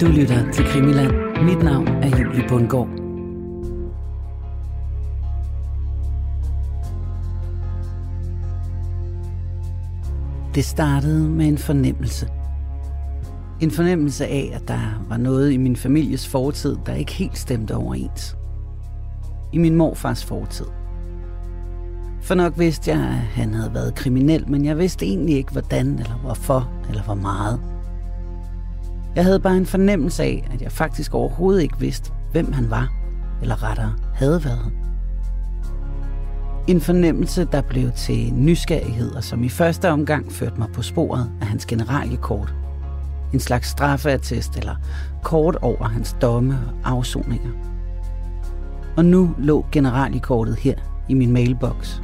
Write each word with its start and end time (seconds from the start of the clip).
Du 0.00 0.06
lytter 0.06 0.52
til 0.52 0.64
Krimiland. 0.64 1.12
Mit 1.44 1.62
navn 1.62 1.88
er 1.88 2.18
Julie 2.18 2.48
Bundgaard. 2.48 2.88
Det 10.54 10.64
startede 10.64 11.28
med 11.28 11.46
en 11.46 11.58
fornemmelse. 11.58 12.28
En 13.60 13.70
fornemmelse 13.70 14.26
af, 14.26 14.50
at 14.54 14.68
der 14.68 15.04
var 15.08 15.16
noget 15.16 15.52
i 15.52 15.56
min 15.56 15.76
families 15.76 16.28
fortid, 16.28 16.76
der 16.86 16.94
ikke 16.94 17.12
helt 17.12 17.38
stemte 17.38 17.76
overens. 17.76 18.36
I 19.52 19.58
min 19.58 19.74
morfars 19.74 20.24
fortid. 20.24 20.66
For 22.20 22.34
nok 22.34 22.58
vidste 22.58 22.90
jeg, 22.90 23.00
at 23.00 23.14
han 23.14 23.54
havde 23.54 23.74
været 23.74 23.94
kriminel, 23.94 24.50
men 24.50 24.64
jeg 24.64 24.78
vidste 24.78 25.06
egentlig 25.06 25.36
ikke, 25.36 25.52
hvordan 25.52 25.86
eller 25.86 26.18
hvorfor 26.22 26.70
eller 26.88 27.02
hvor 27.02 27.14
meget. 27.14 27.79
Jeg 29.16 29.24
havde 29.24 29.40
bare 29.40 29.56
en 29.56 29.66
fornemmelse 29.66 30.22
af, 30.22 30.48
at 30.54 30.62
jeg 30.62 30.72
faktisk 30.72 31.14
overhovedet 31.14 31.62
ikke 31.62 31.80
vidste, 31.80 32.12
hvem 32.32 32.52
han 32.52 32.70
var, 32.70 32.92
eller 33.42 33.62
rettere 33.62 33.92
havde 34.14 34.44
været. 34.44 34.72
En 36.68 36.80
fornemmelse, 36.80 37.44
der 37.52 37.60
blev 37.60 37.92
til 37.92 38.34
nysgerrighed, 38.34 39.12
og 39.12 39.24
som 39.24 39.44
i 39.44 39.48
første 39.48 39.90
omgang 39.90 40.32
førte 40.32 40.58
mig 40.58 40.68
på 40.72 40.82
sporet 40.82 41.30
af 41.40 41.46
hans 41.46 41.66
generaliekort. 41.66 42.54
En 43.32 43.40
slags 43.40 43.68
straffeattest 43.68 44.56
eller 44.56 44.76
kort 45.22 45.56
over 45.62 45.84
hans 45.84 46.16
domme 46.22 46.58
og 46.84 46.90
afsoninger. 46.90 47.50
Og 48.96 49.04
nu 49.04 49.34
lå 49.38 49.66
generaliekortet 49.72 50.56
her 50.56 50.74
i 51.08 51.14
min 51.14 51.32
mailbox. 51.32 52.00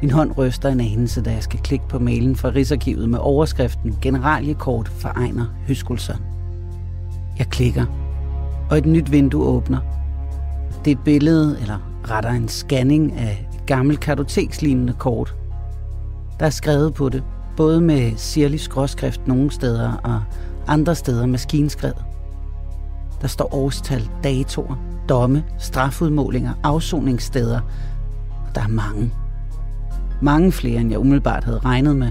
Min 0.00 0.10
hånd 0.10 0.38
ryster 0.38 0.68
en 0.68 0.80
anelse, 0.80 1.22
da 1.22 1.32
jeg 1.32 1.42
skal 1.42 1.60
klikke 1.60 1.88
på 1.88 1.98
mailen 1.98 2.36
fra 2.36 2.48
Rigsarkivet 2.48 3.08
med 3.08 3.18
overskriften 3.18 3.96
Generaliekort 4.02 4.88
for 4.88 5.08
Ejner 5.08 5.46
Høskulsson. 5.66 6.16
Jeg 7.38 7.46
klikker, 7.46 7.84
og 8.70 8.78
et 8.78 8.86
nyt 8.86 9.12
vindue 9.12 9.44
åbner. 9.44 9.78
Det 10.84 10.90
er 10.90 10.96
et 10.96 11.04
billede, 11.04 11.58
eller 11.60 11.78
rettere 12.10 12.36
en 12.36 12.48
scanning 12.48 13.12
af 13.12 13.48
et 13.52 13.66
gammelt 13.66 14.00
kartotekslignende 14.00 14.92
kort. 14.92 15.34
Der 16.40 16.46
er 16.46 16.50
skrevet 16.50 16.94
på 16.94 17.08
det, 17.08 17.22
både 17.56 17.80
med 17.80 18.12
sirlig 18.16 18.60
skråskrift 18.60 19.26
nogle 19.26 19.50
steder 19.50 19.92
og 19.92 20.22
andre 20.66 20.94
steder 20.94 21.26
maskinskrevet. 21.26 22.04
Der 23.22 23.28
står 23.28 23.54
årstal, 23.54 24.10
datoer, 24.24 24.76
domme, 25.08 25.44
strafudmålinger, 25.58 26.52
afsoningssteder, 26.62 27.60
og 28.48 28.54
der 28.54 28.60
er 28.60 28.68
mange. 28.68 29.12
Mange 30.22 30.52
flere, 30.52 30.80
end 30.80 30.90
jeg 30.90 30.98
umiddelbart 30.98 31.44
havde 31.44 31.58
regnet 31.58 31.96
med. 31.96 32.10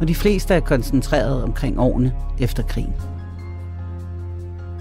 Og 0.00 0.08
de 0.08 0.14
fleste 0.14 0.54
er 0.54 0.60
koncentreret 0.60 1.42
omkring 1.42 1.80
årene 1.80 2.12
efter 2.38 2.62
krigen. 2.62 2.94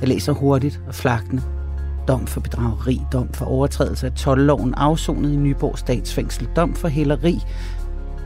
Jeg 0.02 0.08
læser 0.10 0.34
hurtigt 0.34 0.82
og 0.88 0.96
flagtende. 0.96 1.42
Dom 2.08 2.28
for 2.28 2.40
bedrageri, 2.40 3.02
dom 3.14 3.30
for 3.34 3.46
overtrædelse 3.46 4.08
af 4.08 4.12
12-loven, 4.20 4.74
afsonet 4.74 5.34
i 5.34 5.36
Nyborg 5.36 5.78
statsfængsel, 5.78 6.48
dom 6.56 6.74
for 6.74 6.88
hæleri. 6.88 7.44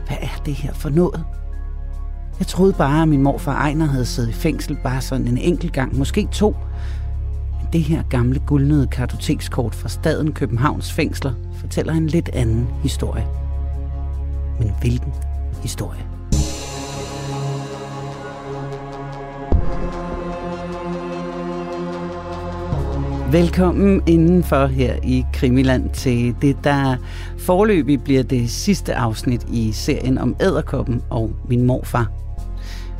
Hvad 0.06 0.16
er 0.20 0.42
det 0.46 0.54
her 0.54 0.72
for 0.72 0.88
noget? 0.88 1.24
Jeg 2.38 2.46
troede 2.46 2.72
bare, 2.72 3.02
at 3.02 3.08
min 3.08 3.22
morfar 3.22 3.54
Ejner 3.54 3.86
havde 3.86 4.04
siddet 4.06 4.30
i 4.30 4.32
fængsel 4.32 4.78
bare 4.82 5.00
sådan 5.00 5.28
en 5.28 5.38
enkelt 5.38 5.72
gang, 5.72 5.98
måske 5.98 6.28
to. 6.32 6.56
Men 7.60 7.68
det 7.72 7.82
her 7.82 8.02
gamle 8.02 8.40
guldnede 8.46 8.86
kartotekskort 8.86 9.74
fra 9.74 9.88
staden 9.88 10.32
Københavns 10.32 10.92
fængsler 10.92 11.32
fortæller 11.54 11.92
en 11.92 12.06
lidt 12.06 12.28
anden 12.32 12.68
historie. 12.82 13.26
Men 14.60 14.74
hvilken 14.80 15.12
historie? 15.62 16.00
Velkommen 23.32 24.02
indenfor 24.06 24.66
her 24.66 24.94
i 25.02 25.24
Krimiland 25.32 25.90
til 25.90 26.36
det, 26.42 26.64
der 26.64 26.96
forløbig 27.38 28.02
bliver 28.04 28.22
det 28.22 28.50
sidste 28.50 28.94
afsnit 28.94 29.46
i 29.52 29.72
serien 29.72 30.18
om 30.18 30.36
æderkoppen 30.40 31.02
og 31.10 31.30
min 31.48 31.66
morfar. 31.66 32.10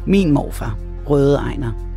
Min 0.06 0.32
morfar, 0.32 0.78
Røde 1.06 1.36
Ejner. 1.36 1.89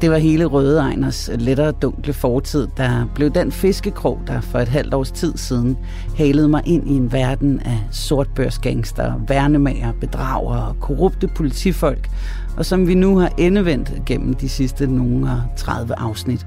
Det 0.00 0.10
var 0.10 0.18
hele 0.18 0.44
Røde 0.44 0.80
Ejners 0.80 1.30
lettere 1.34 1.72
dunkle 1.72 2.12
fortid, 2.12 2.68
der 2.76 3.06
blev 3.14 3.30
den 3.30 3.52
fiskekrog, 3.52 4.20
der 4.26 4.40
for 4.40 4.58
et 4.58 4.68
halvt 4.68 4.94
års 4.94 5.10
tid 5.10 5.36
siden 5.36 5.78
halede 6.16 6.48
mig 6.48 6.62
ind 6.64 6.90
i 6.90 6.92
en 6.92 7.12
verden 7.12 7.60
af 7.60 7.78
sortbørsgangster, 7.90 9.12
værnemager, 9.28 9.92
bedragere 10.00 10.68
og 10.68 10.80
korrupte 10.80 11.28
politifolk, 11.28 12.10
og 12.56 12.66
som 12.66 12.88
vi 12.88 12.94
nu 12.94 13.18
har 13.18 13.32
endevendt 13.38 13.92
gennem 14.06 14.34
de 14.34 14.48
sidste 14.48 14.86
nogle 14.86 15.30
30 15.56 15.94
afsnit. 15.98 16.46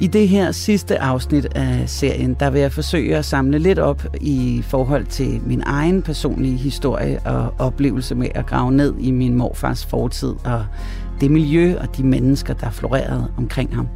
I 0.00 0.06
det 0.06 0.28
her 0.28 0.52
sidste 0.52 0.98
afsnit 0.98 1.46
af 1.54 1.88
serien, 1.88 2.34
der 2.34 2.50
vil 2.50 2.60
jeg 2.60 2.72
forsøge 2.72 3.16
at 3.16 3.24
samle 3.24 3.58
lidt 3.58 3.78
op 3.78 4.06
i 4.20 4.62
forhold 4.64 5.06
til 5.06 5.40
min 5.46 5.62
egen 5.66 6.02
personlige 6.02 6.56
historie 6.56 7.20
og 7.24 7.54
oplevelse 7.58 8.14
med 8.14 8.28
at 8.34 8.46
grave 8.46 8.72
ned 8.72 8.94
i 8.98 9.10
min 9.10 9.34
morfars 9.34 9.86
fortid 9.86 10.34
og 10.44 10.64
det 11.20 11.30
miljø 11.30 11.78
og 11.80 11.96
de 11.96 12.02
mennesker, 12.02 12.54
der 12.54 12.70
florerede 12.70 13.28
omkring 13.36 13.74
ham. 13.74 13.88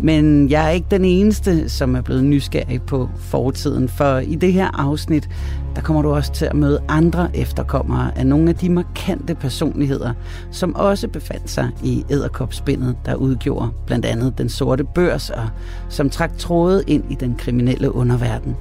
Men 0.00 0.50
jeg 0.50 0.66
er 0.66 0.70
ikke 0.70 0.86
den 0.90 1.04
eneste, 1.04 1.68
som 1.68 1.96
er 1.96 2.00
blevet 2.00 2.24
nysgerrig 2.24 2.82
på 2.82 3.08
fortiden, 3.18 3.88
for 3.88 4.18
i 4.18 4.34
det 4.34 4.52
her 4.52 4.80
afsnit, 4.80 5.28
der 5.76 5.82
kommer 5.82 6.02
du 6.02 6.10
også 6.14 6.32
til 6.32 6.44
at 6.44 6.54
møde 6.54 6.82
andre 6.88 7.36
efterkommere 7.36 8.18
af 8.18 8.26
nogle 8.26 8.48
af 8.48 8.54
de 8.54 8.68
markante 8.68 9.34
personligheder, 9.34 10.12
som 10.50 10.74
også 10.74 11.08
befandt 11.08 11.50
sig 11.50 11.70
i 11.84 12.04
æderkopspindet, 12.10 12.96
der 13.06 13.14
udgjorde 13.14 13.68
blandt 13.86 14.04
andet 14.04 14.38
den 14.38 14.48
sorte 14.48 14.84
børs, 14.84 15.30
og 15.30 15.48
som 15.88 16.10
trak 16.10 16.38
tråde 16.38 16.84
ind 16.86 17.04
i 17.10 17.14
den 17.14 17.34
kriminelle 17.34 17.94
underverden. 17.94 18.56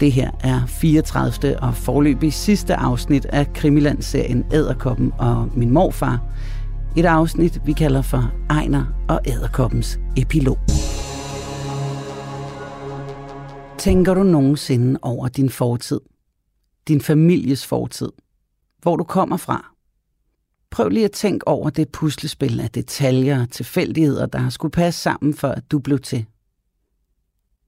Det 0.00 0.12
her 0.12 0.30
er 0.40 0.66
34. 0.66 1.60
og 1.60 1.74
forløbig 1.74 2.32
sidste 2.32 2.74
afsnit 2.74 3.24
af 3.24 3.52
Krimiland-serien 3.52 4.44
Æderkoppen 4.52 5.12
og 5.18 5.48
min 5.56 5.70
morfar. 5.70 6.20
Et 6.96 7.04
afsnit, 7.04 7.60
vi 7.66 7.72
kalder 7.72 8.02
for 8.02 8.32
Ejner 8.50 8.84
og 9.08 9.20
Æderkoppens 9.26 10.00
epilog. 10.16 10.58
Tænker 13.78 14.14
du 14.14 14.22
nogensinde 14.22 14.98
over 15.02 15.28
din 15.28 15.50
fortid? 15.50 16.00
Din 16.88 17.00
families 17.00 17.66
fortid? 17.66 18.08
Hvor 18.82 18.96
du 18.96 19.04
kommer 19.04 19.36
fra? 19.36 19.74
Prøv 20.70 20.88
lige 20.88 21.04
at 21.04 21.12
tænke 21.12 21.48
over 21.48 21.70
det 21.70 21.88
puslespil 21.88 22.60
af 22.60 22.70
detaljer 22.70 23.42
og 23.42 23.50
tilfældigheder, 23.50 24.26
der 24.26 24.48
skulle 24.48 24.72
passe 24.72 25.00
sammen 25.00 25.34
for, 25.34 25.48
at 25.48 25.70
du 25.70 25.78
blev 25.78 25.98
til. 25.98 26.26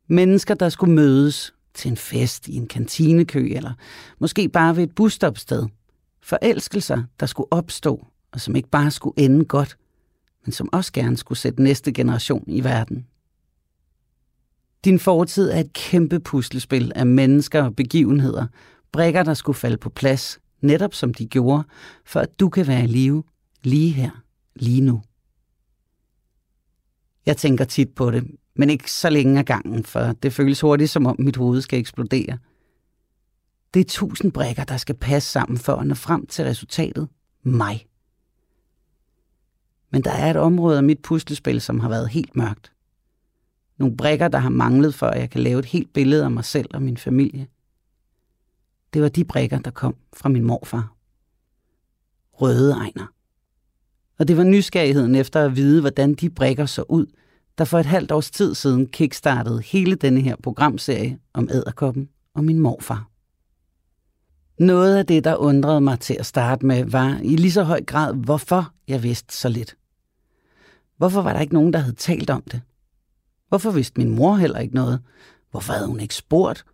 Mennesker, 0.09 0.55
der 0.55 0.69
skulle 0.69 0.95
mødes 0.95 1.55
til 1.75 1.91
en 1.91 1.97
fest 1.97 2.49
i 2.49 2.57
en 2.57 2.67
kantinekø, 2.67 3.49
eller 3.55 3.73
måske 4.19 4.49
bare 4.49 4.77
ved 4.77 4.83
et 4.83 4.95
busstopsted. 4.95 5.67
Forelskelser, 6.23 7.03
der 7.21 7.27
skulle 7.27 7.53
opstå, 7.53 8.07
og 8.33 8.41
som 8.41 8.57
ikke 8.57 8.69
bare 8.69 8.91
skulle 8.91 9.19
ende 9.19 9.45
godt, 9.45 9.77
men 10.45 10.53
som 10.53 10.69
også 10.73 10.93
gerne 10.93 11.17
skulle 11.17 11.39
sætte 11.39 11.63
næste 11.63 11.93
generation 11.93 12.45
i 12.47 12.65
verden. 12.65 13.07
Din 14.85 14.99
fortid 14.99 15.51
er 15.51 15.61
et 15.61 15.73
kæmpe 15.73 16.21
puslespil 16.21 16.93
af 16.95 17.07
mennesker 17.07 17.63
og 17.63 17.77
begivenheder, 17.77 18.47
brækker, 18.93 19.23
der 19.23 19.35
skulle 19.35 19.57
falde 19.57 19.77
på 19.77 19.91
plads, 19.91 20.39
netop 20.61 20.95
som 20.95 21.15
de 21.15 21.27
gjorde, 21.27 21.65
for 22.05 22.21
at 22.21 22.41
du 22.41 22.49
kan 22.49 22.67
være 22.67 22.85
i 22.85 22.87
live 22.87 23.25
lige 23.63 23.91
her, 23.91 24.11
lige 24.55 24.81
nu. 24.81 25.03
Jeg 27.27 27.37
tænker 27.37 27.65
tit 27.65 27.95
på 27.95 28.11
det, 28.11 28.25
men 28.57 28.71
ikke 28.71 28.91
så 28.91 29.11
længe 29.11 29.39
ad 29.39 29.45
gangen, 29.45 29.85
for 29.85 30.01
det 30.01 30.33
føles 30.33 30.61
hurtigt, 30.61 30.91
som 30.91 31.07
om 31.07 31.17
mit 31.19 31.37
hoved 31.37 31.61
skal 31.61 31.79
eksplodere. 31.79 32.39
Det 33.75 33.81
er 33.81 33.85
tusind 33.85 34.33
brækker, 34.33 34.65
der 34.65 34.77
skal 34.77 34.95
passe 34.95 35.31
sammen 35.31 35.59
for 35.59 35.73
at 35.77 35.87
nå 35.87 35.95
frem 35.95 36.27
til 36.27 36.45
resultatet. 36.45 37.09
Mig. 37.43 37.87
Men 39.91 40.05
der 40.05 40.11
er 40.11 40.31
et 40.31 40.37
område 40.37 40.77
af 40.77 40.85
mit 40.85 41.03
puslespil, 41.03 41.61
som 41.61 41.81
har 41.81 41.89
været 41.89 42.09
helt 42.09 42.37
mørkt. 42.37 42.73
Nogle 43.79 43.97
brækker, 43.97 44.29
der 44.29 44.39
har 44.39 44.49
manglet 44.49 44.95
for, 44.95 45.07
at 45.07 45.21
jeg 45.21 45.31
kan 45.31 45.41
lave 45.41 45.59
et 45.59 45.65
helt 45.65 45.93
billede 45.93 46.25
af 46.25 46.31
mig 46.31 46.45
selv 46.45 46.69
og 46.75 46.83
min 46.83 46.97
familie. 46.97 47.47
Det 48.95 49.03
var 49.03 49.09
de 49.09 49.25
brækker, 49.25 49.59
der 49.59 49.71
kom 49.71 49.97
fra 50.13 50.29
min 50.29 50.45
morfar. 50.45 50.95
Røde 52.33 52.73
egner. 52.73 53.07
Og 54.19 54.29
det 54.29 54.37
var 54.37 54.45
nysgerrigheden 54.45 55.15
efter 55.15 55.45
at 55.45 55.57
vide, 55.57 55.81
hvordan 55.81 56.15
de 56.15 56.31
brækker 56.31 56.67
så 56.67 56.85
ud, 56.89 57.07
der 57.59 57.65
for 57.65 57.79
et 57.79 57.87
halvt 57.87 58.13
års 58.13 58.31
tid 58.31 58.55
siden 58.55 58.87
kickstartede 58.87 59.63
hele 59.63 59.95
denne 59.95 60.21
her 60.21 60.37
programserie 60.43 61.19
om 61.33 61.49
æderkoppen 61.51 62.09
og 62.35 62.45
min 62.45 62.59
morfar. 62.59 63.09
Noget 64.59 64.97
af 64.97 65.07
det, 65.07 65.25
der 65.25 65.37
undrede 65.37 65.81
mig 65.81 66.01
til 66.01 66.17
at 66.21 66.27
starte 66.27 66.67
med, 66.67 66.85
var 66.85 67.19
i 67.23 67.37
lige 67.37 67.53
så 67.53 67.63
høj 67.63 67.85
grad, 67.85 68.15
hvorfor 68.15 68.73
jeg 68.89 69.03
vidste 69.03 69.37
så 69.37 69.49
lidt. 69.49 69.77
Hvorfor 70.97 71.23
var 71.23 71.33
der 71.33 71.41
ikke 71.41 71.55
nogen, 71.55 71.73
der 71.73 71.79
havde 71.79 71.97
talt 71.97 72.31
om 72.31 72.43
det? 72.43 72.61
Hvorfor 73.49 73.71
vidste 73.71 74.01
min 74.01 74.15
mor 74.15 74.37
heller 74.37 74.59
ikke 74.59 74.75
noget? 74.75 75.01
Hvorfor 75.51 75.73
havde 75.73 75.87
hun 75.87 76.01
ikke 76.01 76.15
spurgt? 76.15 76.65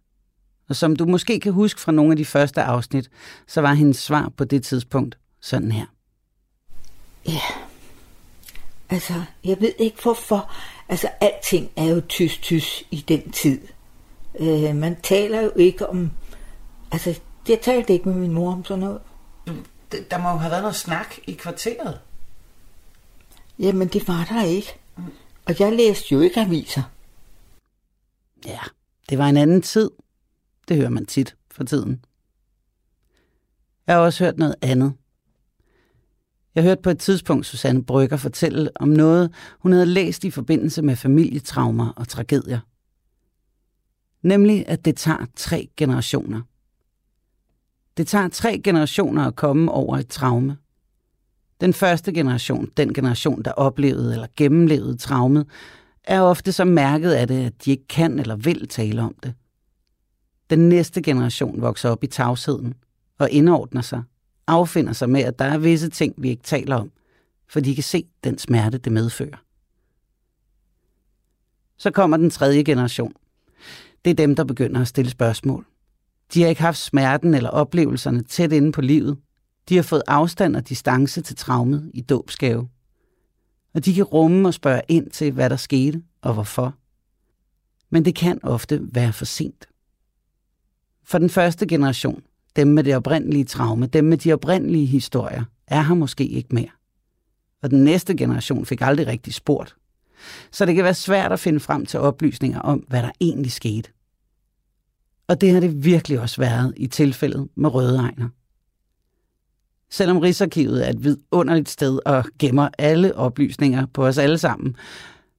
Og 0.69 0.77
som 0.77 0.97
du 0.97 1.07
måske 1.07 1.41
kan 1.41 1.53
huske 1.53 1.81
fra 1.81 1.93
nogle 1.93 2.11
af 2.11 2.17
de 2.17 2.25
første 2.25 2.63
afsnit, 2.63 3.11
så 3.47 3.61
var 3.61 3.75
hendes 3.75 3.97
svar 3.97 4.33
på 4.37 4.45
det 4.45 4.63
tidspunkt 4.63 5.19
sådan 5.41 5.73
her. 5.73 5.87
Ja. 7.27 7.70
Altså, 8.91 9.25
jeg 9.45 9.61
ved 9.61 9.73
ikke 9.79 10.03
hvorfor. 10.03 10.53
Altså, 10.89 11.09
alting 11.21 11.71
er 11.77 11.85
jo 11.85 12.01
tysk-tysk 12.09 12.83
i 12.91 13.05
den 13.09 13.31
tid. 13.31 13.61
Øh, 14.41 14.77
man 14.77 15.01
taler 15.03 15.41
jo 15.41 15.53
ikke 15.57 15.89
om... 15.89 16.11
Altså, 16.93 17.21
jeg 17.49 17.61
talte 17.63 17.93
ikke 17.93 18.09
med 18.09 18.19
min 18.19 18.33
mor 18.33 18.53
om 18.53 18.65
sådan 18.65 18.81
noget. 18.81 19.01
Der 20.11 20.19
må 20.19 20.31
jo 20.31 20.37
have 20.37 20.51
været 20.51 20.63
noget 20.63 20.77
snak 20.77 21.15
i 21.27 21.33
kvarteret. 21.33 22.01
Jamen, 23.59 23.89
det 23.89 24.09
var 24.09 24.25
der 24.25 24.43
ikke. 24.43 24.75
Og 25.45 25.61
jeg 25.61 25.73
læste 25.73 26.15
jo 26.15 26.21
ikke 26.21 26.41
aviser. 26.41 26.83
Ja, 28.47 28.61
det 29.09 29.19
var 29.19 29.29
en 29.29 29.37
anden 29.37 29.63
tid. 29.63 29.91
Det 30.69 30.77
hører 30.77 30.91
man 30.91 31.07
tit 31.07 31.37
for 31.51 31.65
tiden. 31.65 32.05
Jeg 33.87 33.95
har 33.95 34.03
også 34.03 34.25
hørt 34.25 34.39
noget 34.39 34.55
andet. 34.63 34.95
Jeg 36.55 36.63
hørte 36.63 36.83
på 36.83 36.91
et 36.91 36.99
tidspunkt 36.99 37.47
Susanne 37.47 37.85
Brygger 37.85 38.17
fortælle 38.17 38.71
om 38.75 38.89
noget, 38.89 39.33
hun 39.59 39.73
havde 39.73 39.87
læst 39.87 40.25
i 40.25 40.31
forbindelse 40.31 40.83
med 40.83 40.97
familietraumer 40.97 41.89
og 41.89 42.09
tragedier. 42.09 42.61
Nemlig, 44.23 44.65
at 44.69 44.85
det 44.85 44.97
tager 44.97 45.27
tre 45.37 45.69
generationer. 45.77 46.41
Det 47.97 48.07
tager 48.07 48.29
tre 48.29 48.61
generationer 48.65 49.27
at 49.27 49.37
komme 49.37 49.73
over 49.73 49.97
et 49.97 50.09
traume. 50.09 50.57
Den 51.61 51.73
første 51.73 52.13
generation, 52.13 52.69
den 52.77 52.95
generation, 52.95 53.43
der 53.43 53.53
oplevede 53.53 54.13
eller 54.13 54.27
gennemlevede 54.37 54.97
traumet, 54.97 55.47
er 56.05 56.21
ofte 56.21 56.53
så 56.53 56.65
mærket 56.65 57.11
af 57.11 57.29
det, 57.29 57.47
at 57.47 57.65
de 57.65 57.71
ikke 57.71 57.87
kan 57.89 58.19
eller 58.19 58.37
vil 58.37 58.69
tale 58.69 59.03
om 59.03 59.15
det. 59.23 59.35
Den 60.51 60.69
næste 60.69 61.03
generation 61.03 61.61
vokser 61.61 61.91
op 61.91 62.05
i 62.05 62.07
tavsheden 62.07 62.75
og 63.19 63.31
indordner 63.31 63.83
sig, 63.83 64.03
affinder 64.51 64.93
sig 64.93 65.11
med, 65.11 65.21
at 65.21 65.39
der 65.39 65.45
er 65.45 65.59
visse 65.59 65.89
ting, 65.89 66.15
vi 66.17 66.29
ikke 66.29 66.43
taler 66.43 66.77
om, 66.77 66.91
for 67.49 67.61
de 67.61 67.75
kan 67.75 67.85
se 67.85 68.07
den 68.25 68.39
smerte, 68.39 68.79
det 68.79 68.93
medfører. 68.93 69.45
Så 71.77 71.91
kommer 71.91 72.17
den 72.17 72.31
tredje 72.31 72.63
generation. 72.63 73.13
Det 74.05 74.11
er 74.11 74.15
dem, 74.15 74.37
der 74.37 74.45
begynder 74.45 74.81
at 74.81 74.89
stille 74.89 75.11
spørgsmål. 75.11 75.67
De 76.35 76.43
har 76.43 76.49
ikke 76.49 76.63
haft 76.63 76.79
smerten 76.79 77.35
eller 77.35 77.51
oplevelserne 77.51 78.23
tæt 78.23 78.53
inde 78.53 78.73
på 78.73 78.81
livet. 78.81 79.19
De 79.69 79.77
har 79.77 79.83
fået 79.83 80.03
afstand 80.07 80.57
og 80.57 80.69
distance 80.69 81.23
til 81.23 81.37
traumet 81.37 81.91
i 81.95 82.01
dåbsgave. 82.01 82.69
Og 83.75 83.85
de 83.85 83.95
kan 83.95 84.05
rumme 84.05 84.49
og 84.49 84.55
spørge 84.55 84.83
ind 84.89 85.11
til, 85.11 85.33
hvad 85.33 85.51
der 85.51 85.57
skete 85.57 86.03
og 86.23 86.35
hvorfor. 86.35 86.75
Men 87.91 88.05
det 88.05 88.15
kan 88.15 88.41
ofte 88.43 88.81
være 88.83 89.13
for 89.13 89.25
sent. 89.25 89.69
For 91.05 91.19
den 91.19 91.31
første 91.31 91.67
generation, 91.67 92.23
dem 92.57 92.69
med 92.69 92.85
det 92.85 92.97
oprindelige 92.97 93.45
traume, 93.45 93.87
dem 93.87 94.05
med 94.05 94.19
de 94.19 94.33
oprindelige 94.33 94.87
historier, 94.87 95.45
er 95.67 95.83
her 95.83 95.95
måske 95.95 96.27
ikke 96.27 96.55
mere. 96.55 96.71
Og 97.63 97.71
den 97.71 97.85
næste 97.85 98.17
generation 98.17 98.67
fik 98.67 98.81
aldrig 98.81 99.07
rigtig 99.07 99.35
spurgt. 99.35 99.77
Så 100.51 100.67
det 100.67 100.75
kan 100.75 100.85
være 100.85 100.95
svært 100.95 101.33
at 101.33 101.41
finde 101.41 101.61
frem 101.61 101.87
til 101.87 102.01
oplysninger 102.01 102.61
om, 102.61 102.79
hvad 102.79 103.03
der 103.03 103.11
egentlig 103.21 103.53
skete. 103.53 103.91
Og 105.29 105.41
det 105.41 105.53
har 105.53 105.61
det 105.61 105.85
virkelig 105.85 106.21
også 106.21 106.41
været 106.41 106.75
i 106.77 106.87
tilfældet 106.87 107.49
med 107.57 107.75
Røde 107.75 107.99
egner. 107.99 108.29
Selvom 109.91 110.19
Rigsarkivet 110.19 110.87
er 110.87 110.91
et 110.91 111.05
vidunderligt 111.05 111.69
sted 111.69 111.99
og 112.07 112.25
gemmer 112.39 112.69
alle 112.79 113.17
oplysninger 113.17 113.87
på 113.87 114.07
os 114.07 114.19
alle 114.19 114.39
sammen, 114.39 114.77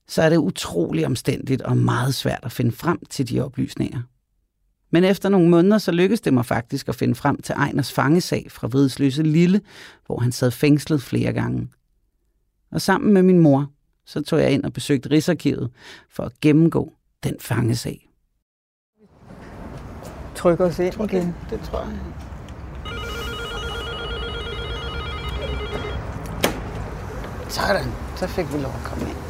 så 0.08 0.22
er 0.22 0.28
det 0.28 0.36
utrolig 0.36 1.06
omstændigt 1.06 1.62
og 1.62 1.76
meget 1.76 2.14
svært 2.14 2.40
at 2.42 2.52
finde 2.52 2.72
frem 2.72 2.98
til 3.10 3.28
de 3.28 3.40
oplysninger. 3.40 4.02
Men 4.92 5.04
efter 5.04 5.28
nogle 5.28 5.48
måneder, 5.48 5.78
så 5.78 5.92
lykkedes 5.92 6.20
det 6.20 6.34
mig 6.34 6.46
faktisk 6.46 6.88
at 6.88 6.94
finde 6.94 7.14
frem 7.14 7.42
til 7.42 7.52
Ejners 7.52 7.92
fangesag 7.92 8.46
fra 8.50 8.66
Vridsløse 8.66 9.22
Lille, 9.22 9.60
hvor 10.06 10.20
han 10.20 10.32
sad 10.32 10.50
fængslet 10.50 11.02
flere 11.02 11.32
gange. 11.32 11.68
Og 12.72 12.80
sammen 12.80 13.12
med 13.12 13.22
min 13.22 13.38
mor, 13.38 13.70
så 14.06 14.20
tog 14.20 14.40
jeg 14.40 14.50
ind 14.50 14.64
og 14.64 14.72
besøgte 14.72 15.10
Rigsarkivet 15.10 15.70
for 16.10 16.22
at 16.22 16.40
gennemgå 16.40 16.92
den 17.24 17.36
fangesag. 17.40 18.08
Trykker 20.34 20.64
os 20.64 20.78
ind 20.78 20.94
igen. 20.94 21.34
Det 21.50 21.60
tror 21.60 21.80
jeg. 21.80 21.98
Sådan, 27.48 27.92
så 28.16 28.26
fik 28.26 28.52
vi 28.52 28.58
lov 28.58 28.72
at 28.72 28.84
komme 28.84 29.08
ind. 29.08 29.21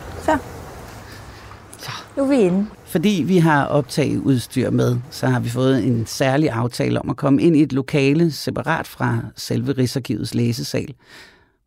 Nu 2.17 2.23
er 2.23 2.29
vi 2.29 2.37
inde. 2.37 2.67
Fordi 2.85 3.25
vi 3.27 3.37
har 3.39 3.65
optageudstyr 3.65 4.71
med, 4.71 4.97
så 5.11 5.27
har 5.27 5.41
vi 5.41 5.49
fået 5.49 5.87
en 5.87 6.07
særlig 6.07 6.51
aftale 6.51 7.01
om 7.01 7.11
at 7.11 7.17
komme 7.17 7.43
ind 7.43 7.57
i 7.57 7.63
et 7.63 7.73
lokale 7.73 8.33
separat 8.33 8.87
fra 8.87 9.21
selve 9.37 9.73
Rigsarkivets 9.73 10.35
læsesal, 10.35 10.95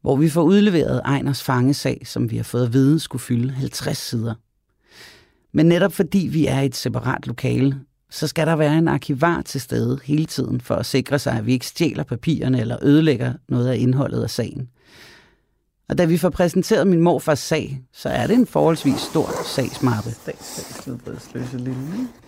hvor 0.02 0.16
vi 0.16 0.30
får 0.30 0.42
udleveret 0.42 1.02
Ejners 1.06 1.44
fangesag, 1.44 2.02
som 2.06 2.32
vi 2.32 2.38
har 2.38 2.44
fået 2.44 2.66
at 2.66 2.74
vide 2.74 3.00
skulle 3.00 3.22
fylde 3.22 3.54
50 3.54 3.98
sider. 3.98 4.34
Men 5.54 5.66
netop 5.66 5.94
fordi 5.94 6.30
vi 6.32 6.48
er 6.48 6.62
i 6.62 6.66
et 6.66 6.76
separat 6.76 7.28
lokale, 7.28 7.80
så 8.10 8.28
skal 8.28 8.48
der 8.48 8.56
være 8.56 8.78
en 8.78 8.88
arkivar 8.88 9.42
til 9.42 9.62
stede 9.62 10.00
hele 10.04 10.26
tiden 10.26 10.62
for 10.62 10.76
at 10.76 10.86
sikre 10.86 11.20
sig, 11.20 11.34
at 11.34 11.46
vi 11.46 11.54
ikke 11.54 11.68
stjæler 11.68 12.04
papirerne 12.04 12.62
eller 12.62 12.78
ødelægger 12.82 13.34
noget 13.50 13.68
af 13.68 13.78
indholdet 13.78 14.24
af 14.24 14.30
sagen. 14.30 14.70
Og 15.90 15.98
da 15.98 16.06
vi 16.06 16.18
får 16.18 16.30
præsenteret 16.30 16.88
min 16.88 17.02
morfars 17.02 17.40
sag, 17.40 17.82
så 17.94 18.10
er 18.10 18.28
det 18.28 18.36
en 18.36 18.48
forholdsvis 18.48 19.00
stor 19.00 19.30
sagsmappe. 19.46 20.10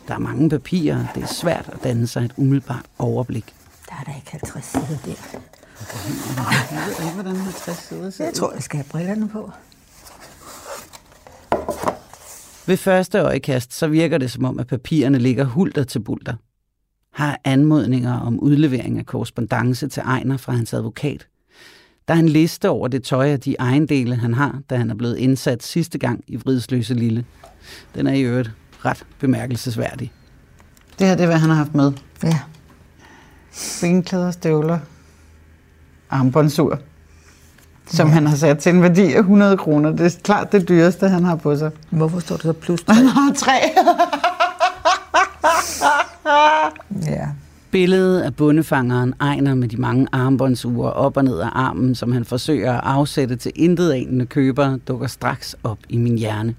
Der 0.07 0.13
er 0.13 0.17
mange 0.17 0.49
papirer, 0.49 1.05
det 1.15 1.23
er 1.23 1.27
svært 1.27 1.69
at 1.73 1.83
danne 1.83 2.07
sig 2.07 2.25
et 2.25 2.33
umiddelbart 2.37 2.85
overblik. 2.99 3.53
Der 3.89 3.95
er 3.99 4.03
der 4.03 4.15
ikke 4.15 4.31
50 4.31 4.65
sider 4.65 4.97
der. 5.05 5.39
Jeg 6.71 6.83
ved 6.87 7.05
ikke, 7.05 7.13
hvordan 7.13 7.35
50 7.35 7.77
sider 7.77 8.09
ser 8.09 8.25
Jeg 8.25 8.33
tror, 8.33 8.53
jeg 8.53 8.63
skal 8.63 8.77
have 8.77 8.89
brillerne 8.89 9.29
på. 9.29 9.51
Ved 12.67 12.77
første 12.77 13.19
øjekast, 13.19 13.73
så 13.73 13.87
virker 13.87 14.17
det 14.17 14.31
som 14.31 14.45
om, 14.45 14.59
at 14.59 14.67
papirerne 14.67 15.19
ligger 15.19 15.43
hulter 15.43 15.83
til 15.83 15.99
bulter. 15.99 16.33
Har 17.13 17.39
anmodninger 17.43 18.19
om 18.19 18.39
udlevering 18.39 18.99
af 18.99 19.05
korrespondence 19.05 19.87
til 19.87 20.01
Ejner 20.05 20.37
fra 20.37 20.53
hans 20.53 20.73
advokat. 20.73 21.27
Der 22.07 22.13
er 22.13 22.19
en 22.19 22.29
liste 22.29 22.69
over 22.69 22.87
det 22.87 23.03
tøj 23.03 23.33
og 23.33 23.45
de 23.45 23.55
ejendele, 23.59 24.15
han 24.15 24.33
har, 24.33 24.59
da 24.69 24.75
han 24.75 24.89
er 24.89 24.95
blevet 24.95 25.17
indsat 25.17 25.63
sidste 25.63 25.97
gang 25.97 26.23
i 26.27 26.35
Vridsløse 26.35 26.93
Lille. 26.93 27.25
Den 27.95 28.07
er 28.07 28.13
i 28.13 28.21
øvrigt 28.21 28.51
ret 28.85 29.05
bemærkelsesværdig. 29.19 30.11
Det 30.99 31.07
her 31.07 31.15
det 31.15 31.23
er, 31.23 31.27
hvad 31.27 31.37
han 31.37 31.49
har 31.49 31.57
haft 31.57 31.75
med. 31.75 31.91
Ja. 32.23 32.39
Benklæder, 33.81 34.31
støvler, 34.31 34.79
armbåndsur, 36.09 36.79
som 37.87 38.07
ja. 38.07 38.13
han 38.13 38.27
har 38.27 38.35
sat 38.35 38.59
til 38.59 38.69
en 38.69 38.81
værdi 38.81 39.13
af 39.13 39.19
100 39.19 39.57
kroner. 39.57 39.91
Det 39.91 40.15
er 40.15 40.19
klart 40.23 40.51
det 40.51 40.69
dyreste, 40.69 41.09
han 41.09 41.23
har 41.23 41.35
på 41.35 41.57
sig. 41.57 41.71
Hvorfor 41.89 42.19
står 42.19 42.35
der 42.35 42.43
så 42.43 42.53
plus 42.53 42.83
3? 42.83 42.93
Han 42.93 43.05
har 43.05 43.33
tre. 43.33 43.51
ja. 47.11 47.27
Billedet 47.71 48.21
af 48.21 48.35
bundefangeren 48.35 49.13
Ejner 49.21 49.55
med 49.55 49.67
de 49.67 49.77
mange 49.77 50.07
armbåndsure 50.11 50.93
op 50.93 51.17
og 51.17 51.23
ned 51.23 51.39
af 51.39 51.49
armen, 51.53 51.95
som 51.95 52.11
han 52.11 52.25
forsøger 52.25 52.73
at 52.73 52.81
afsætte 52.83 53.35
til 53.35 53.51
intetanende 53.55 54.25
købere, 54.25 54.77
dukker 54.87 55.07
straks 55.07 55.55
op 55.63 55.77
i 55.89 55.97
min 55.97 56.17
hjerne. 56.17 56.55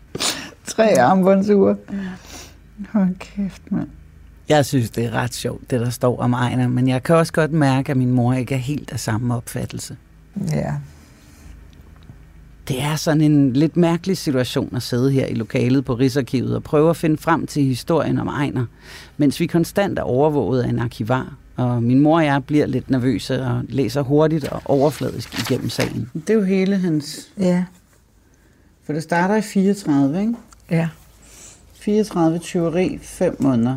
Tre 0.66 1.00
armbåndsure. 1.00 1.76
Hold 2.92 3.14
kæft, 3.18 3.62
mand. 3.72 3.88
Jeg 4.48 4.66
synes, 4.66 4.90
det 4.90 5.04
er 5.04 5.10
ret 5.10 5.34
sjovt, 5.34 5.70
det 5.70 5.80
der 5.80 5.90
står 5.90 6.20
om 6.20 6.32
Ejner, 6.32 6.68
men 6.68 6.88
jeg 6.88 7.02
kan 7.02 7.16
også 7.16 7.32
godt 7.32 7.52
mærke, 7.52 7.90
at 7.90 7.96
min 7.96 8.10
mor 8.10 8.32
ikke 8.32 8.54
er 8.54 8.58
helt 8.58 8.92
af 8.92 9.00
samme 9.00 9.36
opfattelse. 9.36 9.96
Ja. 10.52 10.74
Det 12.68 12.82
er 12.82 12.96
sådan 12.96 13.20
en 13.20 13.52
lidt 13.52 13.76
mærkelig 13.76 14.16
situation 14.16 14.76
at 14.76 14.82
sidde 14.82 15.10
her 15.10 15.26
i 15.26 15.34
lokalet 15.34 15.84
på 15.84 15.94
Rigsarkivet 15.94 16.56
og 16.56 16.62
prøve 16.62 16.90
at 16.90 16.96
finde 16.96 17.16
frem 17.16 17.46
til 17.46 17.62
historien 17.62 18.18
om 18.18 18.28
Ejner, 18.28 18.66
mens 19.16 19.40
vi 19.40 19.46
konstant 19.46 19.98
er 19.98 20.02
overvåget 20.02 20.62
af 20.62 20.68
en 20.68 20.78
arkivar, 20.78 21.36
og 21.56 21.82
min 21.82 22.00
mor 22.00 22.16
og 22.16 22.24
jeg 22.24 22.44
bliver 22.44 22.66
lidt 22.66 22.90
nervøse 22.90 23.42
og 23.42 23.62
læser 23.68 24.02
hurtigt 24.02 24.44
og 24.44 24.62
overfladisk 24.64 25.38
igennem 25.38 25.68
sagen. 25.68 26.10
Det 26.14 26.30
er 26.30 26.34
jo 26.34 26.42
hele 26.42 26.76
hans... 26.76 27.30
Ja. 27.38 27.64
For 28.84 28.92
det 28.92 29.02
starter 29.02 29.36
i 29.36 29.42
34, 29.42 30.20
ikke? 30.20 30.34
Ja. 30.70 30.88
34 31.72 32.38
tyveri, 32.38 32.98
5 33.02 33.36
måneder. 33.38 33.76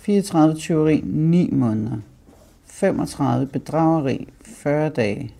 34 0.00 0.54
tyveri, 0.54 1.00
9 1.04 1.48
måneder. 1.52 1.96
35 2.66 3.46
bedrageri, 3.46 4.28
40 4.44 4.88
dage. 4.88 5.34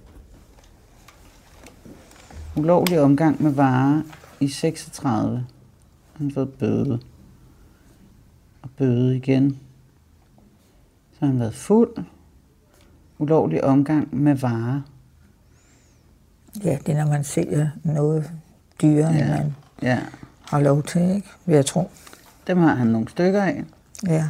Ulovlig 2.57 3.01
omgang 3.01 3.43
med 3.43 3.51
varer 3.53 4.03
i 4.41 4.49
36. 4.49 5.47
Han 6.17 6.27
har 6.27 6.35
fået 6.35 6.53
bøde. 6.53 7.01
Og 8.63 8.71
bøde 8.77 9.17
igen. 9.17 9.59
Så 11.13 11.17
har 11.21 11.27
han 11.27 11.41
været 11.41 11.55
fuld. 11.55 11.97
Ulovlig 13.19 13.65
omgang 13.65 14.17
med 14.17 14.35
varer. 14.35 14.81
Ja, 16.65 16.79
det 16.87 16.95
er, 16.95 17.05
når 17.05 17.11
man 17.11 17.25
sælger 17.25 17.69
noget 17.85 18.33
dyrere, 18.83 19.13
ja. 19.13 19.21
end 19.21 19.29
man 19.31 19.55
Ja, 19.83 19.99
har 20.51 20.61
lov 20.61 20.83
til, 20.83 21.03
ikke? 21.03 21.29
Vil 21.47 21.55
jeg 21.55 21.67
tro. 21.67 21.91
dem 22.47 22.59
har 22.59 22.75
han 22.75 22.87
nogle 22.87 23.09
stykker 23.09 23.43
af. 23.43 23.65
Ja. 24.07 24.29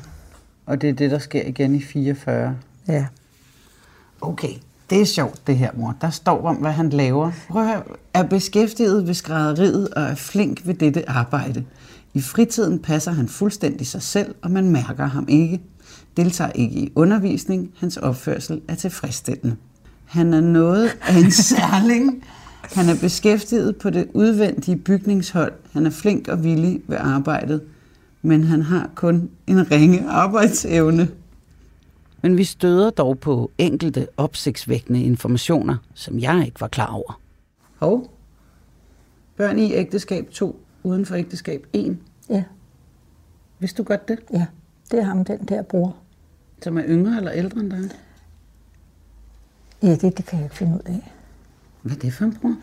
Og 0.66 0.80
det 0.80 0.90
er 0.90 0.94
det, 0.94 1.10
der 1.10 1.18
sker 1.18 1.46
igen 1.46 1.74
i 1.74 1.82
44. 1.82 2.56
Ja. 2.88 3.06
Okay, 4.20 4.52
Det 4.90 5.00
er 5.00 5.04
sjovt, 5.04 5.46
det 5.46 5.56
her, 5.56 5.70
mor. 5.76 5.96
Der 6.00 6.10
står 6.10 6.46
om, 6.46 6.56
hvad 6.56 6.72
han 6.72 6.90
laver. 6.90 7.30
Prøv 7.48 7.62
at 7.62 7.68
høre. 7.68 7.82
Er 8.14 8.22
beskæftiget 8.22 9.06
ved 9.06 9.14
skrædderiet 9.14 9.88
og 9.88 10.02
er 10.02 10.14
flink 10.14 10.66
ved 10.66 10.74
dette 10.74 11.10
arbejde. 11.10 11.64
I 12.14 12.20
fritiden 12.20 12.78
passer 12.78 13.10
han 13.12 13.28
fuldstændig 13.28 13.86
sig 13.86 14.02
selv, 14.02 14.34
og 14.42 14.50
man 14.50 14.70
mærker 14.70 15.06
ham 15.06 15.26
ikke. 15.28 15.60
Deltager 16.16 16.52
ikke 16.54 16.74
i 16.76 16.92
undervisning. 16.94 17.70
Hans 17.78 17.96
opførsel 17.96 18.60
er 18.68 18.74
tilfredsstillende. 18.74 19.56
Han 20.04 20.34
er 20.34 20.40
noget 20.40 20.90
af 21.08 21.16
en 21.18 21.30
særling. 21.54 22.24
Han 22.62 22.88
er 22.88 22.96
beskæftiget 23.00 23.76
på 23.76 23.90
det 23.90 24.08
udvendige 24.14 24.76
bygningshold. 24.76 25.52
Han 25.72 25.86
er 25.86 25.90
flink 25.90 26.28
og 26.28 26.44
villig 26.44 26.80
ved 26.88 26.96
arbejdet, 27.00 27.60
men 28.22 28.44
han 28.44 28.62
har 28.62 28.90
kun 28.94 29.30
en 29.46 29.70
ringe 29.70 30.04
arbejdsevne. 30.08 31.08
Men 32.22 32.36
vi 32.36 32.44
støder 32.44 32.90
dog 32.90 33.18
på 33.18 33.50
enkelte 33.58 34.08
opsigtsvækkende 34.16 35.02
informationer, 35.02 35.76
som 35.94 36.18
jeg 36.18 36.42
ikke 36.46 36.60
var 36.60 36.68
klar 36.68 36.92
over. 36.92 37.20
Hov. 37.76 38.10
Børn 39.36 39.58
i 39.58 39.72
ægteskab 39.74 40.30
2, 40.30 40.60
uden 40.82 41.06
for 41.06 41.14
ægteskab 41.14 41.66
1. 41.72 41.98
Ja, 42.28 42.44
Vidste 43.58 43.82
du 43.82 43.86
godt 43.86 44.08
det? 44.08 44.18
ja. 44.32 44.46
Det 44.90 44.98
er 44.98 45.04
ham, 45.04 45.24
den 45.24 45.44
der 45.44 45.62
bror. 45.62 45.96
Som 46.62 46.78
er 46.78 46.82
yngre 46.86 47.16
eller 47.16 47.32
ældre 47.32 47.60
end 47.60 47.70
dig? 47.70 47.90
Ja, 49.82 49.90
det, 49.96 50.16
det 50.18 50.26
kan 50.26 50.38
jeg 50.38 50.44
ikke 50.46 50.56
finde 50.56 50.74
ud 50.74 50.80
af. 50.86 51.12
Hvad 51.82 51.96
er 51.96 52.00
det 52.00 52.12
for 52.14 52.24
en 52.24 52.36
bror? 52.36 52.56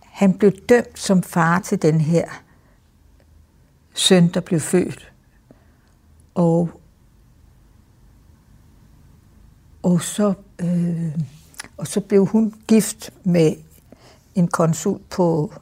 Han 0.00 0.34
blev 0.38 0.52
dømt 0.68 0.98
som 0.98 1.22
far 1.22 1.60
til 1.60 1.82
den 1.82 2.00
her 2.00 2.24
søn, 3.94 4.28
der 4.28 4.40
blev 4.40 4.60
født. 4.60 5.12
Og, 6.34 6.80
og, 9.86 10.02
så, 10.02 10.34
øh, 10.58 11.18
og 11.76 11.86
så 11.86 12.00
blev 12.00 12.26
hun 12.26 12.54
gift 12.68 13.10
med 13.24 13.52
en 14.34 14.48
konsul 14.48 15.00
på 15.10 15.52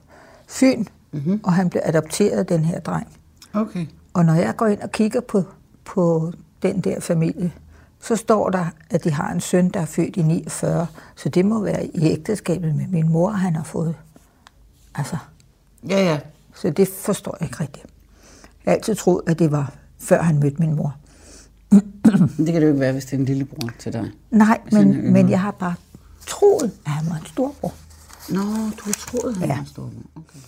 Fyn, 0.46 0.84
mm-hmm. 1.12 1.40
og 1.44 1.52
han 1.52 1.70
blev 1.70 1.82
adopteret 1.84 2.48
den 2.48 2.64
her 2.64 2.80
dreng. 2.80 3.06
Okay. 3.52 3.86
Og 4.12 4.24
når 4.24 4.34
jeg 4.34 4.56
går 4.56 4.66
ind 4.66 4.80
og 4.80 4.92
kigger 4.92 5.20
på, 5.20 5.44
på 5.84 6.32
den 6.62 6.80
der 6.80 7.00
familie, 7.00 7.52
så 8.00 8.16
står 8.16 8.50
der, 8.50 8.66
at 8.90 9.04
de 9.04 9.10
har 9.10 9.32
en 9.32 9.40
søn, 9.40 9.68
der 9.68 9.80
er 9.80 9.86
født 9.86 10.16
i 10.16 10.22
49. 10.22 10.86
Så 11.16 11.28
det 11.28 11.44
må 11.44 11.60
være 11.60 11.86
i 11.86 12.02
ægteskabet 12.02 12.74
med 12.74 12.86
min 12.86 13.08
mor, 13.08 13.30
han 13.30 13.56
har 13.56 13.64
fået. 13.64 13.94
Altså, 14.94 15.16
Ja, 15.88 16.04
ja. 16.04 16.20
så 16.54 16.70
det 16.70 16.88
forstår 16.88 17.36
jeg 17.40 17.48
ikke 17.48 17.60
rigtigt. 17.60 17.86
Jeg 18.64 18.70
har 18.70 18.76
altid 18.76 18.94
troet, 18.94 19.22
at 19.26 19.38
det 19.38 19.52
var 19.52 19.72
før 19.98 20.22
han 20.22 20.38
mødte 20.38 20.56
min 20.58 20.74
mor. 20.76 20.96
Det 22.36 22.46
kan 22.46 22.54
det 22.54 22.62
jo 22.62 22.66
ikke 22.68 22.80
være, 22.80 22.92
hvis 22.92 23.04
det 23.04 23.12
er 23.12 23.18
en 23.18 23.24
lillebror 23.24 23.70
til 23.78 23.92
dig. 23.92 24.10
Nej, 24.30 24.60
men, 24.72 25.12
men 25.12 25.30
jeg 25.30 25.40
har 25.40 25.50
bare 25.50 25.74
troet, 26.26 26.70
at 26.86 26.90
han 26.92 27.10
var 27.10 27.16
en 27.16 27.26
storbror. 27.26 27.74
Nå, 28.30 28.40
du 28.70 28.92
troede, 28.92 29.34
han 29.38 29.48
Ja. 29.48 29.56
var 29.56 29.64
storbror. 29.64 30.02
Okay. 30.16 30.38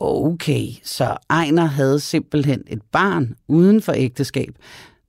Okay, 0.00 0.66
så 0.82 1.16
Ejner 1.30 1.64
havde 1.64 2.00
simpelthen 2.00 2.62
et 2.66 2.82
barn 2.82 3.34
uden 3.48 3.82
for 3.82 3.92
ægteskab. 3.92 4.54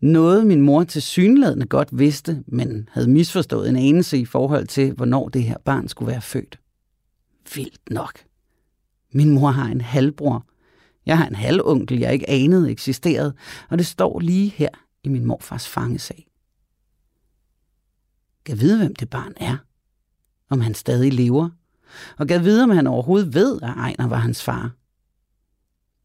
Noget 0.01 0.47
min 0.47 0.61
mor 0.61 0.83
til 0.83 1.01
synlædende 1.01 1.65
godt 1.65 1.89
vidste, 1.99 2.43
men 2.47 2.89
havde 2.91 3.09
misforstået 3.09 3.69
en 3.69 3.75
anelse 3.75 4.17
i 4.17 4.25
forhold 4.25 4.67
til, 4.67 4.91
hvornår 4.93 5.29
det 5.29 5.43
her 5.43 5.57
barn 5.65 5.87
skulle 5.87 6.11
være 6.11 6.21
født. 6.21 6.59
Vildt 7.55 7.81
nok. 7.91 8.19
Min 9.13 9.29
mor 9.29 9.49
har 9.49 9.65
en 9.71 9.81
halvbror. 9.81 10.45
Jeg 11.05 11.17
har 11.17 11.27
en 11.27 11.35
halvonkel, 11.35 11.99
jeg 11.99 12.13
ikke 12.13 12.29
anede 12.29 12.71
eksisterede, 12.71 13.33
og 13.69 13.77
det 13.77 13.85
står 13.85 14.19
lige 14.19 14.49
her 14.49 14.69
i 15.05 15.09
min 15.09 15.25
morfars 15.25 15.67
fangesag. 15.67 16.27
Kan 18.45 18.59
vide, 18.59 18.77
hvem 18.77 18.95
det 18.95 19.09
barn 19.09 19.33
er? 19.37 19.57
Om 20.49 20.61
han 20.61 20.73
stadig 20.73 21.13
lever? 21.13 21.49
Og 22.17 22.27
gav 22.27 22.43
vide, 22.43 22.63
om 22.63 22.69
han 22.69 22.87
overhovedet 22.87 23.33
ved, 23.33 23.59
at 23.61 23.69
Ejner 23.69 24.07
var 24.07 24.17
hans 24.17 24.43
far. 24.43 24.71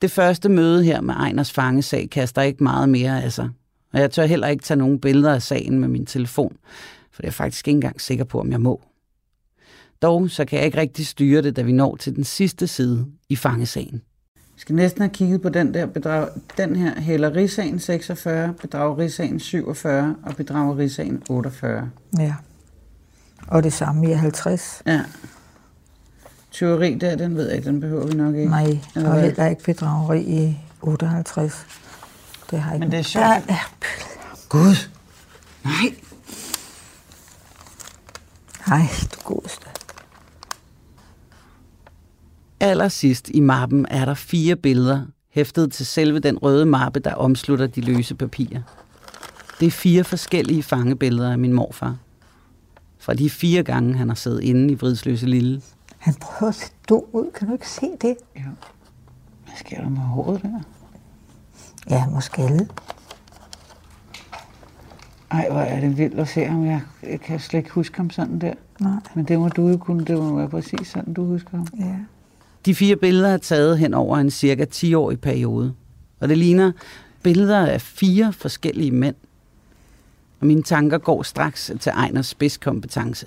Det 0.03 0.11
første 0.11 0.49
møde 0.49 0.85
her 0.85 1.01
med 1.01 1.15
Ejners 1.15 1.53
fangesag 1.53 2.11
kaster 2.11 2.43
ikke 2.43 2.63
meget 2.63 2.89
mere 2.89 3.23
af 3.23 3.33
sig, 3.33 3.51
og 3.93 4.01
jeg 4.01 4.11
tør 4.11 4.25
heller 4.25 4.49
ikke 4.49 4.65
tage 4.65 4.79
nogen 4.79 5.01
billeder 5.01 5.35
af 5.35 5.43
sagen 5.43 5.79
med 5.79 5.89
min 5.89 6.07
telefon, 6.07 6.57
for 7.11 7.23
jeg 7.23 7.29
er 7.29 7.33
faktisk 7.33 7.69
ikke 7.69 7.77
engang 7.77 8.01
sikker 8.01 8.25
på, 8.25 8.41
om 8.41 8.53
jeg 8.53 8.61
må. 8.61 8.83
Dog 10.03 10.31
så 10.31 10.45
kan 10.45 10.59
jeg 10.59 10.67
ikke 10.67 10.79
rigtig 10.79 11.07
styre 11.07 11.43
det, 11.43 11.57
da 11.57 11.63
vi 11.63 11.73
når 11.73 11.97
til 11.97 12.17
den 12.17 12.25
sidste 12.25 12.67
side 12.67 13.07
i 13.29 13.37
fangesagen. 13.37 14.03
Vi 14.61 14.63
skal 14.63 14.75
næsten 14.75 15.01
have 15.03 15.11
kigget 15.11 15.43
på 15.43 15.49
den 15.49 15.75
der 15.75 15.87
bedrag, 15.87 16.29
den 16.57 16.77
her 16.77 17.01
hælerisagen 17.01 17.79
46, 17.79 18.55
bedragerisagen 18.61 19.41
47 19.41 20.17
og 20.23 20.37
bedragerisagen 20.37 21.23
48. 21.31 21.91
Ja. 22.19 22.35
Og 23.47 23.63
det 23.63 23.73
samme 23.73 24.11
i 24.11 24.13
50. 24.13 24.83
Ja. 24.87 25.01
Tyveri 26.51 26.95
der, 26.95 27.17
den 27.17 27.37
ved 27.37 27.47
jeg 27.49 27.57
ikke, 27.57 27.69
den 27.69 27.81
behøver 27.81 28.07
vi 28.07 28.15
nok 28.15 28.35
ikke. 28.35 28.51
Nej, 28.51 28.79
Eller 28.95 29.09
og 29.09 29.15
hvad? 29.15 29.23
heller 29.25 29.47
ikke 29.47 29.65
bedrageri 29.65 30.23
i 30.23 30.61
58. 30.83 31.67
Det 32.51 32.61
har 32.61 32.75
ikke 32.75 32.85
Men 32.85 32.91
det 32.91 32.99
er 32.99 33.03
sjovt. 33.03 33.25
Der 33.25 33.55
er. 33.55 33.73
Gud. 34.49 34.89
Nej. 35.65 35.95
Nej, 38.69 38.87
du 39.15 39.35
godeste. 39.35 39.70
Allersidst 42.61 43.31
i 43.35 43.41
mappen 43.41 43.87
er 43.91 44.05
der 44.05 44.15
fire 44.15 44.57
billeder, 44.57 45.03
hæftet 45.31 45.73
til 45.73 45.87
selve 45.87 46.19
den 46.19 46.39
røde 46.39 46.67
mappe, 46.67 47.01
der 47.01 47.15
omslutter 47.15 47.67
de 47.67 47.81
løse 47.81 48.15
papirer. 48.15 48.63
Det 49.61 49.67
er 49.67 49.71
fire 49.71 50.05
forskellige 50.05 50.63
fangebilleder 50.63 51.33
af 51.33 51.39
min 51.39 51.53
morfar. 51.53 51.97
Fra 52.99 53.15
de 53.15 53.31
fire 53.31 53.63
gange, 53.63 53.95
han 53.95 54.09
har 54.09 54.15
siddet 54.15 54.41
inde 54.41 54.73
i 54.73 54.75
Vridsløse 54.75 55.27
Lille. 55.27 55.63
Han 55.99 56.15
prøver 56.15 56.49
at 56.49 56.55
se 56.55 56.73
dum 56.89 57.03
ud. 57.13 57.31
Kan 57.35 57.47
du 57.47 57.53
ikke 57.53 57.69
se 57.69 57.87
det? 58.01 58.17
Ja. 58.37 58.43
Hvad 59.45 59.55
sker 59.57 59.81
der 59.81 59.89
med 59.89 59.99
håret 59.99 60.43
der? 60.43 60.61
Ja, 61.91 62.07
måske 62.07 62.47
lidt. 62.47 62.73
Ej, 65.31 65.49
hvor 65.51 65.61
er 65.61 65.81
det 65.81 65.99
vildt 65.99 66.21
at 66.21 66.29
se 66.29 66.45
ham. 66.45 66.67
Jeg, 66.67 66.81
jeg 67.03 67.21
kan 67.21 67.41
slet 67.41 67.59
ikke 67.59 67.71
huske 67.71 67.97
ham 67.97 68.11
sådan 68.11 68.39
der. 68.39 68.55
Nej. 68.81 68.93
Men 69.15 69.25
det 69.25 69.39
må 69.39 69.49
du 69.49 69.69
jo 69.69 69.77
kunne. 69.77 70.05
Det 70.05 70.19
må 70.19 70.37
være 70.37 70.49
præcis 70.49 70.89
sådan, 70.89 71.15
du 71.15 71.25
husker 71.27 71.57
ham. 71.57 71.67
Ja. 71.79 71.97
De 72.67 72.75
fire 72.75 72.97
billeder 72.97 73.29
er 73.29 73.37
taget 73.39 73.79
hen 73.79 73.95
over 73.95 74.19
en 74.19 74.31
cirka 74.31 74.65
10-årig 74.75 75.21
periode. 75.21 75.75
Og 76.21 76.29
det 76.29 76.39
ligner 76.39 76.73
billeder 77.23 77.67
af 77.67 77.81
fire 77.81 78.33
forskellige 78.33 78.91
mænd. 78.91 79.15
Og 80.41 80.47
mine 80.47 80.63
tanker 80.63 80.99
går 80.99 81.23
straks 81.23 81.73
til 81.81 81.91
Ejners 81.91 82.27
spidskompetence. 82.27 83.27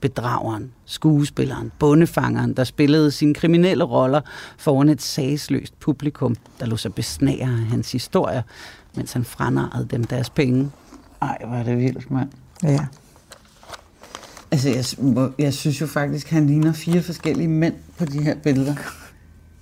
Bedrageren, 0.00 0.72
skuespilleren, 0.84 1.72
bondefangeren, 1.78 2.54
der 2.54 2.64
spillede 2.64 3.10
sine 3.10 3.34
kriminelle 3.34 3.84
roller 3.84 4.20
foran 4.58 4.88
et 4.88 5.02
sagsløst 5.02 5.80
publikum, 5.80 6.36
der 6.60 6.66
lå 6.66 6.76
sig 6.76 6.94
besnære 6.94 7.42
af 7.42 7.66
hans 7.66 7.92
historier, 7.92 8.42
mens 8.96 9.12
han 9.12 9.24
franarede 9.24 9.88
dem 9.90 10.04
deres 10.04 10.30
penge. 10.30 10.70
Ej, 11.22 11.38
hvor 11.46 11.56
er 11.56 11.62
det 11.62 11.78
vildt, 11.78 12.10
mand. 12.10 12.30
Ja. 12.62 12.86
Altså, 14.52 14.68
jeg, 14.68 14.84
jeg 15.38 15.54
synes 15.54 15.80
jo 15.80 15.86
faktisk, 15.86 16.26
at 16.26 16.32
han 16.32 16.46
ligner 16.46 16.72
fire 16.72 17.02
forskellige 17.02 17.48
mænd 17.48 17.74
på 17.98 18.04
de 18.04 18.22
her 18.22 18.34
billeder. 18.42 18.74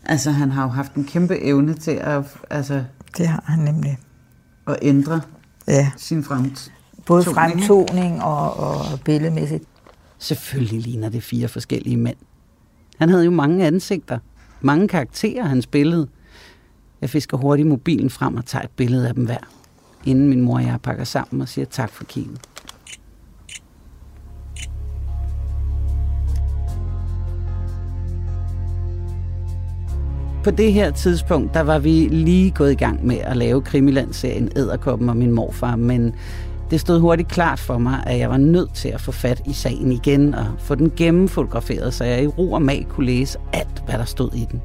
Altså, 0.04 0.30
han 0.30 0.50
har 0.50 0.62
jo 0.62 0.68
haft 0.68 0.95
en 0.95 1.04
kæmpe 1.04 1.42
evne 1.42 1.75
til 1.75 1.90
at, 1.90 2.23
altså, 2.50 2.85
Det 3.18 3.28
har 3.28 3.42
han 3.47 3.59
nemlig. 3.59 3.99
at 4.66 4.78
ændre 4.83 5.21
Ja. 5.68 5.90
sin 5.97 6.25
fremtid. 6.25 6.71
Både 7.07 7.25
fremtoning 7.25 8.23
og, 8.23 8.57
og 8.57 9.00
billedmæssigt. 9.04 9.64
Selvfølgelig 10.18 10.80
ligner 10.83 11.09
det 11.09 11.23
fire 11.23 11.49
forskellige 11.49 11.97
mænd. 11.97 12.16
Han 12.99 13.09
havde 13.09 13.25
jo 13.25 13.30
mange 13.30 13.66
ansigter, 13.66 14.18
mange 14.61 14.88
karakterer, 14.88 15.45
han 15.45 15.62
spillede. 15.62 16.09
Jeg 17.00 17.11
fisker 17.11 17.37
hurtigt 17.37 17.68
mobilen 17.68 18.11
frem 18.11 18.37
og 18.37 18.47
tager 18.47 18.62
et 18.62 18.71
billede 18.71 19.09
af 19.09 19.14
dem 19.14 19.25
hver, 19.25 19.38
inden 20.04 20.28
min 20.28 20.40
mor 20.40 20.54
og 20.54 20.62
jeg 20.64 20.78
pakker 20.83 21.04
sammen 21.04 21.40
og 21.42 21.49
siger 21.49 21.64
tak 21.64 21.90
for 21.92 22.04
kiggen. 22.04 22.37
På 30.45 30.50
det 30.50 30.73
her 30.73 30.90
tidspunkt, 30.90 31.54
der 31.54 31.61
var 31.61 31.78
vi 31.78 32.09
lige 32.11 32.50
gået 32.50 32.73
i 32.73 32.75
gang 32.75 33.07
med 33.07 33.16
at 33.16 33.37
lave 33.37 33.62
Krimiland-serien 33.62 34.50
Æderkoppen 34.57 35.09
og 35.09 35.16
min 35.16 35.33
morfar, 35.33 35.76
men 35.76 36.14
det 36.71 36.80
stod 36.80 37.00
hurtigt 37.00 37.28
klart 37.28 37.59
for 37.59 37.78
mig, 37.78 38.02
at 38.07 38.18
jeg 38.18 38.30
var 38.30 38.37
nødt 38.37 38.75
til 38.75 38.88
at 38.88 39.00
få 39.00 39.12
fat 39.12 39.42
i 39.47 39.52
sagen 39.52 39.92
igen 39.92 40.35
og 40.35 40.47
få 40.59 40.75
den 40.75 40.92
gennemfotograferet, 40.97 41.95
så 41.95 42.04
jeg 42.04 42.23
i 42.23 42.26
ro 42.26 42.52
og 42.52 42.62
mag 42.62 42.87
kunne 42.88 43.07
læse 43.07 43.38
alt, 43.52 43.83
hvad 43.87 43.99
der 43.99 44.04
stod 44.04 44.35
i 44.35 44.47
den. 44.50 44.62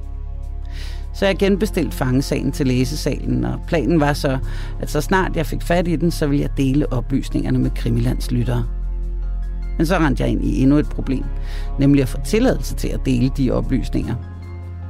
Så 1.14 1.26
jeg 1.26 1.36
genbestilte 1.38 1.98
fangesagen 1.98 2.52
til 2.52 2.68
læsesalen, 2.68 3.46
og 3.46 3.60
planen 3.68 4.00
var 4.00 4.14
så, 4.14 4.38
at 4.82 4.90
så 4.90 5.02
snart 5.02 5.36
jeg 5.36 5.46
fik 5.46 5.62
fat 5.62 5.88
i 5.88 5.96
den, 5.96 6.12
så 6.12 6.28
ville 6.28 6.42
jeg 6.42 6.50
dele 6.58 6.94
oplysningerne 6.94 7.60
med 7.60 7.72
Krimilands 7.76 8.32
lyttere. 8.32 8.66
Men 9.78 9.86
så 9.86 9.98
rendte 9.98 10.24
jeg 10.24 10.32
ind 10.32 10.46
i 10.46 10.62
endnu 10.62 10.78
et 10.78 10.90
problem, 10.90 11.24
nemlig 11.80 12.02
at 12.02 12.10
få 12.10 12.18
tilladelse 12.26 12.76
til 12.76 12.88
at 12.88 13.00
dele 13.06 13.32
de 13.38 13.52
oplysninger. 13.52 14.16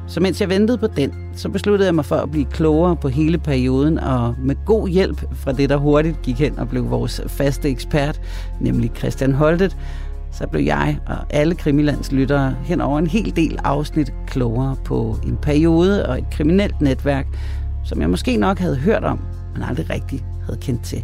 Så 0.08 0.20
mens 0.20 0.42
jeg 0.42 0.50
ventede 0.50 0.78
på 0.78 0.88
den, 0.88 1.12
så 1.36 1.50
besluttede 1.50 1.88
jeg 1.88 1.96
mig 1.96 2.06
for 2.06 2.16
at 2.16 2.32
blive 2.32 2.46
klogere 2.46 2.96
på 2.96 3.08
hele 3.10 3.38
perioden, 3.38 4.00
og 4.00 4.36
med 4.40 4.56
god 4.66 4.88
hjælp 4.88 5.24
fra 5.34 5.52
det, 5.52 5.70
der 5.70 5.78
hurtigt 5.78 6.22
gik 6.22 6.40
hen 6.40 6.60
og 6.60 6.70
blev 6.70 6.90
vores 6.90 7.22
faste 7.28 7.70
ekspert, 7.70 8.22
nemlig 8.60 8.92
Christian 8.98 9.34
Holtet, 9.34 9.78
så 10.32 10.48
blev 10.48 10.64
jeg 10.64 11.00
og 11.06 11.16
alle 11.30 11.56
Krimilands 11.56 12.12
lyttere 12.12 12.56
hen 12.64 12.82
over 12.82 13.00
en 13.00 13.08
hel 13.08 13.36
del 13.36 13.60
afsnit 13.64 14.14
klogere 14.28 14.76
på 14.86 15.18
en 15.28 15.38
periode 15.42 16.06
og 16.10 16.18
et 16.18 16.26
kriminelt 16.32 16.82
netværk, 16.82 17.28
som 17.84 18.02
jeg 18.02 18.10
måske 18.10 18.38
nok 18.38 18.60
havde 18.60 18.76
hørt 18.76 19.04
om, 19.04 19.20
men 19.54 19.64
aldrig 19.64 19.90
rigtig 19.90 20.26
havde 20.46 20.60
kendt 20.60 20.84
til. 20.84 21.04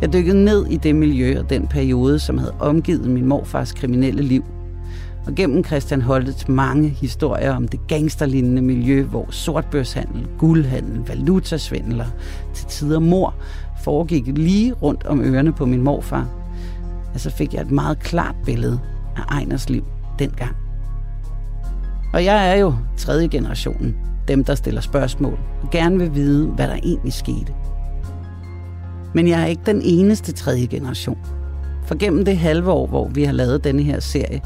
Jeg 0.00 0.12
dykkede 0.12 0.44
ned 0.44 0.66
i 0.66 0.76
det 0.76 0.94
miljø 0.94 1.38
og 1.38 1.50
den 1.50 1.66
periode, 1.66 2.18
som 2.18 2.38
havde 2.38 2.54
omgivet 2.60 3.10
min 3.10 3.26
morfars 3.26 3.72
kriminelle 3.72 4.22
liv. 4.22 4.44
Og 5.26 5.34
gennem 5.34 5.64
Christian 5.64 6.02
Holtets 6.02 6.48
mange 6.48 6.88
historier 6.88 7.56
om 7.56 7.68
det 7.68 7.80
gangsterlignende 7.88 8.62
miljø, 8.62 9.02
hvor 9.02 9.26
sortbørshandel, 9.30 10.26
guldhandel, 10.38 11.06
valutasvindler, 11.08 12.06
til 12.54 12.66
tider 12.66 12.98
mor 12.98 13.34
foregik 13.82 14.26
lige 14.26 14.72
rundt 14.72 15.06
om 15.06 15.20
ørerne 15.20 15.52
på 15.52 15.66
min 15.66 15.82
morfar, 15.82 16.28
ja, 17.12 17.18
så 17.18 17.30
fik 17.30 17.54
jeg 17.54 17.62
et 17.62 17.70
meget 17.70 17.98
klart 17.98 18.34
billede 18.44 18.80
af 19.16 19.22
Ejners 19.34 19.70
liv 19.70 19.84
dengang. 20.18 20.56
Og 22.12 22.24
jeg 22.24 22.50
er 22.50 22.54
jo 22.54 22.74
tredje 22.96 23.28
generationen, 23.28 23.96
dem 24.28 24.44
der 24.44 24.54
stiller 24.54 24.80
spørgsmål, 24.80 25.38
og 25.62 25.70
gerne 25.70 25.98
vil 25.98 26.14
vide, 26.14 26.46
hvad 26.46 26.68
der 26.68 26.76
egentlig 26.82 27.12
skete. 27.12 27.54
Men 29.14 29.28
jeg 29.28 29.42
er 29.42 29.46
ikke 29.46 29.62
den 29.66 29.82
eneste 29.84 30.32
tredje 30.32 30.66
generation. 30.66 31.18
For 31.86 31.94
gennem 31.94 32.24
det 32.24 32.38
halve 32.38 32.70
år, 32.70 32.86
hvor 32.86 33.08
vi 33.08 33.24
har 33.24 33.32
lavet 33.32 33.64
denne 33.64 33.82
her 33.82 34.00
serie, 34.00 34.40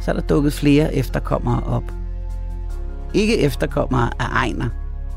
så 0.00 0.10
er 0.10 0.14
der 0.14 0.22
dukket 0.22 0.52
flere 0.52 0.94
efterkommere 0.94 1.62
op. 1.62 1.84
Ikke 3.14 3.38
efterkommere 3.38 4.10
af 4.18 4.28
Ejner, 4.34 4.68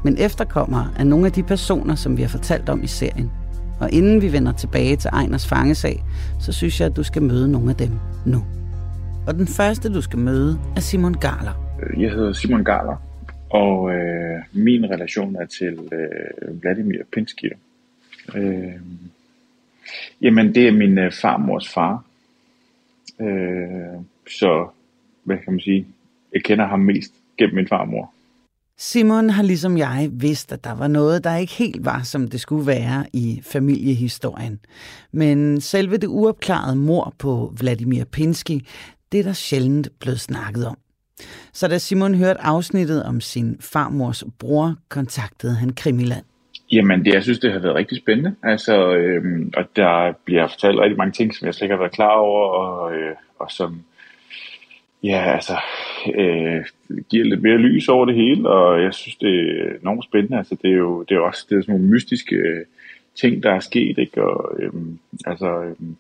men 0.03 0.17
efterkommere 0.17 0.91
af 0.99 1.07
nogle 1.07 1.25
af 1.25 1.31
de 1.31 1.43
personer, 1.43 1.95
som 1.95 2.17
vi 2.17 2.21
har 2.21 2.29
fortalt 2.29 2.69
om 2.69 2.83
i 2.83 2.87
serien. 2.87 3.31
Og 3.79 3.91
inden 3.91 4.21
vi 4.21 4.31
vender 4.31 4.51
tilbage 4.51 4.95
til 4.95 5.09
Ejners 5.13 5.47
fangesag, 5.47 6.03
så 6.39 6.51
synes 6.51 6.79
jeg, 6.79 6.85
at 6.85 6.95
du 6.95 7.03
skal 7.03 7.21
møde 7.21 7.51
nogle 7.51 7.69
af 7.69 7.75
dem 7.75 7.91
nu. 8.25 8.45
Og 9.27 9.33
den 9.33 9.47
første, 9.47 9.93
du 9.93 10.01
skal 10.01 10.19
møde, 10.19 10.59
er 10.75 10.79
Simon 10.79 11.13
Garler. 11.13 11.79
Jeg 11.97 12.11
hedder 12.11 12.33
Simon 12.33 12.63
Garler, 12.63 12.95
og 13.49 13.93
øh, 13.93 14.39
min 14.51 14.89
relation 14.89 15.35
er 15.35 15.45
til 15.45 15.79
øh, 15.91 16.61
Vladimir 16.61 16.97
Pinsky. 17.13 17.53
Øh, 18.35 18.73
jamen, 20.21 20.55
det 20.55 20.67
er 20.67 20.71
min 20.71 20.97
øh, 20.97 21.11
farmors 21.21 21.69
far. 21.73 22.03
Øh, 23.21 24.01
så, 24.27 24.67
hvad 25.23 25.37
kan 25.37 25.53
man 25.53 25.59
sige, 25.59 25.87
jeg 26.33 26.43
kender 26.43 26.67
ham 26.67 26.79
mest 26.79 27.13
gennem 27.37 27.55
min 27.55 27.67
farmor. 27.67 28.13
Simon 28.77 29.29
har 29.29 29.43
ligesom 29.43 29.77
jeg 29.77 30.09
vidst, 30.11 30.51
at 30.51 30.63
der 30.63 30.75
var 30.75 30.87
noget, 30.87 31.23
der 31.23 31.35
ikke 31.35 31.53
helt 31.53 31.85
var, 31.85 32.01
som 32.03 32.27
det 32.27 32.41
skulle 32.41 32.67
være 32.67 33.05
i 33.13 33.41
familiehistorien. 33.43 34.59
Men 35.11 35.61
selve 35.61 35.97
det 35.97 36.07
uopklarede 36.07 36.75
mor 36.75 37.13
på 37.19 37.53
Vladimir 37.59 38.03
Pinsky, 38.05 38.59
det 39.11 39.19
er 39.19 39.23
der 39.23 39.33
sjældent 39.33 39.89
blevet 39.99 40.19
snakket 40.19 40.67
om. 40.67 40.77
Så 41.53 41.67
da 41.67 41.77
Simon 41.77 42.15
hørte 42.15 42.41
afsnittet 42.41 43.03
om 43.03 43.21
sin 43.21 43.57
farmors 43.59 44.23
bror, 44.39 44.75
kontaktede 44.89 45.55
han 45.55 45.73
Krimiland. 45.73 46.25
Jamen, 46.71 47.05
det, 47.05 47.13
jeg 47.13 47.23
synes, 47.23 47.39
det 47.39 47.51
har 47.51 47.59
været 47.59 47.75
rigtig 47.75 47.97
spændende. 47.97 48.35
Altså, 48.43 48.93
øhm, 48.93 49.51
og 49.57 49.65
der 49.75 50.13
bliver 50.25 50.47
fortalt 50.47 50.79
rigtig 50.79 50.97
mange 50.97 51.11
ting, 51.11 51.35
som 51.35 51.45
jeg 51.45 51.53
slet 51.53 51.65
ikke 51.65 51.73
har 51.73 51.79
været 51.79 51.91
klar 51.91 52.15
over, 52.15 52.47
og, 52.47 52.95
øh, 52.95 53.15
og 53.39 53.51
som, 53.51 53.83
ja, 55.03 55.33
altså, 55.33 55.53
øh, 56.15 56.65
giver 57.09 57.25
lidt 57.25 57.41
mere 57.41 57.57
lys 57.57 57.89
over 57.89 58.05
det 58.05 58.15
hele, 58.15 58.49
og 58.49 58.83
jeg 58.83 58.93
synes, 58.93 59.15
det 59.15 59.61
er 59.61 59.79
enormt 59.81 60.03
spændende. 60.03 60.37
Altså, 60.37 60.55
det 60.61 60.71
er 60.71 60.75
jo 60.75 61.03
det 61.03 61.15
er 61.15 61.19
også 61.19 61.45
det 61.49 61.57
er 61.57 61.61
sådan 61.61 61.75
nogle 61.75 61.89
mystiske 61.89 62.35
øh, 62.35 62.65
ting, 63.15 63.43
der 63.43 63.51
er 63.51 63.59
sket, 63.59 63.97
ikke? 63.97 64.23
Og, 64.23 64.59
øhm, 64.59 64.99
altså, 65.25 65.63
øhm, 65.63 65.95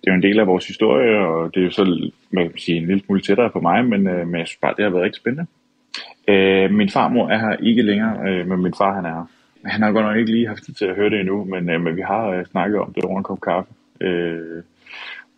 det 0.00 0.08
er 0.08 0.12
jo 0.12 0.14
en 0.14 0.22
del 0.22 0.38
af 0.38 0.46
vores 0.46 0.66
historie, 0.66 1.18
og 1.18 1.54
det 1.54 1.60
er 1.60 1.64
jo 1.64 1.70
så, 1.70 2.10
man 2.30 2.50
kan 2.50 2.58
sige, 2.58 2.78
en 2.78 2.86
lille 2.86 3.02
smule 3.04 3.20
tættere 3.20 3.50
på 3.50 3.60
mig, 3.60 3.84
men, 3.84 4.06
øh, 4.06 4.26
men 4.26 4.38
jeg 4.38 4.46
synes 4.46 4.60
bare, 4.60 4.74
det 4.76 4.84
har 4.84 4.90
været 4.90 5.04
rigtig 5.04 5.20
spændende. 5.20 5.46
Øh, 6.28 6.70
min 6.70 6.90
farmor 6.90 7.28
er 7.28 7.38
her 7.38 7.56
ikke 7.56 7.82
længere, 7.82 8.28
øh, 8.28 8.48
men 8.48 8.62
min 8.62 8.74
far 8.78 8.94
han 8.94 9.04
er 9.04 9.14
her. 9.14 9.26
Han 9.64 9.82
har 9.82 9.92
godt 9.92 10.06
nok 10.06 10.16
ikke 10.16 10.32
lige 10.32 10.48
haft 10.48 10.64
tid 10.64 10.74
til 10.74 10.84
at 10.84 10.96
høre 10.96 11.10
det 11.10 11.20
endnu, 11.20 11.44
men, 11.44 11.70
øh, 11.70 11.80
men 11.80 11.96
vi 11.96 12.02
har 12.02 12.28
øh, 12.28 12.46
snakket 12.46 12.80
om 12.80 12.92
det 12.92 13.04
over 13.04 13.18
en 13.18 13.24
kop 13.24 13.40
kaffe. 13.40 13.72
Øh, 14.00 14.62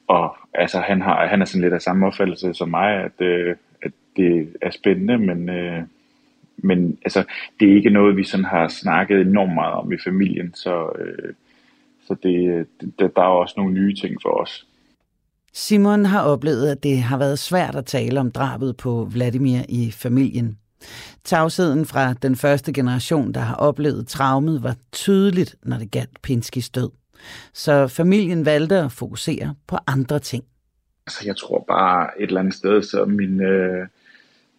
og 0.08 0.36
altså, 0.54 0.80
han, 0.80 1.02
har, 1.02 1.26
han 1.26 1.40
er 1.40 1.44
sådan 1.44 1.62
lidt 1.62 1.74
af 1.74 1.82
samme 1.82 2.06
opfattelse 2.06 2.54
som 2.54 2.68
mig, 2.68 2.90
at, 3.04 3.20
øh, 3.26 3.56
at 3.82 3.92
det 4.16 4.48
er 4.62 4.70
spændende, 4.70 5.18
men, 5.18 5.48
øh, 5.48 5.82
men 6.56 6.98
altså, 7.04 7.24
det 7.60 7.70
er 7.70 7.76
ikke 7.76 7.90
noget, 7.90 8.16
vi 8.16 8.24
sådan 8.24 8.44
har 8.44 8.68
snakket 8.68 9.20
enormt 9.20 9.54
meget 9.54 9.74
om 9.74 9.92
i 9.92 9.96
familien, 10.04 10.54
så, 10.54 10.88
øh, 10.98 11.34
så 12.06 12.16
det, 12.22 12.66
det, 12.98 13.16
der 13.16 13.22
er 13.22 13.26
også 13.26 13.54
nogle 13.56 13.74
nye 13.74 13.94
ting 13.94 14.16
for 14.22 14.30
os. 14.30 14.66
Simon 15.52 16.04
har 16.04 16.22
oplevet, 16.22 16.70
at 16.70 16.82
det 16.82 16.98
har 16.98 17.18
været 17.18 17.38
svært 17.38 17.74
at 17.74 17.86
tale 17.86 18.20
om 18.20 18.30
drabet 18.30 18.76
på 18.76 19.08
Vladimir 19.12 19.60
i 19.68 19.90
familien. 19.90 20.58
Tavsheden 21.24 21.86
fra 21.86 22.12
den 22.12 22.36
første 22.36 22.72
generation, 22.72 23.32
der 23.32 23.40
har 23.40 23.54
oplevet 23.54 24.06
traumet, 24.08 24.62
var 24.62 24.76
tydeligt, 24.92 25.56
når 25.62 25.78
det 25.78 25.90
galt 25.90 26.22
Pinskis 26.22 26.70
død. 26.70 26.90
Så 27.52 27.88
familien 27.88 28.46
valgte 28.46 28.76
at 28.76 28.92
fokusere 28.92 29.54
på 29.66 29.76
andre 29.86 30.18
ting. 30.18 30.44
Altså, 31.06 31.22
jeg 31.26 31.36
tror 31.36 31.64
bare 31.68 32.22
et 32.22 32.26
eller 32.26 32.40
andet 32.40 32.54
sted, 32.54 32.82
så 32.82 33.04
min, 33.04 33.42
øh, 33.42 33.86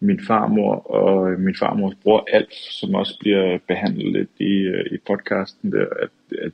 min 0.00 0.20
farmor 0.26 0.74
og 0.74 1.32
øh, 1.32 1.38
min 1.38 1.56
farmors 1.58 1.94
bror 2.02 2.28
Alf, 2.32 2.52
som 2.70 2.94
også 2.94 3.18
bliver 3.20 3.58
behandlet 3.68 4.12
lidt 4.12 4.30
i, 4.38 4.52
øh, 4.52 4.84
i 4.92 4.96
podcasten, 5.06 5.72
der, 5.72 5.86
at, 6.02 6.38
at 6.42 6.52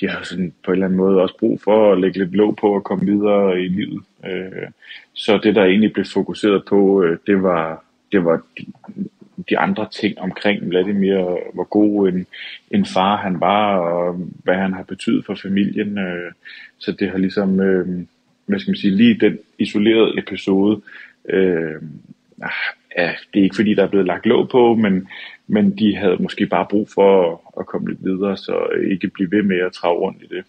de 0.00 0.08
har 0.08 0.22
sådan 0.22 0.52
på 0.64 0.70
en 0.70 0.74
eller 0.74 0.86
anden 0.86 0.96
måde 0.96 1.22
også 1.22 1.38
brug 1.38 1.60
for 1.60 1.92
at 1.92 2.00
lægge 2.00 2.18
lidt 2.18 2.34
låg 2.34 2.56
på 2.56 2.76
at 2.76 2.84
komme 2.84 3.06
videre 3.06 3.60
i 3.60 3.68
livet. 3.68 4.02
Øh, 4.26 4.68
så 5.12 5.40
det, 5.42 5.54
der 5.54 5.64
egentlig 5.64 5.92
blev 5.92 6.04
fokuseret 6.04 6.64
på, 6.68 7.02
øh, 7.02 7.18
det 7.26 7.42
var, 7.42 7.84
det 8.12 8.24
var 8.24 8.42
de, 9.50 9.58
andre 9.58 9.88
ting 9.92 10.18
omkring 10.18 10.68
Vladimir, 10.68 11.38
hvor 11.54 11.64
god 11.64 12.08
en, 12.08 12.26
en 12.70 12.86
far 12.86 13.16
han 13.16 13.40
var, 13.40 13.76
og 13.76 14.14
hvad 14.44 14.54
han 14.54 14.72
har 14.72 14.82
betydet 14.82 15.26
for 15.26 15.34
familien. 15.34 15.98
Øh, 15.98 16.32
så 16.78 16.92
det 16.92 17.10
har 17.10 17.18
ligesom, 17.18 17.60
øh, 17.60 18.06
hvad 18.46 18.58
skal 18.58 18.70
man 18.70 18.76
sige, 18.76 18.96
lige 18.96 19.18
den 19.20 19.38
isolerede 19.58 20.18
episode, 20.18 20.80
øh, 21.28 21.82
ah, 22.42 22.50
ja, 22.96 23.12
det 23.34 23.40
er 23.40 23.44
ikke 23.44 23.56
fordi, 23.56 23.74
der 23.74 23.82
er 23.82 23.88
blevet 23.88 24.06
lagt 24.06 24.26
låg 24.26 24.48
på, 24.48 24.74
men, 24.74 25.08
men 25.46 25.78
de 25.78 25.96
havde 25.96 26.16
måske 26.20 26.46
bare 26.46 26.66
brug 26.70 26.88
for 26.94 27.32
at, 27.32 27.38
at 27.60 27.66
komme 27.66 27.88
lidt 27.88 28.04
videre, 28.04 28.36
så 28.36 28.66
ikke 28.90 29.08
blive 29.08 29.30
ved 29.30 29.42
med 29.42 29.58
at 29.58 29.72
trage 29.72 29.98
rundt 29.98 30.22
i 30.22 30.26
det. 30.26 30.44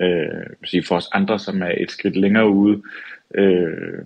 Øh, 0.00 0.46
sige 0.64 0.82
for 0.82 0.96
os 0.96 1.08
andre, 1.12 1.38
som 1.38 1.62
er 1.62 1.72
et 1.78 1.90
skridt 1.90 2.16
længere 2.16 2.48
ude, 2.48 2.82
øh, 3.34 3.98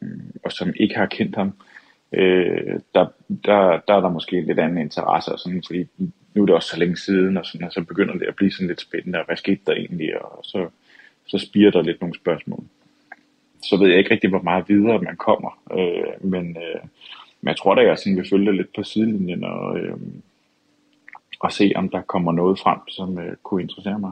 og 0.45 0.53
som 0.53 0.73
ikke 0.77 0.95
har 0.95 1.07
kendt 1.07 1.37
ham, 1.37 1.47
øh, 1.47 1.70
Øh, 2.13 2.81
der, 2.95 3.07
der, 3.45 3.81
der 3.89 3.95
er 3.95 4.01
der 4.01 4.09
måske 4.09 4.39
en 4.39 4.47
lidt 4.47 4.59
anden 4.59 4.79
interesse, 4.79 5.33
og 5.33 5.39
sådan, 5.39 5.63
fordi 5.67 5.87
nu 6.35 6.43
er 6.43 6.47
det 6.47 6.55
også 6.55 6.69
så 6.69 6.79
længe 6.79 6.97
siden, 6.97 7.37
og, 7.37 7.47
sådan, 7.47 7.67
og 7.67 7.73
så 7.73 7.85
begynder 7.85 8.15
det 8.15 8.27
at 8.27 8.37
blive 8.37 8.53
sådan 8.53 8.69
lidt 8.69 8.81
spændende, 8.81 9.19
og 9.19 9.27
hvad 9.27 9.37
skete 9.37 9.61
der 9.67 9.73
egentlig, 9.73 10.23
og 10.23 10.41
så, 10.45 10.69
så 11.27 11.39
spiger 11.39 11.71
der 11.71 11.83
lidt 11.83 12.01
nogle 12.01 12.15
spørgsmål. 12.15 12.65
Så 13.63 13.77
ved 13.77 13.89
jeg 13.89 13.99
ikke 13.99 14.11
rigtig, 14.11 14.31
hvor 14.31 14.43
meget 14.43 14.69
videre 14.69 15.03
man 15.03 15.17
kommer, 15.17 15.63
øh, 15.73 16.31
men, 16.31 16.57
øh, 16.57 16.81
men 17.41 17.49
jeg 17.49 17.57
tror 17.57 17.75
da, 17.75 17.83
jeg 17.83 17.99
sådan 17.99 18.17
vil 18.17 18.29
følge 18.31 18.47
det 18.47 18.55
lidt 18.55 18.75
på 18.77 18.83
sidelinjen, 18.83 19.45
og, 19.45 19.79
øh, 19.79 19.97
og 21.41 21.53
se, 21.53 21.73
om 21.77 21.89
der 21.89 22.01
kommer 22.01 22.33
noget 22.33 22.59
frem, 22.59 22.79
som 22.89 23.19
øh, 23.19 23.37
kunne 23.43 23.63
interessere 23.63 23.99
mig. 23.99 24.11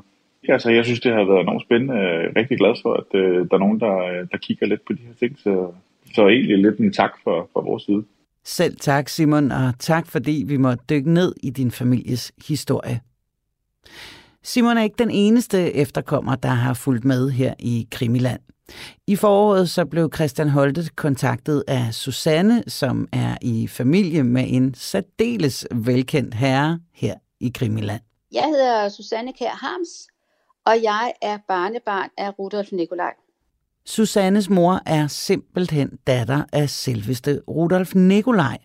Altså, 0.48 0.70
jeg 0.70 0.84
synes, 0.84 1.00
det 1.00 1.12
har 1.12 1.24
været 1.24 1.40
enormt 1.40 1.62
spændende. 1.62 1.94
Jeg 1.94 2.24
er 2.24 2.36
rigtig 2.36 2.58
glad 2.58 2.74
for, 2.82 2.94
at 2.94 3.14
øh, 3.14 3.48
der 3.48 3.54
er 3.54 3.58
nogen, 3.58 3.80
der, 3.80 3.98
øh, 3.98 4.26
der 4.32 4.38
kigger 4.38 4.66
lidt 4.66 4.84
på 4.84 4.92
de 4.92 5.02
her 5.06 5.14
ting, 5.14 5.38
så 5.38 5.72
så 6.18 6.28
egentlig 6.28 6.58
lidt 6.58 6.78
en 6.78 6.92
tak 6.92 7.12
for, 7.24 7.48
for 7.52 7.60
vores 7.62 7.82
side. 7.82 8.02
Selv 8.44 8.76
tak, 8.76 9.08
Simon, 9.08 9.52
og 9.52 9.78
tak 9.78 10.06
fordi 10.06 10.44
vi 10.46 10.56
måtte 10.56 10.84
dykke 10.90 11.10
ned 11.12 11.34
i 11.42 11.50
din 11.50 11.70
families 11.70 12.32
historie. 12.48 13.00
Simon 14.42 14.78
er 14.78 14.82
ikke 14.82 15.02
den 15.04 15.10
eneste 15.10 15.74
efterkommer, 15.74 16.34
der 16.36 16.48
har 16.48 16.74
fulgt 16.74 17.04
med 17.04 17.30
her 17.30 17.54
i 17.58 17.88
Krimiland. 17.90 18.40
I 19.06 19.16
foråret 19.16 19.70
så 19.70 19.84
blev 19.84 20.10
Christian 20.14 20.48
Holtet 20.48 20.96
kontaktet 20.96 21.64
af 21.68 21.94
Susanne, 21.94 22.62
som 22.66 23.08
er 23.12 23.36
i 23.42 23.66
familie 23.66 24.24
med 24.24 24.44
en 24.48 24.74
særdeles 24.74 25.66
velkendt 25.74 26.34
herre 26.34 26.80
her 26.92 27.14
i 27.40 27.52
Krimiland. 27.54 28.00
Jeg 28.32 28.44
hedder 28.44 28.88
Susanne 28.88 29.32
Kær 29.32 29.50
Harms, 29.64 30.08
og 30.66 30.82
jeg 30.82 31.12
er 31.22 31.38
barnebarn 31.48 32.10
af 32.18 32.38
Rudolf 32.38 32.72
Nikolaj. 32.72 33.14
Susannes 33.88 34.50
mor 34.50 34.80
er 34.86 35.06
simpelthen 35.06 35.98
datter 36.06 36.44
af 36.52 36.70
selveste 36.70 37.40
Rudolf 37.48 37.94
Nikolaj. 37.94 38.58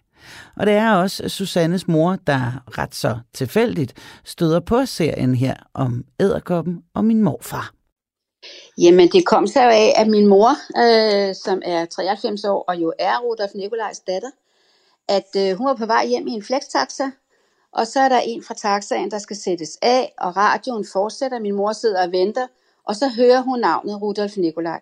Og 0.58 0.66
det 0.66 0.74
er 0.74 0.92
også 0.92 1.30
Susannes 1.30 1.88
mor, 1.88 2.18
der 2.28 2.64
ret 2.78 2.96
så 2.96 3.18
tilfældigt 3.34 3.94
støder 4.24 4.60
på 4.60 4.86
serien 4.86 5.36
her 5.36 5.56
om 5.74 6.06
æderkoppen 6.20 6.84
og 6.96 7.06
min 7.06 7.22
morfar. 7.22 7.74
Jamen, 8.78 9.10
det 9.12 9.26
kom 9.26 9.48
så 9.48 9.60
af, 9.60 9.94
at 9.96 10.08
min 10.08 10.28
mor, 10.28 10.50
øh, 10.78 11.36
som 11.36 11.62
er 11.66 11.86
93 11.86 12.44
år 12.44 12.64
og 12.68 12.76
jo 12.76 12.94
er 13.00 13.18
Rudolf 13.20 13.52
Nikolajs 13.56 14.00
datter, 14.00 14.32
at 15.08 15.30
øh, 15.38 15.58
hun 15.58 15.68
var 15.68 15.76
på 15.76 15.86
vej 15.86 16.06
hjem 16.06 16.28
i 16.28 16.32
en 16.32 16.44
flextaxa, 16.44 17.12
og 17.74 17.88
så 17.88 18.00
er 18.00 18.10
der 18.10 18.20
en 18.20 18.44
fra 18.44 18.54
taxaen, 18.54 19.12
der 19.12 19.20
skal 19.20 19.36
sættes 19.36 19.78
af, 19.82 20.14
og 20.18 20.38
radioen 20.38 20.86
fortsætter. 20.94 21.40
Min 21.40 21.56
mor 21.56 21.74
sidder 21.74 22.04
og 22.06 22.12
venter, 22.12 22.48
og 22.88 22.96
så 22.96 23.10
hører 23.10 23.42
hun 23.42 23.60
navnet 23.60 24.02
Rudolf 24.02 24.38
Nikolaj. 24.38 24.82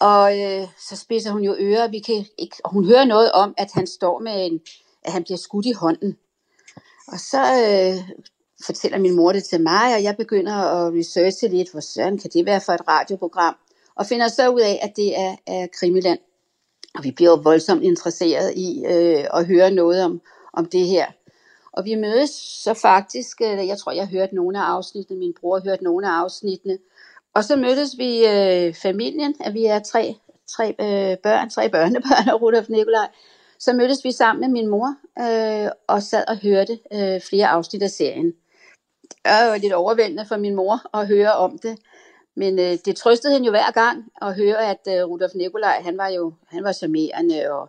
Og 0.00 0.40
øh, 0.40 0.68
så 0.88 0.96
spidser 0.96 1.30
hun 1.30 1.42
jo 1.42 1.56
ører, 1.58 1.88
vi 1.88 1.98
kan 1.98 2.26
ikke, 2.38 2.56
og 2.64 2.70
hun 2.70 2.84
hører 2.84 3.04
noget 3.04 3.32
om, 3.32 3.54
at 3.56 3.70
han 3.72 3.86
står 3.86 4.18
med 4.18 4.46
en, 4.46 4.60
at 5.02 5.12
han 5.12 5.24
bliver 5.24 5.38
skudt 5.38 5.66
i 5.66 5.72
hånden. 5.72 6.16
Og 7.08 7.18
så 7.18 7.42
øh, 7.42 8.18
fortæller 8.66 8.98
min 8.98 9.16
mor 9.16 9.32
det 9.32 9.44
til 9.44 9.60
mig, 9.60 9.94
og 9.94 10.02
jeg 10.02 10.16
begynder 10.16 10.54
at 10.54 10.92
researche 10.94 11.48
lidt, 11.48 11.70
hvor 11.70 11.80
søren 11.80 12.18
kan 12.18 12.30
det 12.30 12.46
være 12.46 12.60
for 12.60 12.72
et 12.72 12.88
radioprogram, 12.88 13.56
og 13.94 14.06
finder 14.06 14.28
så 14.28 14.48
ud 14.48 14.60
af, 14.60 14.78
at 14.82 14.92
det 14.96 15.18
er, 15.18 15.36
er 15.46 15.66
Krimiland. 15.78 16.18
Og 16.94 17.04
vi 17.04 17.10
bliver 17.10 17.30
jo 17.30 17.40
voldsomt 17.42 17.82
interesseret 17.82 18.54
i 18.56 18.84
øh, 18.86 19.24
at 19.34 19.46
høre 19.46 19.70
noget 19.70 20.04
om, 20.04 20.20
om 20.52 20.64
det 20.64 20.86
her. 20.86 21.06
Og 21.72 21.84
vi 21.84 21.94
mødes 21.94 22.30
så 22.64 22.74
faktisk, 22.74 23.40
øh, 23.40 23.66
jeg 23.66 23.78
tror, 23.78 23.92
jeg 23.92 24.06
har 24.06 24.10
hørt 24.10 24.32
nogle 24.32 24.58
af 24.58 24.62
afsnittene, 24.62 25.18
min 25.18 25.34
bror 25.40 25.58
har 25.58 25.64
hørt 25.70 25.82
nogle 25.82 26.06
af 26.06 26.12
afsnittene, 26.12 26.78
og 27.38 27.44
så 27.44 27.56
mødtes 27.56 27.98
vi 27.98 28.26
øh, 28.26 28.74
familien, 28.74 29.34
at 29.40 29.54
vi 29.54 29.64
er 29.64 29.78
tre, 29.78 30.16
tre 30.56 30.68
øh, 30.80 31.16
børn, 31.22 31.50
tre 31.50 31.68
børnebørn 31.68 32.28
og 32.32 32.42
Rudolf 32.42 32.68
Nikolaj. 32.68 33.08
Så 33.58 33.72
mødtes 33.72 34.04
vi 34.04 34.12
sammen 34.12 34.40
med 34.40 34.48
min 34.48 34.68
mor 34.68 34.94
øh, 35.18 35.70
og 35.86 36.02
sad 36.02 36.24
og 36.28 36.36
hørte 36.36 36.78
øh, 36.92 37.20
flere 37.20 37.48
afsnit 37.48 37.82
af 37.82 37.90
serien. 37.90 38.32
Det 39.02 39.18
var 39.24 39.54
jo 39.54 39.60
lidt 39.60 39.72
overvældende 39.72 40.26
for 40.26 40.36
min 40.36 40.54
mor 40.54 40.98
at 40.98 41.06
høre 41.06 41.32
om 41.32 41.58
det. 41.58 41.78
Men 42.36 42.58
øh, 42.58 42.76
det 42.84 42.96
trøstede 42.96 43.32
hende 43.32 43.46
jo 43.46 43.52
hver 43.52 43.70
gang 43.70 44.04
at 44.22 44.34
høre, 44.34 44.70
at 44.70 44.88
øh, 44.88 45.04
Rudolf 45.04 45.34
Nikolaj, 45.34 45.80
han 45.84 45.98
var 45.98 46.08
jo 46.08 46.32
han 46.46 46.64
var 46.64 46.72
charmerende, 46.72 47.50
og 47.50 47.68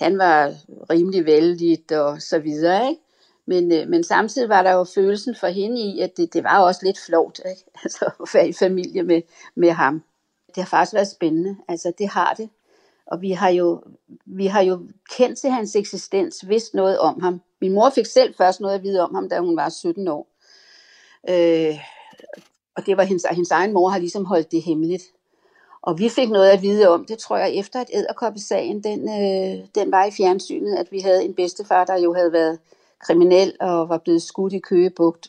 han 0.00 0.18
var 0.18 0.54
rimelig 0.90 1.26
vældig 1.26 2.00
og 2.00 2.22
så 2.22 2.38
videre, 2.38 2.90
ikke? 2.90 3.02
Men, 3.48 3.72
øh, 3.72 3.88
men 3.88 4.04
samtidig 4.04 4.48
var 4.48 4.62
der 4.62 4.72
jo 4.72 4.84
følelsen 4.84 5.34
for 5.40 5.46
hende 5.46 5.80
i, 5.80 6.00
at 6.00 6.16
det, 6.16 6.32
det 6.32 6.44
var 6.44 6.58
også 6.58 6.80
lidt 6.84 6.98
flot 7.06 7.40
ikke? 7.50 7.64
Altså, 7.84 8.04
at 8.04 8.28
være 8.34 8.48
i 8.48 8.52
familie 8.52 9.02
med, 9.02 9.22
med 9.54 9.70
ham. 9.70 10.02
Det 10.46 10.56
har 10.56 10.68
faktisk 10.68 10.94
været 10.94 11.08
spændende. 11.08 11.56
Altså, 11.68 11.92
det 11.98 12.08
har 12.08 12.34
det. 12.34 12.50
Og 13.06 13.22
vi 13.22 13.30
har 13.30 13.48
jo, 13.48 13.82
vi 14.26 14.46
har 14.46 14.60
jo 14.60 14.80
kendt 15.10 15.38
til 15.38 15.50
hans 15.50 15.76
eksistens, 15.76 16.48
vidst 16.48 16.74
noget 16.74 16.98
om 16.98 17.20
ham. 17.20 17.40
Min 17.60 17.72
mor 17.72 17.90
fik 17.90 18.06
selv 18.06 18.34
først 18.34 18.60
noget 18.60 18.74
at 18.74 18.82
vide 18.82 19.00
om 19.00 19.14
ham, 19.14 19.28
da 19.28 19.38
hun 19.38 19.56
var 19.56 19.68
17 19.68 20.08
år. 20.08 20.28
Øh, 21.28 21.78
og 22.76 22.86
det 22.86 22.96
var 22.96 23.02
hendes, 23.02 23.26
hendes 23.30 23.50
egen 23.50 23.72
mor 23.72 23.88
har 23.88 23.98
ligesom 23.98 24.24
holdt 24.24 24.52
det 24.52 24.62
hemmeligt. 24.62 25.02
Og 25.82 25.98
vi 25.98 26.08
fik 26.08 26.30
noget 26.30 26.50
at 26.50 26.62
vide 26.62 26.88
om 26.88 27.04
det, 27.04 27.18
tror 27.18 27.36
jeg, 27.36 27.54
efter 27.54 27.80
at 27.80 27.90
æderkoppesagen, 27.92 28.84
den, 28.84 29.08
øh, 29.08 29.66
den 29.74 29.92
var 29.92 30.04
i 30.04 30.10
fjernsynet, 30.10 30.76
at 30.76 30.92
vi 30.92 31.00
havde 31.00 31.24
en 31.24 31.34
bedstefar, 31.34 31.84
der 31.84 31.98
jo 31.98 32.14
havde 32.14 32.32
været 32.32 32.58
kriminel 33.00 33.56
og 33.60 33.88
var 33.88 33.98
blevet 33.98 34.22
skudt 34.22 34.52
i 34.52 34.58
Køgebugt. 34.58 35.28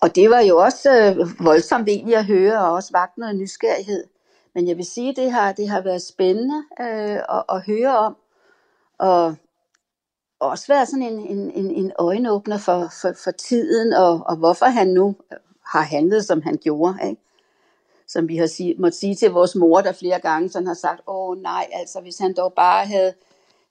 Og 0.00 0.14
det 0.14 0.30
var 0.30 0.40
jo 0.40 0.58
også 0.58 0.90
øh, 0.90 1.44
voldsomt 1.44 1.88
egentlig 1.88 2.16
at 2.16 2.24
høre, 2.24 2.60
og 2.60 2.72
også 2.72 2.92
vagt 2.92 3.18
noget 3.18 3.36
nysgerrighed. 3.36 4.04
Men 4.54 4.68
jeg 4.68 4.76
vil 4.76 4.86
sige, 4.86 5.10
at 5.10 5.16
det 5.16 5.32
har, 5.32 5.52
det 5.52 5.68
har 5.68 5.80
været 5.80 6.02
spændende 6.02 6.64
øh, 6.80 7.16
at, 7.16 7.44
at 7.48 7.62
høre 7.66 7.98
om, 7.98 8.16
og 8.98 9.36
også 10.40 10.66
været 10.68 10.88
sådan 10.88 11.02
en, 11.02 11.20
en, 11.20 11.50
en, 11.50 11.70
en 11.70 11.92
øjenåbner 11.98 12.58
for, 12.58 12.88
for, 13.00 13.12
for 13.24 13.30
tiden, 13.30 13.92
og, 13.92 14.22
og 14.26 14.36
hvorfor 14.36 14.66
han 14.66 14.88
nu 14.88 15.16
øh, 15.32 15.38
har 15.64 15.82
handlet, 15.82 16.24
som 16.24 16.42
han 16.42 16.56
gjorde. 16.56 16.98
Ikke? 17.08 17.22
Som 18.08 18.28
vi 18.28 18.36
har 18.36 18.46
sig, 18.46 18.74
måtte 18.78 18.98
sige 18.98 19.14
til 19.14 19.30
vores 19.30 19.54
mor, 19.54 19.80
der 19.80 19.92
flere 19.92 20.20
gange 20.20 20.48
sådan 20.48 20.66
har 20.66 20.74
sagt, 20.74 21.00
åh 21.06 21.42
nej, 21.42 21.66
altså 21.72 22.00
hvis 22.00 22.18
han 22.18 22.34
dog 22.36 22.52
bare 22.52 22.86
havde 22.86 23.14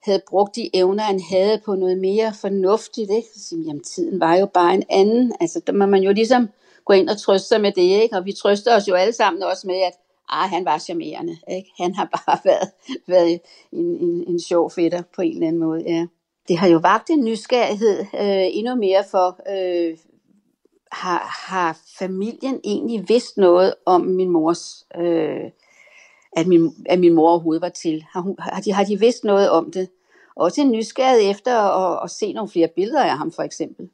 havde 0.02 0.22
brugt 0.28 0.56
de 0.56 0.76
evner, 0.76 1.02
han 1.02 1.20
havde 1.30 1.60
på 1.64 1.74
noget 1.74 1.98
mere 1.98 2.32
fornuftigt. 2.40 3.10
Ikke? 3.10 3.28
Så 3.34 3.48
siger, 3.48 3.62
jamen, 3.66 3.84
tiden 3.84 4.20
var 4.20 4.36
jo 4.36 4.46
bare 4.46 4.74
en 4.74 4.84
anden. 4.90 5.32
Altså, 5.40 5.60
der 5.66 5.72
må 5.72 5.86
man 5.86 6.02
jo 6.02 6.12
ligesom 6.12 6.48
gå 6.84 6.92
ind 6.92 7.08
og 7.08 7.20
trøste 7.20 7.48
sig 7.48 7.60
med 7.60 7.72
det. 7.72 8.02
Ikke? 8.02 8.16
Og 8.16 8.24
vi 8.24 8.32
trøster 8.32 8.76
os 8.76 8.88
jo 8.88 8.94
alle 8.94 9.12
sammen 9.12 9.42
også 9.42 9.66
med, 9.66 9.76
at 9.76 9.92
ah, 10.28 10.50
han 10.50 10.64
var 10.64 10.78
charmerende. 10.78 11.36
Ikke? 11.50 11.70
Han 11.80 11.94
har 11.94 12.04
bare 12.04 12.38
været, 12.50 12.70
været 13.06 13.40
en, 13.72 13.86
en, 13.86 14.24
en 14.28 14.40
sjov 14.40 14.70
fætter 14.70 15.02
på 15.16 15.22
en 15.22 15.32
eller 15.32 15.46
anden 15.46 15.62
måde. 15.62 15.82
Ja. 15.86 16.06
Det 16.48 16.58
har 16.58 16.68
jo 16.68 16.78
vagt 16.78 17.10
en 17.10 17.24
nysgerrighed 17.24 18.00
øh, 18.00 18.56
endnu 18.56 18.74
mere 18.74 19.04
for, 19.10 19.40
øh, 19.50 19.98
har, 20.92 21.46
har 21.48 21.78
familien 21.98 22.60
egentlig 22.64 23.08
vidst 23.08 23.36
noget 23.36 23.74
om 23.86 24.00
min 24.00 24.30
mors 24.30 24.86
øh, 24.96 25.50
at 26.36 26.46
min, 26.46 26.86
at 26.86 27.00
min 27.00 27.14
mor 27.14 27.28
overhovedet 27.28 27.62
var 27.62 27.68
til. 27.68 28.04
Har, 28.10 28.20
hun, 28.20 28.36
har, 28.38 28.60
de, 28.60 28.72
har 28.72 28.84
de 28.84 29.00
vidst 29.00 29.24
noget 29.24 29.50
om 29.50 29.70
det? 29.70 29.88
Også 30.36 30.60
en 30.60 30.70
nysgerrighed 30.70 31.30
efter 31.30 31.58
at, 31.58 32.00
at 32.04 32.10
se 32.10 32.32
nogle 32.32 32.50
flere 32.50 32.68
billeder 32.76 33.02
af 33.02 33.18
ham 33.18 33.32
for 33.32 33.42
eksempel. 33.42 33.88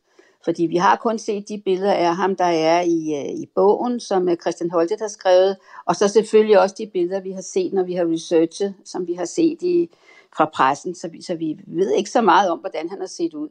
Fordi 0.45 0.67
vi 0.67 0.77
har 0.77 0.97
kun 0.97 1.19
set 1.19 1.49
de 1.49 1.63
billeder 1.65 1.93
af 1.93 2.17
ham, 2.17 2.37
der 2.37 2.45
er 2.45 2.81
i, 2.81 3.15
øh, 3.15 3.41
i 3.41 3.47
bogen, 3.55 4.01
som 4.01 4.29
øh, 4.29 4.37
Christian 4.37 4.71
Holtet 4.71 5.01
har 5.01 5.09
skrevet, 5.09 5.57
og 5.87 5.97
så 5.97 6.09
selvfølgelig 6.09 6.61
også 6.61 6.75
de 6.79 6.91
billeder, 6.93 7.21
vi 7.21 7.33
har 7.33 7.43
set, 7.43 7.73
når 7.73 7.83
vi 7.83 7.95
har 7.95 8.13
researchet, 8.13 8.75
som 8.85 9.07
vi 9.07 9.15
har 9.15 9.25
set 9.25 9.63
i, 9.63 9.91
fra 10.37 10.51
pressen, 10.55 10.95
så 10.95 11.09
vi, 11.09 11.23
så 11.23 11.35
vi 11.35 11.59
ved 11.67 11.93
ikke 11.93 12.11
så 12.11 12.21
meget 12.21 12.51
om, 12.51 12.59
hvordan 12.59 12.89
han 12.89 13.01
har 13.01 13.07
set 13.07 13.35
ud. 13.35 13.49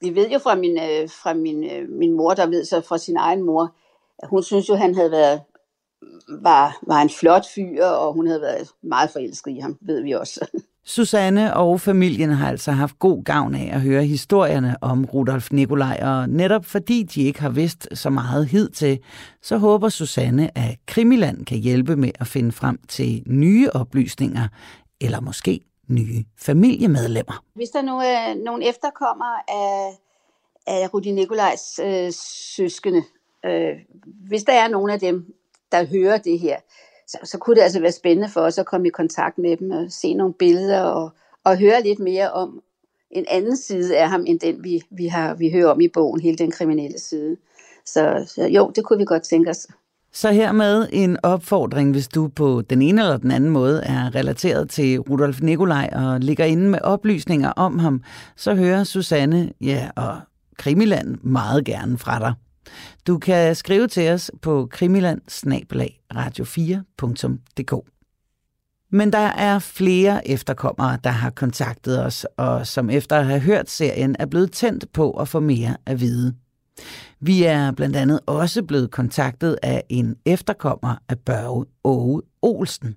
Vi 0.00 0.14
ved 0.14 0.28
jo 0.30 0.38
fra 0.38 0.54
min, 0.54 0.78
øh, 0.78 1.08
fra 1.08 1.34
min, 1.34 1.64
min 1.88 2.12
mor, 2.12 2.34
der 2.34 2.46
ved 2.46 2.64
så 2.64 2.80
fra 2.80 2.98
sin 2.98 3.16
egen 3.16 3.42
mor, 3.42 3.74
at 4.18 4.28
hun 4.28 4.42
synes 4.42 4.68
jo, 4.68 4.74
han 4.74 4.94
havde 4.94 5.10
været 5.10 5.40
var, 6.28 6.78
var 6.86 7.02
en 7.02 7.10
flot 7.10 7.44
fyr, 7.54 7.84
og 7.84 8.12
hun 8.12 8.26
havde 8.26 8.40
været 8.40 8.68
meget 8.82 9.10
forelsket 9.10 9.50
i 9.50 9.58
ham, 9.58 9.78
ved 9.80 10.02
vi 10.02 10.12
også. 10.12 10.46
Susanne 10.88 11.56
og 11.56 11.80
familien 11.80 12.30
har 12.30 12.48
altså 12.48 12.72
haft 12.72 12.98
god 12.98 13.24
gavn 13.24 13.54
af 13.54 13.70
at 13.72 13.80
høre 13.80 14.04
historierne 14.04 14.76
om 14.80 15.04
Rudolf 15.04 15.52
Nikolaj, 15.52 16.00
og 16.02 16.28
netop 16.28 16.64
fordi 16.64 17.02
de 17.02 17.22
ikke 17.22 17.40
har 17.40 17.48
vidst 17.48 17.88
så 17.94 18.10
meget 18.10 18.46
hidtil, 18.46 18.98
så 19.42 19.56
håber 19.56 19.88
Susanne, 19.88 20.58
at 20.58 20.76
Krimiland 20.86 21.46
kan 21.46 21.58
hjælpe 21.58 21.96
med 21.96 22.10
at 22.20 22.26
finde 22.26 22.52
frem 22.52 22.78
til 22.88 23.22
nye 23.26 23.70
oplysninger, 23.74 24.48
eller 25.00 25.20
måske 25.20 25.60
nye 25.88 26.24
familiemedlemmer. 26.38 27.44
Hvis 27.54 27.68
der 27.68 27.82
nu 27.82 27.98
er 27.98 28.44
nogle 28.44 28.68
efterkommere 28.68 29.38
af, 29.48 29.90
af 30.66 30.94
Rudi 30.94 31.10
Nikolajs 31.10 31.80
øh, 31.84 32.12
søskende, 32.56 33.02
øh, 33.46 33.72
hvis 34.28 34.44
der 34.44 34.52
er 34.52 34.68
nogle 34.68 34.92
af 34.92 35.00
dem, 35.00 35.34
der 35.72 35.84
hører 35.84 36.18
det 36.18 36.38
her, 36.38 36.56
så, 37.06 37.18
så 37.24 37.38
kunne 37.38 37.56
det 37.56 37.62
altså 37.62 37.80
være 37.80 37.92
spændende 37.92 38.28
for 38.28 38.40
os 38.40 38.58
at 38.58 38.66
komme 38.66 38.86
i 38.86 38.90
kontakt 38.90 39.38
med 39.38 39.56
dem 39.56 39.70
og 39.70 39.86
se 39.88 40.14
nogle 40.14 40.34
billeder 40.34 40.82
og, 40.82 41.10
og 41.44 41.58
høre 41.58 41.82
lidt 41.82 41.98
mere 41.98 42.32
om 42.32 42.62
en 43.10 43.24
anden 43.28 43.56
side 43.56 43.98
af 43.98 44.10
ham, 44.10 44.24
end 44.26 44.40
den 44.40 44.64
vi, 44.64 44.82
vi, 44.90 45.06
har, 45.06 45.34
vi 45.34 45.50
hører 45.50 45.68
om 45.68 45.80
i 45.80 45.88
bogen, 45.88 46.20
hele 46.20 46.38
den 46.38 46.50
kriminelle 46.50 46.98
side. 46.98 47.36
Så, 47.86 48.24
så 48.26 48.46
jo, 48.46 48.72
det 48.74 48.84
kunne 48.84 48.98
vi 48.98 49.04
godt 49.04 49.22
tænke 49.22 49.50
os. 49.50 49.66
Så 50.12 50.32
hermed 50.32 50.88
en 50.92 51.16
opfordring, 51.22 51.90
hvis 51.90 52.08
du 52.08 52.28
på 52.28 52.62
den 52.70 52.82
ene 52.82 53.02
eller 53.02 53.16
den 53.16 53.30
anden 53.30 53.50
måde 53.50 53.82
er 53.82 54.14
relateret 54.14 54.70
til 54.70 54.98
Rudolf 54.98 55.40
Nikolaj 55.40 55.90
og 55.92 56.20
ligger 56.20 56.44
inde 56.44 56.70
med 56.70 56.78
oplysninger 56.82 57.50
om 57.50 57.78
ham, 57.78 58.02
så 58.36 58.54
hører 58.54 58.84
Susanne 58.84 59.52
ja, 59.60 59.90
og 59.96 60.20
Krimiland 60.58 61.18
meget 61.22 61.64
gerne 61.64 61.98
fra 61.98 62.18
dig. 62.18 62.34
Du 63.06 63.18
kan 63.18 63.54
skrive 63.54 63.88
til 63.88 64.10
os 64.10 64.30
på 64.42 64.66
krimiland 64.70 65.20
radio4.dk. 66.14 67.90
Men 68.90 69.12
der 69.12 69.18
er 69.18 69.58
flere 69.58 70.28
efterkommere, 70.28 70.98
der 71.04 71.10
har 71.10 71.30
kontaktet 71.30 72.04
os, 72.04 72.26
og 72.36 72.66
som 72.66 72.90
efter 72.90 73.16
at 73.16 73.26
have 73.26 73.40
hørt 73.40 73.70
serien 73.70 74.16
er 74.18 74.26
blevet 74.26 74.52
tændt 74.52 74.92
på 74.92 75.10
at 75.10 75.28
få 75.28 75.40
mere 75.40 75.76
at 75.86 76.00
vide. 76.00 76.34
Vi 77.20 77.44
er 77.44 77.72
blandt 77.72 77.96
andet 77.96 78.20
også 78.26 78.64
blevet 78.64 78.90
kontaktet 78.90 79.58
af 79.62 79.84
en 79.88 80.16
efterkommer 80.26 80.96
af 81.08 81.18
Børge 81.18 81.66
Åge 81.84 82.22
Olsen. 82.42 82.96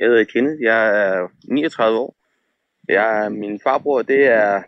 Jeg 0.00 0.08
hedder 0.08 0.24
Kenneth, 0.24 0.62
jeg 0.62 1.08
er 1.08 1.28
39 1.48 1.98
år. 1.98 2.16
Jeg, 2.88 3.32
min 3.32 3.60
farbror, 3.62 4.02
det 4.02 4.26
er 4.26 4.62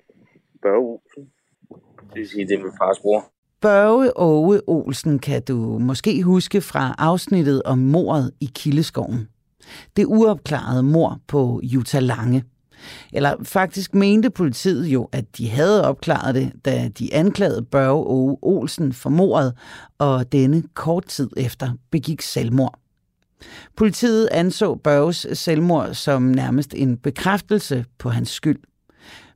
Børge 0.62 0.78
Olsen. 0.78 1.30
Det 2.10 2.20
vil 2.20 2.28
sige, 2.28 2.48
det 2.48 2.54
er 2.54 2.62
min 2.62 2.72
fars 2.78 2.98
bror. 3.00 3.33
Børge 3.64 4.18
Åge 4.18 4.60
Olsen 4.66 5.18
kan 5.18 5.42
du 5.42 5.78
måske 5.78 6.22
huske 6.22 6.60
fra 6.60 6.94
afsnittet 6.98 7.62
om 7.62 7.78
mordet 7.78 8.30
i 8.40 8.50
Kildeskoven. 8.54 9.28
Det 9.96 10.04
uopklarede 10.04 10.82
mor 10.82 11.20
på 11.26 11.60
Jutta 11.62 11.98
Lange. 11.98 12.44
Eller 13.12 13.34
faktisk 13.42 13.94
mente 13.94 14.30
politiet 14.30 14.86
jo, 14.86 15.08
at 15.12 15.38
de 15.38 15.48
havde 15.48 15.84
opklaret 15.86 16.34
det, 16.34 16.52
da 16.64 16.88
de 16.98 17.14
anklagede 17.14 17.62
Børge 17.62 18.06
Åge 18.06 18.36
Olsen 18.42 18.92
for 18.92 19.10
mordet, 19.10 19.54
og 19.98 20.32
denne 20.32 20.62
kort 20.74 21.06
tid 21.06 21.30
efter 21.36 21.70
begik 21.90 22.22
selvmord. 22.22 22.78
Politiet 23.76 24.28
anså 24.32 24.74
Børges 24.74 25.26
selvmord 25.32 25.94
som 25.94 26.22
nærmest 26.22 26.74
en 26.76 26.96
bekræftelse 26.96 27.84
på 27.98 28.10
hans 28.10 28.30
skyld. 28.30 28.60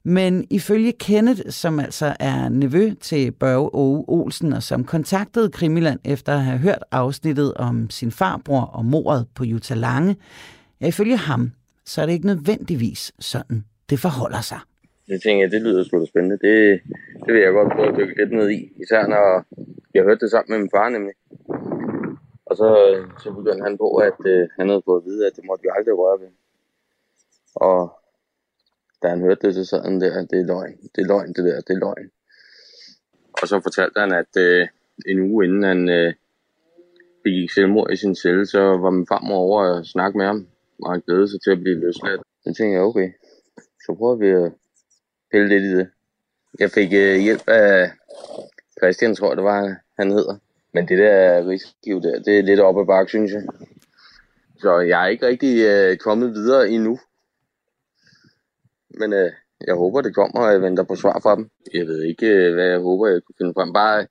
Men 0.09 0.47
ifølge 0.51 0.93
Kenneth, 0.93 1.41
som 1.51 1.81
altså 1.81 2.17
er 2.21 2.49
nevø 2.49 2.91
til 3.01 3.33
Børge 3.33 3.75
Åge 3.75 4.05
Olsen, 4.09 4.53
og 4.53 4.63
som 4.63 4.85
kontaktede 4.85 5.51
Krimiland 5.51 6.01
efter 6.05 6.33
at 6.33 6.41
have 6.41 6.59
hørt 6.59 6.85
afsnittet 6.91 7.55
om 7.55 7.91
sin 7.91 8.11
farbror 8.11 8.61
og 8.61 8.85
mordet 8.85 9.27
på 9.35 9.45
Jutta 9.45 9.75
Lange, 9.75 10.17
ja, 10.81 10.87
ifølge 10.87 11.17
ham, 11.17 11.53
så 11.85 12.03
er 12.03 12.07
det 12.07 12.13
ikke 12.13 12.27
nødvendigvis 12.27 13.13
sådan, 13.19 13.65
det 13.91 13.99
forholder 13.99 14.41
sig. 14.41 14.59
Det 15.07 15.23
tænker 15.23 15.45
jeg, 15.45 15.51
det 15.51 15.63
lyder 15.63 15.85
sgu 15.85 16.01
da 16.01 16.07
spændende. 16.07 16.39
Det, 16.49 16.81
det 17.27 17.35
vil 17.35 17.43
jeg 17.43 17.53
godt 17.53 17.73
prøve 17.73 17.89
at 17.89 17.99
dykke 17.99 18.17
lidt 18.17 18.33
ned 18.33 18.51
i. 18.51 18.73
Især 18.83 19.07
når 19.07 19.45
jeg 19.95 20.03
hørte 20.03 20.21
det 20.21 20.31
sammen 20.31 20.51
med 20.53 20.59
min 20.59 20.71
far 20.75 20.89
nemlig. 20.89 21.15
Og 22.47 22.57
så, 22.57 22.69
så 23.23 23.33
begyndte 23.33 23.65
han 23.65 23.79
på, 23.79 23.89
at 23.95 24.19
øh, 24.27 24.49
han 24.59 24.69
havde 24.69 24.83
fået 24.85 25.01
at 25.01 25.07
vide, 25.07 25.27
at 25.27 25.37
det 25.37 25.45
måtte 25.47 25.63
vi 25.63 25.69
aldrig 25.77 25.99
røre 25.99 26.21
ved. 26.21 26.29
Og 27.55 27.98
da 29.03 29.09
han 29.09 29.21
hørte 29.21 29.47
det, 29.47 29.55
så 29.55 29.65
sad 29.65 29.83
han 29.85 30.01
der, 30.01 30.27
det 30.27 30.41
er 30.41 30.47
løgn, 30.47 30.77
det 30.95 31.03
er 31.03 31.07
løgn, 31.07 31.33
det 31.33 31.45
der, 31.45 31.61
det 31.61 31.75
er 31.75 31.79
løgn. 31.79 32.11
Og 33.43 33.49
så 33.49 33.61
fortalte 33.61 34.01
han, 34.01 34.13
at 34.13 34.37
øh, 34.37 34.69
en 35.07 35.21
uge 35.21 35.45
inden 35.45 35.63
han 35.63 35.89
øh, 35.89 36.15
begik 37.25 37.51
selvmord 37.51 37.93
i 37.93 37.97
sin 37.97 38.15
celle, 38.15 38.47
så 38.47 38.61
var 38.61 38.91
min 38.91 39.07
farmor 39.07 39.37
over 39.37 39.63
og 39.65 39.87
snakke 39.87 40.19
med 40.19 40.27
ham, 40.27 40.49
og 40.83 40.93
han 40.93 41.01
glædede 41.07 41.31
sig 41.31 41.41
til 41.43 41.51
at 41.51 41.61
blive 41.61 41.81
løsladt. 41.81 42.21
Så 42.43 42.45
tænkte 42.45 42.73
jeg, 42.73 42.81
okay, 42.81 43.09
så 43.87 43.95
prøver 43.99 44.17
vi 44.17 44.29
at 44.29 44.53
pille 45.31 45.49
lidt 45.49 45.65
i 45.65 45.77
det. 45.77 45.89
Jeg 46.59 46.71
fik 46.71 46.93
øh, 46.93 47.17
hjælp 47.17 47.49
af 47.49 47.91
Christian, 48.81 49.15
tror 49.15 49.31
jeg 49.31 49.37
det 49.37 49.45
var, 49.45 49.77
han 49.99 50.11
hedder. 50.11 50.37
Men 50.75 50.89
det 50.89 50.99
der 50.99 51.49
rigsgiv 51.49 52.03
der, 52.03 52.23
det 52.23 52.39
er 52.39 52.43
lidt 52.43 52.61
op 52.61 52.79
ad 52.81 52.87
bakke, 52.87 53.09
synes 53.09 53.33
jeg. 53.33 53.43
Så 54.61 54.79
jeg 54.79 55.03
er 55.05 55.07
ikke 55.07 55.27
rigtig 55.27 55.65
øh, 55.67 55.97
kommet 55.97 56.35
videre 56.35 56.69
endnu. 56.69 56.99
Men 58.91 59.13
øh, 59.13 59.31
jeg 59.67 59.75
håber, 59.75 60.01
det 60.01 60.15
kommer, 60.15 60.41
og 60.41 60.53
jeg 60.53 60.63
venter 60.63 60.85
på 60.85 60.97
svar 60.97 61.21
fra 61.23 61.37
dem. 61.37 61.51
Jeg 61.75 61.87
ved 61.87 62.03
ikke, 62.03 62.27
øh, 62.27 62.55
hvad 62.55 62.67
jeg 62.67 62.79
håber, 62.79 63.07
jeg 63.07 63.21
kunne 63.23 63.39
finde 63.39 63.55
frem. 63.57 63.73
Bare, 63.73 64.07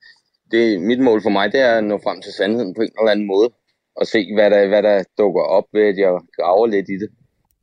det, 0.50 0.80
mit 0.80 1.00
mål 1.00 1.22
for 1.22 1.30
mig, 1.30 1.52
det 1.52 1.60
er 1.60 1.74
at 1.74 1.84
nå 1.84 2.00
frem 2.02 2.22
til 2.22 2.32
sandheden 2.32 2.74
på 2.74 2.82
en 2.82 2.92
eller 2.98 3.10
anden 3.10 3.26
måde. 3.26 3.48
Og 3.96 4.06
se, 4.06 4.34
hvad 4.34 4.50
der, 4.50 4.68
hvad 4.68 4.82
der 4.82 5.04
dukker 5.18 5.42
op 5.42 5.64
ved, 5.72 5.82
at 5.82 5.98
jeg 5.98 6.12
graver 6.36 6.66
lidt 6.66 6.88
i 6.88 6.92
det. 6.92 7.08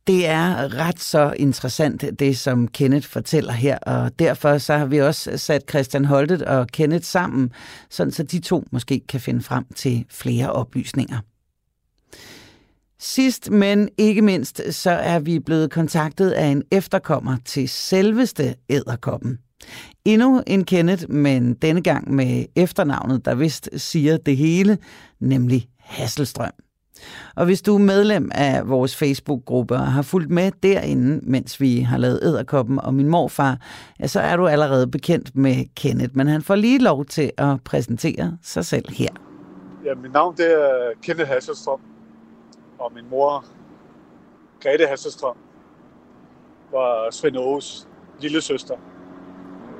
Det 0.06 0.26
er 0.26 0.74
ret 0.78 1.00
så 1.00 1.34
interessant, 1.36 2.18
det 2.18 2.38
som 2.38 2.68
Kenneth 2.68 3.08
fortæller 3.08 3.52
her, 3.52 3.78
og 3.78 4.18
derfor 4.18 4.58
så 4.58 4.74
har 4.74 4.86
vi 4.86 5.00
også 5.00 5.38
sat 5.38 5.70
Christian 5.70 6.04
Holtet 6.04 6.42
og 6.42 6.66
Kenneth 6.66 7.04
sammen, 7.04 7.52
sådan 7.90 8.10
så 8.10 8.22
de 8.22 8.40
to 8.40 8.64
måske 8.72 9.00
kan 9.08 9.20
finde 9.20 9.42
frem 9.42 9.64
til 9.74 10.06
flere 10.10 10.52
oplysninger. 10.52 11.18
Sidst, 12.98 13.50
men 13.50 13.88
ikke 13.98 14.22
mindst, 14.22 14.74
så 14.74 14.90
er 14.90 15.18
vi 15.18 15.38
blevet 15.38 15.70
kontaktet 15.70 16.30
af 16.30 16.46
en 16.46 16.62
efterkommer 16.72 17.36
til 17.44 17.68
selveste 17.68 18.54
æderkoppen. 18.68 19.38
Endnu 20.04 20.42
en 20.46 20.64
Kenneth, 20.64 21.10
men 21.10 21.54
denne 21.54 21.82
gang 21.82 22.14
med 22.14 22.44
efternavnet, 22.56 23.24
der 23.24 23.34
vist 23.34 23.68
siger 23.76 24.16
det 24.16 24.36
hele, 24.36 24.78
nemlig 25.20 25.68
Hasselstrøm. 25.78 26.50
Og 27.36 27.44
hvis 27.44 27.62
du 27.62 27.74
er 27.74 27.78
medlem 27.78 28.30
af 28.34 28.68
vores 28.68 28.96
Facebook-gruppe 28.96 29.74
og 29.74 29.92
har 29.92 30.02
fulgt 30.02 30.30
med 30.30 30.52
derinde, 30.62 31.20
mens 31.22 31.60
vi 31.60 31.80
har 31.80 31.98
lavet 31.98 32.20
æderkoppen 32.22 32.80
og 32.80 32.94
min 32.94 33.08
morfar, 33.08 33.58
ja, 34.00 34.06
så 34.06 34.20
er 34.20 34.36
du 34.36 34.46
allerede 34.46 34.86
bekendt 34.86 35.36
med 35.36 35.74
Kenneth, 35.74 36.16
men 36.16 36.26
han 36.26 36.42
får 36.42 36.54
lige 36.54 36.78
lov 36.78 37.04
til 37.04 37.32
at 37.38 37.62
præsentere 37.64 38.38
sig 38.42 38.64
selv 38.64 38.84
her. 38.92 39.08
Ja, 39.84 39.94
mit 39.94 40.12
navn 40.12 40.36
det 40.36 40.52
er 40.52 40.90
Kenneth 41.02 41.30
Hasselstrøm, 41.30 41.80
og 42.78 42.92
min 42.94 43.10
mor, 43.10 43.44
Grete 44.62 44.86
Hasselstrøm, 44.86 45.36
var 46.70 47.10
Svend 47.10 47.36
Aarhus 47.36 47.88
lille 48.20 48.40
søster. 48.40 48.76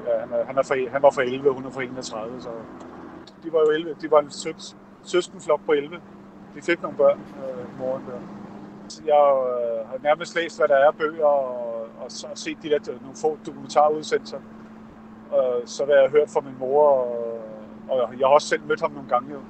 Ja, 0.06 0.18
han, 0.18 0.32
er, 0.32 0.44
han, 0.44 0.58
er 0.58 0.62
for, 0.62 0.90
han 0.90 1.02
var 1.02 1.10
for 1.10 1.20
11, 1.20 1.52
hun 1.52 1.66
er 1.66 1.70
for 1.70 1.80
31, 1.80 2.42
så 2.42 2.48
de 3.42 3.52
var 3.52 3.58
jo 3.58 3.70
11. 3.70 3.96
De 4.00 4.10
var 4.10 4.20
en 4.20 4.30
søs, 4.30 4.76
søskenflok 5.02 5.60
på 5.66 5.72
11 5.72 6.00
de 6.56 6.62
fik 6.62 6.82
nogle 6.82 6.96
børn, 6.96 7.20
øh, 7.20 7.78
moren 7.78 8.02
der. 8.06 8.20
Jeg 9.06 9.24
øh, 9.48 9.88
har 9.88 9.98
nærmest 10.02 10.34
læst, 10.34 10.58
hvad 10.58 10.68
der 10.68 10.76
er 10.76 10.90
bøger, 10.90 11.24
og, 11.24 11.80
og, 12.00 12.10
og 12.30 12.38
set 12.38 12.58
de 12.62 12.70
der 12.70 12.78
øh, 12.90 13.02
nogle 13.02 13.16
få 13.16 13.38
dokumentarudsendelser. 13.46 14.38
Og 15.30 15.62
så 15.64 15.84
hvad 15.84 15.94
jeg 15.94 16.04
har 16.04 16.10
hørt 16.10 16.30
fra 16.30 16.40
min 16.40 16.58
mor, 16.58 16.82
og, 16.82 17.40
og 17.88 18.18
jeg 18.18 18.26
har 18.26 18.34
også 18.34 18.48
selv 18.48 18.62
mødt 18.66 18.80
ham 18.80 18.90
nogle 18.90 19.08
gange. 19.08 19.32
Jo. 19.32 19.40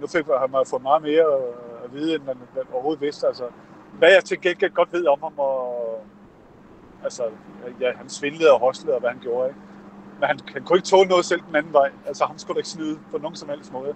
Nu 0.00 0.06
fik 0.06 0.26
han 0.26 0.64
fået 0.70 0.82
meget 0.82 1.02
mere 1.02 1.26
øh, 1.38 1.67
at 1.88 1.94
vide, 1.94 2.14
end 2.14 2.24
man, 2.24 2.36
man 2.54 2.64
overhovedet 2.72 3.00
vidste. 3.00 3.26
Altså, 3.26 3.44
hvad 3.98 4.12
jeg 4.12 4.24
til 4.24 4.40
gengæld 4.40 4.72
godt 4.72 4.92
ved 4.92 5.06
om 5.06 5.18
ham, 5.22 5.32
og 5.36 6.04
altså, 7.04 7.22
ja, 7.80 7.92
han 7.96 8.08
svindlede 8.08 8.52
og 8.52 8.60
hoslede, 8.60 8.94
og 8.94 9.00
hvad 9.00 9.10
han 9.10 9.20
gjorde. 9.20 9.48
Ikke? 9.48 9.60
Men 10.20 10.26
han, 10.28 10.38
han 10.52 10.64
kunne 10.64 10.78
ikke 10.78 10.88
tåle 10.88 11.08
noget 11.08 11.24
selv 11.24 11.40
den 11.48 11.56
anden 11.56 11.72
vej. 11.72 11.90
Altså, 12.06 12.24
han 12.24 12.38
skulle 12.38 12.54
da 12.54 12.58
ikke 12.58 12.68
snyde 12.68 12.98
på 13.10 13.18
nogen 13.18 13.36
som 13.36 13.48
helst 13.48 13.72
måde. 13.72 13.94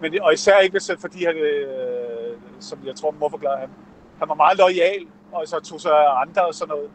Men, 0.00 0.22
og 0.22 0.32
især 0.32 0.58
ikke, 0.58 0.80
fordi 0.98 1.24
han, 1.24 1.36
øh, 1.36 2.36
som 2.60 2.78
jeg 2.84 2.94
tror, 2.94 3.14
mor 3.20 3.28
forklarer, 3.28 3.58
han, 3.58 3.70
han 4.18 4.28
var 4.28 4.34
meget 4.34 4.58
lojal, 4.58 5.06
og 5.32 5.48
så 5.48 5.60
tog 5.60 5.80
sig 5.80 5.92
af 5.92 6.20
andre 6.20 6.46
og 6.46 6.54
sådan 6.54 6.68
noget. 6.68 6.90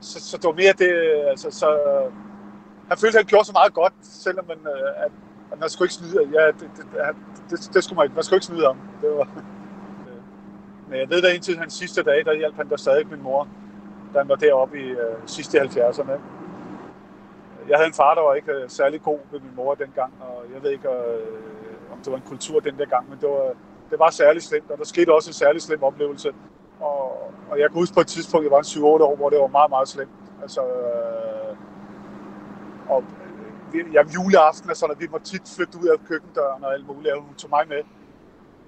Så, 0.00 0.20
så 0.20 0.36
det 0.36 0.44
var 0.44 0.52
mere 0.52 0.72
det, 0.78 0.92
altså, 1.30 1.50
så, 1.50 1.68
han 2.88 2.98
følte, 2.98 3.18
at 3.18 3.24
han 3.24 3.28
gjorde 3.28 3.44
så 3.44 3.52
meget 3.52 3.74
godt, 3.74 3.92
selvom 4.02 4.44
man, 4.46 4.58
øh, 4.74 5.04
at, 5.04 5.12
at 5.52 5.60
man 5.60 5.68
skulle 5.68 5.86
ikke 5.86 5.94
snyde. 5.94 6.30
Ja, 6.36 6.46
det, 6.46 6.60
det, 6.60 6.70
det, 6.76 6.84
det, 7.50 7.74
det 7.74 7.84
skulle 7.84 7.96
man 7.96 8.04
ikke. 8.04 8.14
Man 8.14 8.24
skulle 8.24 8.36
ikke 8.36 8.46
snyde 8.46 8.66
om. 8.68 8.78
Det 9.02 9.10
var, 9.10 9.28
men 10.90 10.98
jeg 10.98 11.10
ved 11.10 11.22
da 11.22 11.28
indtil 11.28 11.58
hans 11.58 11.74
sidste 11.74 12.02
dag, 12.02 12.24
der 12.24 12.34
hjalp 12.34 12.56
han 12.56 12.68
der 12.70 12.76
stadig 12.76 13.06
min 13.10 13.22
mor, 13.22 13.48
da 14.14 14.18
han 14.18 14.28
var 14.28 14.34
deroppe 14.34 14.78
i 14.78 14.88
øh, 14.90 15.16
sidste 15.26 15.60
70'erne. 15.60 16.12
Jeg 17.68 17.76
havde 17.78 17.86
en 17.86 17.94
far, 17.94 18.14
der 18.14 18.22
var 18.22 18.34
ikke 18.34 18.52
øh, 18.52 18.68
særlig 18.68 19.02
god 19.02 19.18
ved 19.32 19.40
min 19.40 19.56
mor 19.56 19.74
dengang, 19.74 20.12
og 20.20 20.44
jeg 20.54 20.62
ved 20.62 20.70
ikke, 20.70 20.88
øh, 20.88 21.40
det 22.04 22.10
var 22.12 22.16
en 22.16 22.28
kultur 22.28 22.60
den 22.60 22.78
der 22.78 22.86
gang, 22.86 23.10
men 23.10 23.18
det 23.20 23.28
var, 23.28 23.52
det 23.90 23.98
var 23.98 24.10
særligt 24.10 24.44
slemt, 24.44 24.70
og 24.70 24.78
der 24.78 24.84
skete 24.84 25.14
også 25.14 25.30
en 25.30 25.34
særlig 25.34 25.62
slem 25.62 25.82
oplevelse. 25.82 26.32
Og, 26.80 27.32
og 27.50 27.58
jeg 27.58 27.70
kan 27.70 27.78
huske 27.80 27.94
på 27.94 28.00
et 28.00 28.06
tidspunkt, 28.06 28.44
jeg 28.44 28.50
var 28.50 28.62
7-8 28.62 28.80
år, 28.82 29.16
hvor 29.16 29.30
det 29.30 29.38
var 29.38 29.46
meget, 29.46 29.70
meget 29.70 29.88
slemt. 29.88 30.10
Altså, 30.42 30.60
øh, 30.60 31.56
og 32.88 33.04
øh, 33.74 33.94
jamen, 33.94 34.12
juleaften 34.12 34.70
og 34.70 34.76
sådan, 34.76 34.94
at 34.94 35.00
vi 35.00 35.08
må 35.10 35.18
tit 35.18 35.42
flytte 35.56 35.78
ud 35.82 35.88
af 35.88 36.06
køkkendøren 36.08 36.64
og 36.64 36.74
alt 36.74 36.86
muligt, 36.86 37.14
og 37.14 37.22
hun 37.22 37.34
tog 37.34 37.50
mig 37.50 37.64
med. 37.68 37.82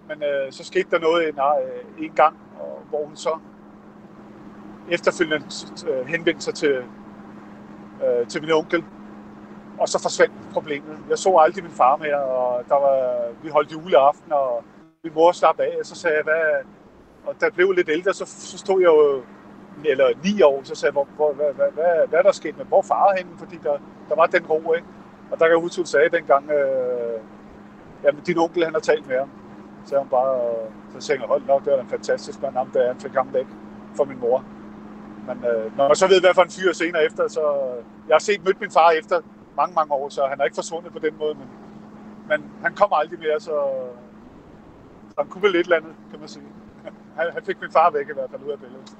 Men 0.08 0.22
øh, 0.22 0.52
så 0.52 0.64
skete 0.64 0.90
der 0.90 0.98
noget 0.98 1.28
en, 1.28 1.34
øh, 1.38 2.04
en 2.04 2.12
gang, 2.12 2.36
og, 2.60 2.82
hvor 2.88 3.04
hun 3.06 3.16
så 3.16 3.38
efterfølgende 4.90 5.46
øh, 5.88 6.06
henvendte 6.06 6.44
sig 6.44 6.54
til, 6.54 6.84
øh, 8.04 8.26
til 8.28 8.40
min 8.40 8.50
onkel, 8.52 8.84
og 9.78 9.88
så 9.88 10.02
forsvandt 10.02 10.34
problemet. 10.52 10.98
Jeg 11.10 11.18
så 11.18 11.36
aldrig 11.36 11.64
min 11.64 11.72
far 11.72 11.96
mere, 11.96 12.22
og 12.22 12.64
der 12.68 12.74
var, 12.74 13.28
vi 13.42 13.48
holdt 13.48 13.72
juleaften, 13.72 14.32
og 14.32 14.64
min 15.04 15.12
mor 15.14 15.32
slap 15.32 15.60
af, 15.60 15.76
og 15.80 15.86
så 15.86 15.94
sagde 15.94 16.16
jeg, 16.16 16.24
hvad... 16.24 16.64
Og 17.26 17.34
da 17.40 17.44
jeg 17.46 17.52
blev 17.52 17.72
lidt 17.72 17.88
ældre, 17.88 18.12
så, 18.14 18.26
så 18.26 18.58
stod 18.58 18.80
jeg 18.80 18.86
jo, 18.86 19.22
eller 19.84 20.06
ni 20.24 20.42
år, 20.42 20.60
så 20.64 20.74
sagde 20.74 20.90
jeg, 20.90 20.92
hvor, 20.92 21.08
hvor, 21.16 21.32
hvad, 21.32 21.52
hvad, 21.54 21.70
hvad, 21.72 22.08
hvad 22.08 22.18
er 22.18 22.22
der 22.22 22.32
sket 22.32 22.56
med, 22.56 22.64
hvor 22.64 22.82
far 22.82 23.14
henne? 23.16 23.30
Fordi 23.38 23.56
der, 23.62 23.78
der 24.08 24.14
var 24.14 24.26
den 24.26 24.46
ro, 24.46 24.72
ikke? 24.72 24.86
Og 25.30 25.38
der 25.38 25.44
kan 25.44 25.50
jeg 25.50 25.60
huske, 25.60 25.78
hun 25.78 25.86
sagde 25.86 26.08
dengang, 26.08 26.50
øh, 26.50 27.20
jamen 28.04 28.22
din 28.22 28.38
onkel, 28.38 28.64
han 28.64 28.74
har 28.74 28.80
talt 28.80 29.08
med 29.08 29.18
ham. 29.18 29.30
Så 29.86 29.98
hun 29.98 30.08
bare, 30.08 30.34
øh, 30.36 30.66
så 30.92 31.06
sagde 31.06 31.20
hold 31.26 31.42
nok, 31.46 31.64
det 31.64 31.72
var 31.72 31.80
en 31.80 31.88
fantastisk 31.88 32.42
mand, 32.42 32.54
ham 32.54 32.70
der, 32.70 32.86
han 32.86 33.00
fik 33.00 33.12
ham 33.12 33.28
væk 33.32 33.46
for 33.96 34.04
min 34.04 34.20
mor. 34.20 34.44
Men 35.26 35.36
øh, 35.50 35.76
når 35.76 35.88
man 35.88 35.96
så 35.96 36.06
ved, 36.08 36.20
hvad 36.20 36.34
for 36.34 36.42
en 36.42 36.50
fyr 36.50 36.72
senere 36.72 37.04
efter, 37.04 37.28
så 37.28 37.40
øh, 37.40 37.84
jeg 38.08 38.14
har 38.14 38.24
set 38.28 38.44
mødt 38.44 38.60
min 38.60 38.70
far 38.70 38.90
efter, 38.90 39.20
mange, 39.56 39.74
mange 39.74 39.92
år, 39.92 40.08
så 40.08 40.26
han 40.30 40.40
er 40.40 40.44
ikke 40.44 40.54
forsvundet 40.54 40.92
på 40.92 40.98
den 40.98 41.14
måde, 41.18 41.34
men, 41.34 41.48
men 42.28 42.50
han 42.62 42.74
kommer 42.74 42.96
aldrig 42.96 43.18
mere, 43.18 43.40
så, 43.40 43.56
så 45.08 45.14
han 45.18 45.28
kunne 45.28 45.42
vel 45.42 45.52
lidt 45.52 45.72
andet, 45.72 45.94
kan 46.10 46.20
man 46.20 46.28
sige. 46.28 46.44
Han, 47.18 47.26
han 47.32 47.42
fik 47.46 47.60
min 47.60 47.72
far 47.72 47.90
væk 47.90 48.08
i 48.08 48.14
hvert 48.14 48.30
fald 48.30 48.42
ud 48.42 48.50
af 48.50 48.58
billedet. 48.58 48.96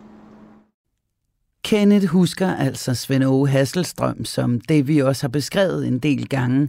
Kenneth 1.65 2.07
husker 2.07 2.57
altså 2.57 2.95
Svend 2.95 3.25
Åge 3.25 3.49
Hasselstrøm 3.49 4.25
som 4.25 4.61
det, 4.61 4.89
vi 4.89 4.99
også 4.99 5.23
har 5.23 5.29
beskrevet 5.29 5.87
en 5.87 5.99
del 5.99 6.29
gange. 6.29 6.69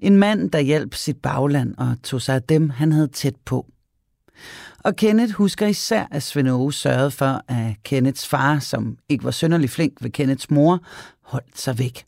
En 0.00 0.16
mand, 0.16 0.50
der 0.50 0.58
hjalp 0.58 0.94
sit 0.94 1.16
bagland 1.22 1.74
og 1.78 1.96
tog 2.02 2.22
sig 2.22 2.34
af 2.34 2.42
dem, 2.42 2.70
han 2.70 2.92
havde 2.92 3.08
tæt 3.08 3.36
på. 3.44 3.66
Og 4.84 4.96
Kenneth 4.96 5.32
husker 5.32 5.66
især, 5.66 6.06
at 6.10 6.22
Svend 6.22 6.48
Aage 6.48 6.72
sørgede 6.72 7.10
for, 7.10 7.42
at 7.48 7.76
Kenneths 7.84 8.28
far, 8.28 8.58
som 8.58 8.96
ikke 9.08 9.24
var 9.24 9.30
sønderlig 9.30 9.70
flink 9.70 9.92
ved 10.00 10.10
Kenneths 10.10 10.50
mor, 10.50 10.78
holdt 11.22 11.58
sig 11.58 11.78
væk. 11.78 12.04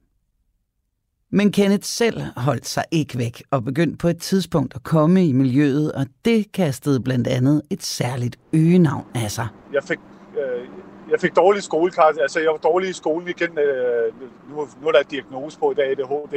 Men 1.33 1.53
Kenneth 1.53 1.85
selv 1.85 2.21
holdt 2.37 2.67
sig 2.67 2.85
ikke 2.91 3.19
væk 3.19 3.43
og 3.51 3.65
begyndte 3.65 3.97
på 3.97 4.09
et 4.09 4.19
tidspunkt 4.19 4.75
at 4.75 4.83
komme 4.83 5.27
i 5.27 5.33
miljøet, 5.33 5.93
og 5.93 6.07
det 6.25 6.53
kastede 6.53 7.01
blandt 7.01 7.27
andet 7.27 7.63
et 7.71 7.83
særligt 7.83 8.37
øgenavn 8.53 9.07
af 9.15 9.31
sig. 9.31 9.49
Jeg 9.73 9.83
fik, 9.85 9.99
øh, 10.39 10.69
jeg 11.11 11.21
fik 11.21 11.37
dårlig 11.37 11.63
skolekarakter, 11.63 12.23
altså 12.23 12.41
jeg 12.41 12.51
var 12.51 12.57
dårlig 12.57 12.91
i 12.91 12.93
skolen 12.93 13.29
igen. 13.29 13.59
Øh, 13.59 14.13
nu, 14.51 14.69
nu 14.83 14.89
er 14.89 14.93
der 14.93 15.01
et 15.01 15.11
diagnose 15.11 15.59
på 15.59 15.71
i 15.71 15.75
dag, 15.75 15.97
det 15.97 16.07
HD. 16.07 16.35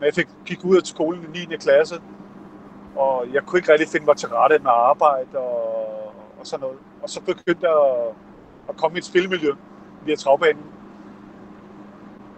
Men 0.00 0.06
jeg 0.06 0.14
fik, 0.14 0.28
gik 0.46 0.64
ud 0.64 0.76
af 0.76 0.86
skolen 0.86 1.34
i 1.34 1.46
9. 1.46 1.56
klasse, 1.56 2.02
og 2.96 3.26
jeg 3.32 3.42
kunne 3.42 3.58
ikke 3.58 3.72
rigtig 3.72 3.88
finde 3.88 4.06
mig 4.06 4.16
til 4.16 4.28
rette 4.28 4.58
med 4.58 4.70
arbejde 4.70 5.38
og, 5.38 6.12
og 6.40 6.46
sådan 6.46 6.60
noget. 6.60 6.78
Og 7.02 7.10
så 7.10 7.20
begyndte 7.20 7.68
jeg 7.68 7.76
at, 7.90 8.14
at 8.68 8.76
komme 8.76 8.96
i 8.96 8.98
et 8.98 9.04
spilmiljø 9.04 9.54
via 10.04 10.16
travbanen. 10.16 10.64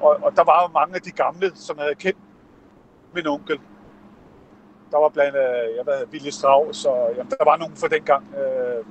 Og, 0.01 0.19
og 0.23 0.37
der 0.37 0.45
var 0.45 0.63
jo 0.63 0.73
mange 0.73 0.95
af 0.95 1.03
de 1.03 1.11
gamle, 1.11 1.53
som 1.55 1.79
havde 1.79 1.95
kendt 1.95 2.19
min 3.15 3.27
onkel. 3.27 3.61
Der 4.91 4.99
var 4.99 5.09
blandt 5.09 5.37
andet, 5.37 5.77
jeg 5.77 5.87
ved, 5.87 6.07
Willy 6.13 6.31
Strauss, 6.31 6.85
og 6.85 7.11
jamen, 7.17 7.31
der 7.31 7.45
var 7.45 7.57
nogen 7.57 7.77
fra 7.77 7.89
dengang. 7.89 8.35
Øh, 8.35 8.85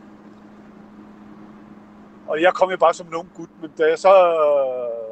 Og 2.31 2.41
jeg 2.41 2.53
kom 2.53 2.71
jo 2.71 2.77
bare 2.77 2.93
som 2.93 3.07
en 3.07 3.15
ung 3.15 3.29
gut, 3.35 3.49
men 3.61 3.71
da 3.77 3.83
jeg 3.89 3.99
så... 3.99 4.09
Øh, 4.09 5.10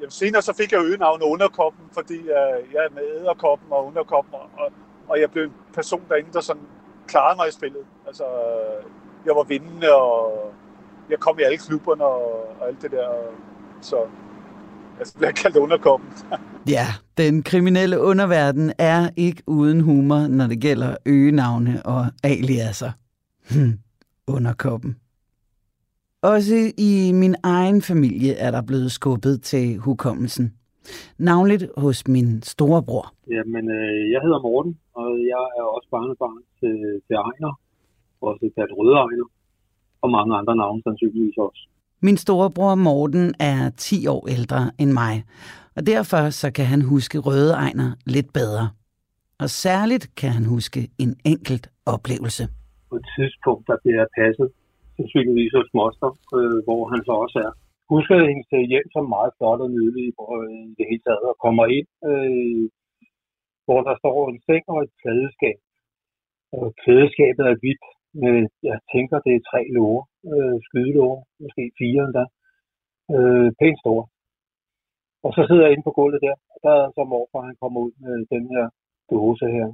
jamen 0.00 0.10
senere 0.10 0.42
så 0.42 0.52
fik 0.52 0.72
jeg 0.72 0.80
øgenavnet 0.80 1.24
Underkoppen, 1.24 1.84
fordi 1.92 2.18
øh, 2.18 2.58
jeg 2.74 2.80
er 2.88 2.94
med 2.94 3.02
æderkoppen 3.20 3.68
og 3.70 3.86
Underkoppen, 3.86 4.34
og, 4.34 4.72
og 5.08 5.20
jeg 5.20 5.30
blev 5.30 5.44
en 5.44 5.52
person 5.74 6.02
derinde, 6.08 6.32
der 6.32 6.40
sådan 6.40 6.62
klarede 7.06 7.36
mig 7.36 7.48
i 7.48 7.52
spillet. 7.52 7.84
Altså, 8.06 8.24
øh, 8.24 8.84
jeg 9.26 9.36
var 9.36 9.42
vindende, 9.42 9.94
og 9.94 10.52
jeg 11.10 11.18
kom 11.18 11.38
i 11.38 11.42
alle 11.42 11.58
klubberne 11.58 12.04
og, 12.04 12.56
og 12.60 12.68
alt 12.68 12.82
det 12.82 12.90
der. 12.90 13.08
Så 13.80 13.96
altså, 14.98 15.14
blev 15.14 15.26
jeg 15.26 15.34
kaldt 15.34 15.56
Underkoppen. 15.56 16.08
Ja, 16.68 16.86
den 17.18 17.42
kriminelle 17.42 18.00
underverden 18.00 18.72
er 18.78 19.10
ikke 19.16 19.42
uden 19.46 19.80
humor, 19.80 20.26
når 20.28 20.46
det 20.46 20.60
gælder 20.60 20.96
øgenavne 21.06 21.82
og 21.84 22.06
aliaser. 22.22 22.92
Hm, 23.50 23.78
underkoppen. 24.26 24.96
Også 26.32 26.56
i 26.78 27.12
min 27.12 27.34
egen 27.42 27.82
familie 27.82 28.32
er 28.46 28.50
der 28.50 28.62
blevet 28.62 28.90
skubbet 28.92 29.42
til 29.42 29.78
hukommelsen. 29.78 30.46
Navnligt 31.18 31.64
hos 31.76 32.08
min 32.08 32.42
storebror. 32.42 33.06
Jamen, 33.30 33.64
øh, 33.78 34.10
jeg 34.12 34.20
hedder 34.24 34.40
Morten, 34.42 34.78
og 34.94 35.08
jeg 35.32 35.44
er 35.58 35.64
også 35.74 35.88
barnebarn 35.90 36.42
til, 36.60 36.74
til 37.06 37.14
Ejner, 37.14 37.52
også 38.20 38.50
kaldt 38.56 38.72
Røde 38.78 38.96
Ejner, 39.04 39.28
og 40.02 40.10
mange 40.10 40.36
andre 40.36 40.56
navne 40.56 40.82
sandsynligvis 40.82 41.36
også. 41.36 41.68
Min 42.00 42.16
storebror 42.16 42.74
Morten 42.74 43.34
er 43.40 43.70
10 43.76 44.06
år 44.06 44.28
ældre 44.28 44.70
end 44.78 44.92
mig, 44.92 45.24
og 45.76 45.86
derfor 45.86 46.30
så 46.30 46.52
kan 46.52 46.64
han 46.64 46.82
huske 46.82 47.18
Røde 47.18 47.52
Ejner 47.52 47.90
lidt 48.06 48.32
bedre. 48.32 48.68
Og 49.38 49.48
særligt 49.50 50.14
kan 50.16 50.30
han 50.30 50.44
huske 50.44 50.80
en 50.98 51.16
enkelt 51.24 51.70
oplevelse. 51.86 52.44
På 52.90 52.96
et 52.96 53.06
tidspunkt, 53.18 53.66
der 53.66 53.76
bliver 53.82 53.98
jeg 54.02 54.08
passet, 54.18 54.48
sandsynligvis 54.96 55.52
hos 55.58 55.70
moster, 55.78 56.10
øh, 56.36 56.58
hvor 56.66 56.82
han 56.92 57.00
så 57.08 57.12
også 57.24 57.38
er. 57.46 57.52
Husker 57.94 58.14
jeg 58.16 58.26
hendes 58.30 58.50
øh, 58.58 58.64
hjem 58.72 58.86
som 58.94 59.04
meget 59.16 59.32
flot 59.36 59.60
og 59.64 59.70
nydelig 59.76 60.08
øh, 60.36 60.48
i 60.70 60.74
det 60.78 60.86
hele 60.90 61.04
taget, 61.06 61.24
og 61.30 61.36
kommer 61.44 61.64
ind, 61.78 61.88
øh, 62.10 62.64
hvor 63.66 63.80
der 63.88 63.94
står 64.00 64.16
en 64.32 64.40
seng 64.46 64.64
og 64.72 64.78
et 64.84 64.92
klædeskab. 65.02 65.58
Og 66.58 66.66
klædeskabet 66.82 67.44
er 67.52 67.60
hvidt, 67.62 67.84
med, 68.22 68.36
jeg 68.70 68.78
tænker, 68.94 69.16
det 69.26 69.34
er 69.34 69.48
tre 69.50 69.60
låger, 69.76 70.04
øh, 70.32 70.56
skydelåger, 70.66 71.22
måske 71.42 71.62
fire 71.80 72.02
endda. 72.06 72.24
Øh, 73.14 73.48
pænt 73.60 73.78
store. 73.82 74.04
Og 75.24 75.30
så 75.36 75.40
sidder 75.48 75.64
jeg 75.64 75.72
inde 75.72 75.86
på 75.88 75.96
gulvet 75.98 76.20
der, 76.26 76.36
og 76.52 76.58
der 76.64 76.74
er 76.82 76.88
så 76.96 77.02
morfar, 77.12 77.48
han 77.50 77.56
kommer 77.62 77.80
ud 77.86 77.92
med 78.04 78.14
den 78.34 78.44
her 78.54 78.64
dåse 79.10 79.46
her. 79.56 79.68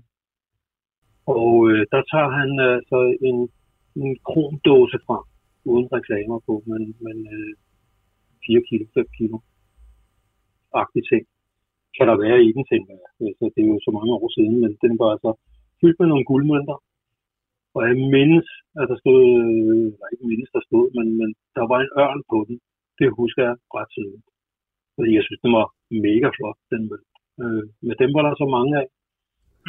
Og 1.36 1.50
øh, 1.70 1.80
der 1.92 2.02
tager 2.12 2.30
han 2.38 2.50
øh, 2.68 2.76
så 2.90 2.98
en, 3.28 3.38
en 3.96 4.16
kromdåse 4.28 4.98
frem, 5.06 5.24
uden 5.70 5.86
reklamer 5.96 6.38
på, 6.46 6.54
men, 6.70 6.82
men 7.04 7.16
øh, 7.36 7.52
4 8.46 8.62
kilo, 8.68 8.84
5 8.94 9.06
kilo. 9.18 9.36
Agtig 10.82 11.02
ting. 11.10 11.24
Kan 11.96 12.06
der 12.10 12.16
være 12.24 12.38
i 12.48 12.50
den, 12.56 12.64
tænker 12.72 12.92
jeg. 13.00 13.08
Altså, 13.28 13.44
det 13.54 13.60
er 13.62 13.70
jo 13.74 13.78
så 13.86 13.90
mange 13.98 14.12
år 14.18 14.28
siden, 14.36 14.54
men 14.62 14.72
den 14.84 14.92
var 15.00 15.08
altså 15.14 15.30
fyldt 15.80 15.98
med 16.00 16.08
nogle 16.08 16.28
guldmønter. 16.30 16.76
Og 17.74 17.80
jeg 17.88 17.96
mindes, 18.16 18.48
at 18.80 18.86
der 18.90 18.96
stod, 19.02 19.20
øh, 19.42 19.86
eller 19.94 20.08
ikke 20.12 20.26
mindes, 20.30 20.50
der 20.56 20.62
stod, 20.68 20.84
men, 20.96 21.06
men 21.20 21.28
der 21.56 21.64
var 21.70 21.78
en 21.80 21.92
ørn 22.02 22.22
på 22.32 22.38
den. 22.48 22.56
Det 22.98 23.06
husker 23.20 23.42
jeg 23.48 23.54
ret 23.76 23.90
tydeligt. 23.94 24.28
Fordi 24.96 25.10
jeg 25.18 25.24
synes, 25.24 25.40
den 25.44 25.52
var 25.58 25.66
mega 26.06 26.28
flot, 26.36 26.58
den 26.72 26.82
mønt. 26.90 27.10
Øh, 27.42 27.64
men 27.86 27.94
dem 28.02 28.10
var 28.16 28.22
der 28.24 28.34
så 28.42 28.46
mange 28.56 28.72
af. 28.82 28.86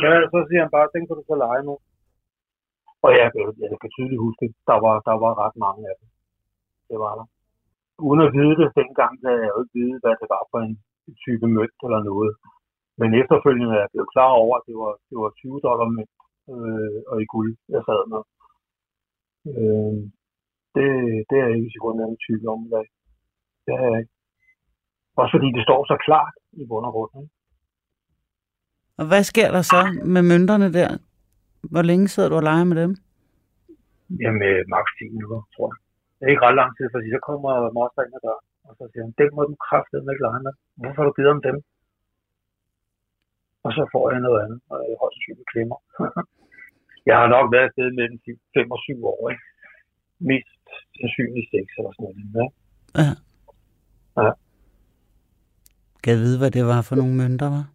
Ja, 0.04 0.14
så 0.34 0.38
siger 0.48 0.62
han 0.64 0.76
bare, 0.78 0.94
den 0.96 1.04
kan 1.06 1.16
du 1.20 1.24
så 1.28 1.36
lege 1.46 1.64
med. 1.70 1.78
Og 3.06 3.10
jeg, 3.18 3.28
jeg, 3.40 3.48
jeg 3.72 3.78
kan 3.82 3.92
tydeligt 3.96 4.24
huske, 4.26 4.46
der 4.70 4.78
var, 4.86 4.96
der 5.10 5.16
var 5.24 5.34
ret 5.44 5.58
mange 5.66 5.82
af 5.92 5.96
dem. 6.00 6.08
Det 6.90 6.98
var 7.04 7.14
der. 7.20 7.28
Uden 8.08 8.22
at 8.28 8.34
vide 8.38 8.56
det 8.62 8.70
dengang, 8.82 9.14
så 9.20 9.26
havde 9.30 9.44
jeg 9.46 9.54
jo 9.54 9.62
ikke 9.62 9.78
vide, 9.80 9.98
hvad 10.04 10.16
det 10.22 10.28
var 10.36 10.44
for 10.52 10.60
en 10.68 10.76
type 11.26 11.48
mønt 11.58 11.80
eller 11.86 12.02
noget. 12.12 12.32
Men 13.00 13.10
efterfølgende 13.22 13.76
er 13.76 13.84
jeg 13.84 13.94
blevet 13.94 14.14
klar 14.16 14.32
over, 14.44 14.54
at 14.58 14.66
det 14.70 14.76
var, 14.84 14.94
det 15.10 15.18
var 15.24 15.32
20 15.32 15.60
dollar 15.68 15.88
mønt 15.98 16.16
øh, 16.54 17.00
og 17.12 17.16
i 17.24 17.28
guld, 17.34 17.52
jeg 17.76 17.82
sad 17.88 18.02
med. 18.14 18.22
Øh, 19.52 19.98
det, 20.76 20.88
det 21.30 21.36
er 21.38 21.48
jeg 21.48 21.58
ikke 21.58 21.74
sikkert 21.74 22.00
nogen 22.02 22.18
tvivl 22.26 22.46
om 22.54 22.60
i 22.68 22.70
dag. 22.76 22.88
Det 23.66 23.74
er 23.80 23.86
jeg 23.92 24.00
ikke. 24.02 24.14
Også 25.22 25.32
fordi 25.36 25.50
det 25.58 25.64
står 25.68 25.80
så 25.92 25.96
klart 26.08 26.34
i 26.62 26.64
bund 26.70 26.86
og 26.90 26.94
grund. 26.96 27.12
Ikke? 27.22 27.34
Og 29.00 29.06
hvad 29.10 29.24
sker 29.32 29.50
der 29.56 29.64
så 29.74 29.82
med 30.16 30.24
mønterne 30.32 30.70
der? 30.80 30.90
Hvor 31.74 31.84
længe 31.90 32.08
sidder 32.08 32.30
du 32.30 32.36
og 32.42 32.48
leger 32.50 32.64
med 32.72 32.78
dem? 32.84 32.92
Jamen, 34.24 34.42
maks 34.74 34.92
10 35.00 35.10
minutter, 35.16 35.42
tror 35.56 35.68
jeg. 35.72 35.78
Det 36.16 36.24
er 36.26 36.32
ikke 36.34 36.46
ret 36.48 36.60
lang 36.62 36.72
tid, 36.78 36.86
fordi 36.96 37.08
så 37.16 37.20
kommer 37.30 37.52
moster 37.78 38.02
ind 38.06 38.18
ad 38.18 38.24
døren, 38.28 38.46
og 38.68 38.72
så 38.78 38.84
siger 38.92 39.04
han, 39.06 39.14
den 39.22 39.30
må 39.36 39.42
du 39.50 39.56
kraftedeme 39.68 40.12
ikke 40.14 40.26
lege 40.28 40.42
med. 40.48 40.54
Hvorfor 40.82 41.00
har 41.02 41.08
du 41.10 41.16
givet 41.18 41.36
om 41.36 41.42
dem? 41.48 41.58
Og 43.66 43.72
så 43.78 43.84
får 43.94 44.06
jeg 44.14 44.22
noget 44.28 44.40
andet, 44.44 44.60
og 44.72 44.78
jeg 44.90 44.98
har 45.02 45.10
syge 45.22 45.46
klemmer. 45.52 45.80
jeg 47.10 47.16
har 47.22 47.28
nok 47.36 47.46
været 47.54 47.68
afsted 47.70 47.88
mellem 48.00 48.18
5 48.54 48.72
og 48.76 48.80
7 48.80 49.06
år, 49.14 49.22
ikke? 49.32 49.46
Mest 50.30 50.64
sandsynligt 51.00 51.48
6 51.52 51.78
eller 51.78 51.92
sådan 51.94 52.06
noget. 52.06 52.26
Ja. 52.40 52.46
Ja. 53.02 53.12
Ja. 54.26 54.32
Kan 56.02 56.10
jeg 56.14 56.22
vide, 56.26 56.40
hvad 56.42 56.52
det 56.58 56.66
var 56.74 56.82
for 56.90 56.96
nogle 57.02 57.16
mønter, 57.22 57.48
var? 57.56 57.66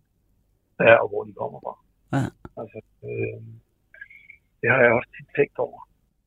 Ja, 0.87 0.94
og 1.03 1.09
hvor 1.11 1.22
de 1.29 1.33
kommer 1.40 1.59
fra. 1.64 1.75
Ja. 2.16 2.25
Altså, 2.61 2.79
øh, 3.09 3.38
det 4.66 4.74
har 4.74 4.83
jeg 4.83 4.92
også 4.92 5.09
tit 5.16 5.26
tænkt 5.37 5.59
over. 5.59 5.81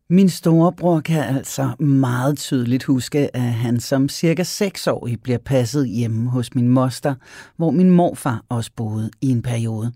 Min 0.10 0.30
storebror 0.30 1.00
kan 1.00 1.24
altså 1.36 1.76
meget 1.80 2.38
tydeligt 2.38 2.84
huske, 2.84 3.36
at 3.36 3.42
han 3.42 3.80
som 3.80 4.10
cirka 4.10 4.44
6-årig 4.44 5.22
bliver 5.22 5.38
passet 5.38 5.90
hjemme 5.90 6.30
hos 6.30 6.56
min 6.56 6.68
moster, 6.68 7.16
hvor 7.58 7.72
min 7.72 7.92
morfar 7.92 8.44
også 8.50 8.72
boede 8.76 9.12
i 9.22 9.30
en 9.30 9.42
periode. 9.42 9.94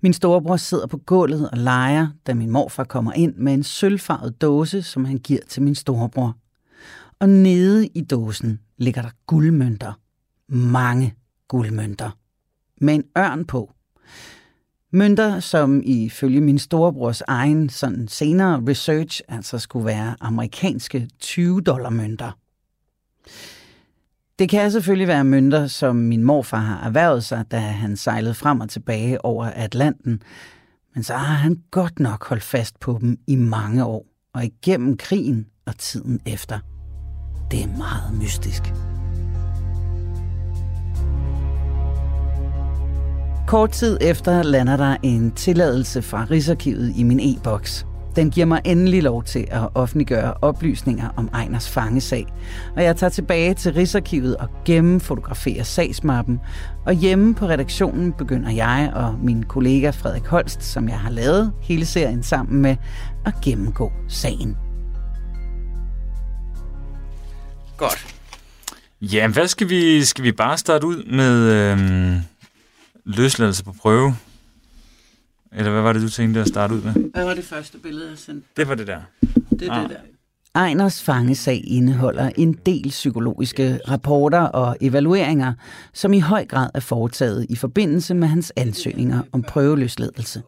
Min 0.00 0.12
storebror 0.12 0.56
sidder 0.56 0.86
på 0.86 0.96
gulvet 0.96 1.50
og 1.50 1.58
leger, 1.58 2.08
da 2.26 2.34
min 2.34 2.50
morfar 2.50 2.84
kommer 2.84 3.12
ind 3.12 3.34
med 3.36 3.54
en 3.54 3.62
sølvfarvet 3.62 4.40
dåse, 4.42 4.82
som 4.82 5.04
han 5.04 5.18
giver 5.18 5.40
til 5.48 5.62
min 5.62 5.74
storebror. 5.74 6.36
Og 7.18 7.28
nede 7.28 7.86
i 7.86 8.00
dåsen 8.00 8.60
ligger 8.76 9.02
der 9.02 9.10
guldmønter. 9.26 9.92
Mange 10.48 11.14
guldmønter. 11.48 12.10
Med 12.80 12.94
en 12.94 13.04
ørn 13.18 13.44
på. 13.44 13.72
Mønter, 14.92 15.40
som 15.40 15.82
ifølge 15.84 16.40
min 16.40 16.58
storebrors 16.58 17.20
egen 17.20 17.68
sådan 17.68 18.08
senere 18.08 18.62
research 18.68 19.20
altså 19.28 19.58
skulle 19.58 19.86
være 19.86 20.14
amerikanske 20.20 21.08
20 21.20 21.60
dollar 21.60 21.90
mønter. 21.90 22.32
Det 24.38 24.48
kan 24.48 24.70
selvfølgelig 24.70 25.08
være 25.08 25.24
mønter, 25.24 25.66
som 25.66 25.96
min 25.96 26.24
morfar 26.24 26.58
har 26.58 26.86
erhvervet 26.86 27.24
sig, 27.24 27.44
da 27.50 27.58
han 27.58 27.96
sejlede 27.96 28.34
frem 28.34 28.60
og 28.60 28.70
tilbage 28.70 29.24
over 29.24 29.44
Atlanten. 29.44 30.22
Men 30.94 31.02
så 31.02 31.14
har 31.14 31.34
han 31.34 31.62
godt 31.70 31.98
nok 31.98 32.28
holdt 32.28 32.42
fast 32.42 32.80
på 32.80 32.98
dem 33.00 33.18
i 33.26 33.36
mange 33.36 33.84
år, 33.84 34.06
og 34.34 34.44
igennem 34.44 34.96
krigen 34.96 35.46
og 35.66 35.78
tiden 35.78 36.20
efter. 36.26 36.58
Det 37.50 37.62
er 37.62 37.76
meget 37.78 38.18
mystisk. 38.22 38.62
Kort 43.50 43.70
tid 43.70 43.98
efter 44.00 44.42
lander 44.42 44.76
der 44.76 44.96
en 45.02 45.30
tilladelse 45.30 46.02
fra 46.02 46.26
Rigsarkivet 46.30 46.92
i 46.96 47.02
min 47.02 47.20
e-boks. 47.20 47.86
Den 48.16 48.30
giver 48.30 48.46
mig 48.46 48.60
endelig 48.64 49.02
lov 49.02 49.24
til 49.24 49.46
at 49.50 49.68
offentliggøre 49.74 50.34
oplysninger 50.42 51.08
om 51.16 51.28
Ejners 51.34 51.68
fangesag. 51.68 52.26
Og 52.76 52.82
jeg 52.82 52.96
tager 52.96 53.10
tilbage 53.10 53.54
til 53.54 53.72
Rigsarkivet 53.72 54.36
og 54.36 54.48
gennemfotograferer 54.64 55.62
sagsmappen. 55.62 56.40
Og 56.86 56.92
hjemme 56.92 57.34
på 57.34 57.46
redaktionen 57.46 58.12
begynder 58.12 58.50
jeg 58.50 58.92
og 58.94 59.18
min 59.22 59.42
kollega 59.42 59.90
Frederik 59.90 60.26
Holst, 60.26 60.62
som 60.62 60.88
jeg 60.88 60.98
har 60.98 61.10
lavet 61.10 61.52
hele 61.62 61.86
serien 61.86 62.22
sammen 62.22 62.62
med, 62.62 62.76
at 63.26 63.34
gennemgå 63.44 63.92
sagen. 64.08 64.56
Godt. 67.76 68.16
Ja, 69.00 69.28
hvad 69.28 69.48
skal 69.48 69.68
vi, 69.68 70.04
skal 70.04 70.24
vi 70.24 70.32
bare 70.32 70.58
starte 70.58 70.86
ud 70.86 71.04
med 71.04 71.52
øhm, 71.52 72.20
løsladelse 73.04 73.64
på 73.64 73.72
prøve? 73.72 74.14
Eller 75.52 75.70
hvad 75.70 75.82
var 75.82 75.92
det, 75.92 76.02
du 76.02 76.08
tænkte 76.08 76.40
at 76.40 76.48
starte 76.48 76.74
ud 76.74 76.82
med? 76.82 76.92
Hvad 77.14 77.24
var 77.24 77.34
det 77.34 77.44
første 77.44 77.78
billede, 77.78 78.10
jeg 78.10 78.18
sendte? 78.18 78.48
Det 78.56 78.68
var 78.68 78.74
det 78.74 78.86
der. 78.86 79.00
Det 79.50 79.68
er 79.68 79.72
ah. 79.72 79.82
det 79.82 79.90
der. 79.90 79.96
Ejners 80.54 81.02
fangesag 81.02 81.62
indeholder 81.64 82.30
en 82.36 82.52
del 82.66 82.88
psykologiske 82.88 83.80
rapporter 83.88 84.40
og 84.40 84.76
evalueringer, 84.80 85.52
som 85.94 86.12
i 86.12 86.20
høj 86.20 86.46
grad 86.46 86.70
er 86.74 86.80
foretaget 86.80 87.46
i 87.48 87.56
forbindelse 87.56 88.14
med 88.14 88.28
hans 88.28 88.52
ansøgninger 88.56 89.22
om 89.32 89.42
prøveløsladelse. 89.42 90.42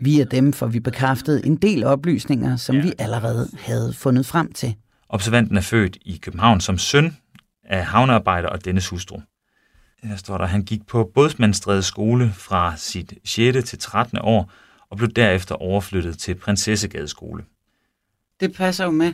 Via 0.00 0.24
dem 0.24 0.52
får 0.52 0.66
vi 0.66 0.80
bekræftet 0.80 1.46
en 1.46 1.56
del 1.56 1.84
oplysninger, 1.84 2.56
som 2.56 2.76
vi 2.76 2.92
allerede 2.98 3.48
havde 3.58 3.92
fundet 3.92 4.26
frem 4.26 4.52
til. 4.52 4.74
Observanten 5.08 5.56
er 5.56 5.60
født 5.60 5.98
i 6.04 6.16
København 6.22 6.60
som 6.60 6.78
søn 6.78 7.16
af 7.64 7.84
havnearbejder 7.84 8.48
og 8.48 8.64
dennes 8.64 8.88
hustru. 8.88 9.20
Her 10.02 10.16
står 10.16 10.38
der, 10.38 10.46
han 10.46 10.64
gik 10.64 10.86
på 10.86 11.10
Bådsmandstræde 11.14 11.82
skole 11.82 12.32
fra 12.32 12.76
sit 12.76 13.14
6. 13.24 13.68
til 13.68 13.78
13. 13.78 14.18
år 14.22 14.52
og 14.90 14.96
blev 14.96 15.10
derefter 15.10 15.54
overflyttet 15.54 16.18
til 16.18 16.34
Prinsessegade 16.34 17.08
skole. 17.08 17.44
Det 18.40 18.52
passer 18.52 18.84
jo 18.84 18.90
med. 18.90 19.12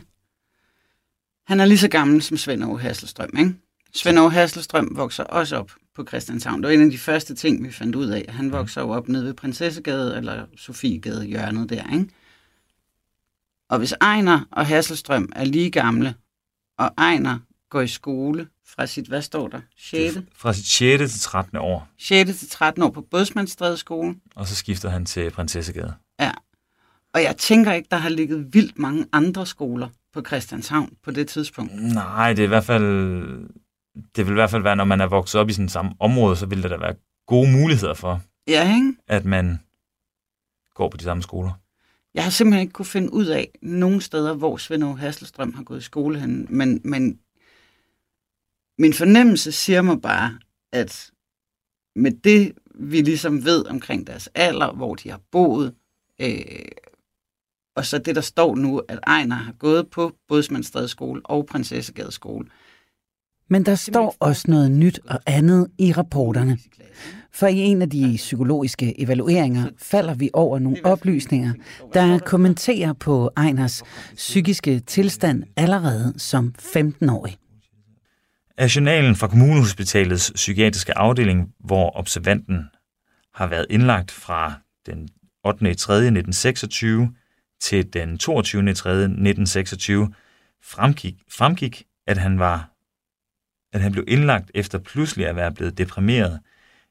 Han 1.47 1.59
er 1.59 1.65
lige 1.65 1.77
så 1.77 1.87
gammel 1.87 2.21
som 2.21 2.37
Svend 2.37 2.63
Aage 2.63 2.79
Hasselstrøm, 2.79 3.29
ikke? 3.37 3.55
Svend 3.93 4.19
Aage 4.19 4.31
Hasselstrøm 4.31 4.89
vokser 4.91 5.23
også 5.23 5.57
op 5.57 5.71
på 5.95 6.05
Christianshavn. 6.07 6.61
Det 6.61 6.67
var 6.67 6.73
en 6.73 6.85
af 6.85 6.91
de 6.91 6.97
første 6.97 7.35
ting, 7.35 7.63
vi 7.63 7.71
fandt 7.71 7.95
ud 7.95 8.07
af. 8.07 8.25
Han 8.29 8.51
vokser 8.51 8.81
jo 8.81 8.89
op 8.89 9.07
nede 9.07 9.25
ved 9.25 9.33
Prinsessegade 9.33 10.17
eller 10.17 10.45
Sofiegade 10.57 11.25
hjørnet 11.25 11.69
der, 11.69 11.93
ikke? 11.93 12.09
Og 13.69 13.77
hvis 13.77 13.93
Ejner 14.01 14.41
og 14.51 14.65
Hasselstrøm 14.65 15.31
er 15.35 15.45
lige 15.45 15.71
gamle, 15.71 16.15
og 16.77 16.91
Ejner 16.97 17.39
går 17.69 17.81
i 17.81 17.87
skole 17.87 18.47
fra 18.67 18.85
sit, 18.85 19.07
hvad 19.07 19.21
står 19.21 19.47
der, 19.47 19.61
6. 19.77 20.17
Fra 20.35 20.53
sit 20.53 20.65
6. 20.67 21.11
til 21.11 21.21
13. 21.21 21.57
år, 21.57 21.87
6. 21.99 22.37
til 22.39 22.49
13 22.49 22.83
år 22.83 22.89
på 22.89 23.01
Bådsmandsstræde 23.01 23.77
skole. 23.77 24.15
og 24.35 24.47
så 24.47 24.55
skifter 24.55 24.89
han 24.89 25.05
til 25.05 25.31
Prinsessegade. 25.31 25.93
Ja. 26.19 26.31
Og 27.13 27.23
jeg 27.23 27.37
tænker 27.37 27.73
ikke, 27.73 27.87
der 27.91 27.97
har 27.97 28.09
ligget 28.09 28.53
vildt 28.53 28.79
mange 28.79 29.05
andre 29.11 29.45
skoler 29.45 29.89
på 30.13 30.21
Christianshavn 30.27 30.89
på 31.03 31.11
det 31.11 31.27
tidspunkt. 31.27 31.73
Nej, 31.93 32.33
det 32.33 32.39
er 32.39 32.43
i 32.43 32.47
hvert 32.47 32.65
fald... 32.65 33.49
Det 34.15 34.25
vil 34.25 34.31
i 34.31 34.33
hvert 34.33 34.49
fald 34.49 34.63
være, 34.63 34.75
når 34.75 34.83
man 34.83 35.01
er 35.01 35.05
vokset 35.07 35.41
op 35.41 35.49
i 35.49 35.53
sådan 35.53 35.69
samme 35.69 35.91
område, 35.99 36.35
så 36.35 36.45
vil 36.45 36.63
der 36.63 36.69
da 36.69 36.77
være 36.77 36.95
gode 37.27 37.51
muligheder 37.51 37.93
for, 37.93 38.21
Ja, 38.47 38.75
ikke? 38.75 38.93
at 39.07 39.25
man 39.25 39.59
går 40.73 40.89
på 40.89 40.97
de 40.97 41.03
samme 41.03 41.23
skoler. 41.23 41.51
Jeg 42.13 42.23
har 42.23 42.31
simpelthen 42.31 42.61
ikke 42.61 42.73
kunne 42.73 42.85
finde 42.85 43.13
ud 43.13 43.25
af 43.25 43.49
nogen 43.61 44.01
steder, 44.01 44.33
hvor 44.33 44.57
Svend 44.57 44.97
Hasselstrøm 44.97 45.53
har 45.53 45.63
gået 45.63 45.79
i 45.79 45.83
skole 45.83 46.19
henne. 46.19 46.45
Men, 46.49 46.81
men 46.83 47.19
min 48.79 48.93
fornemmelse 48.93 49.51
siger 49.51 49.81
mig 49.81 50.01
bare, 50.01 50.39
at 50.73 51.11
med 51.95 52.11
det, 52.11 52.51
vi 52.75 53.01
ligesom 53.01 53.45
ved 53.45 53.65
omkring 53.65 54.07
deres 54.07 54.29
alder, 54.35 54.73
hvor 54.73 54.95
de 54.95 55.09
har 55.09 55.21
boet, 55.31 55.73
øh, 56.21 56.65
og 57.75 57.85
så 57.85 57.97
det, 57.97 58.15
der 58.15 58.21
står 58.21 58.55
nu, 58.55 58.81
at 58.87 58.99
Ejner 59.07 59.35
har 59.35 59.53
gået 59.53 59.89
på 59.89 60.11
Bådsmandsstræde 60.27 60.87
skole 60.87 61.21
og 61.23 61.45
Prinsessegade 61.45 62.11
skole. 62.11 62.47
Men 63.49 63.65
der 63.65 63.75
står 63.75 64.15
også 64.19 64.51
noget 64.51 64.71
nyt 64.71 64.99
og 65.07 65.19
andet 65.25 65.67
i 65.77 65.91
rapporterne. 65.91 66.57
For 67.31 67.47
i 67.47 67.57
en 67.57 67.81
af 67.81 67.89
de 67.89 68.13
psykologiske 68.15 69.01
evalueringer 69.01 69.69
falder 69.77 70.13
vi 70.13 70.29
over 70.33 70.59
nogle 70.59 70.77
oplysninger, 70.83 71.53
der 71.93 72.19
kommenterer 72.19 72.93
på 72.93 73.31
Ejners 73.37 73.83
psykiske 74.15 74.79
tilstand 74.79 75.43
allerede 75.57 76.13
som 76.17 76.53
15-årig. 76.59 77.37
Af 78.57 78.75
journalen 78.75 79.15
fra 79.15 79.27
Kommunehospitalets 79.27 80.31
psykiatriske 80.35 80.97
afdeling, 80.97 81.53
hvor 81.59 81.97
observanten 81.97 82.69
har 83.33 83.47
været 83.47 83.65
indlagt 83.69 84.11
fra 84.11 84.53
den 84.85 85.09
8. 85.43 85.73
3. 85.73 85.93
1926 85.95 87.15
til 87.59 87.93
den 87.93 88.17
22. 88.17 88.73
3. 88.73 88.91
1926, 88.91 90.13
fremgik, 90.63 91.15
fremgik 91.29 91.83
at 92.07 92.17
han 92.17 92.39
var 92.39 92.75
at 93.73 93.81
han 93.81 93.91
blev 93.91 94.03
indlagt 94.07 94.51
efter 94.53 94.79
pludselig 94.79 95.27
at 95.27 95.35
være 95.35 95.53
blevet 95.53 95.77
deprimeret, 95.77 96.39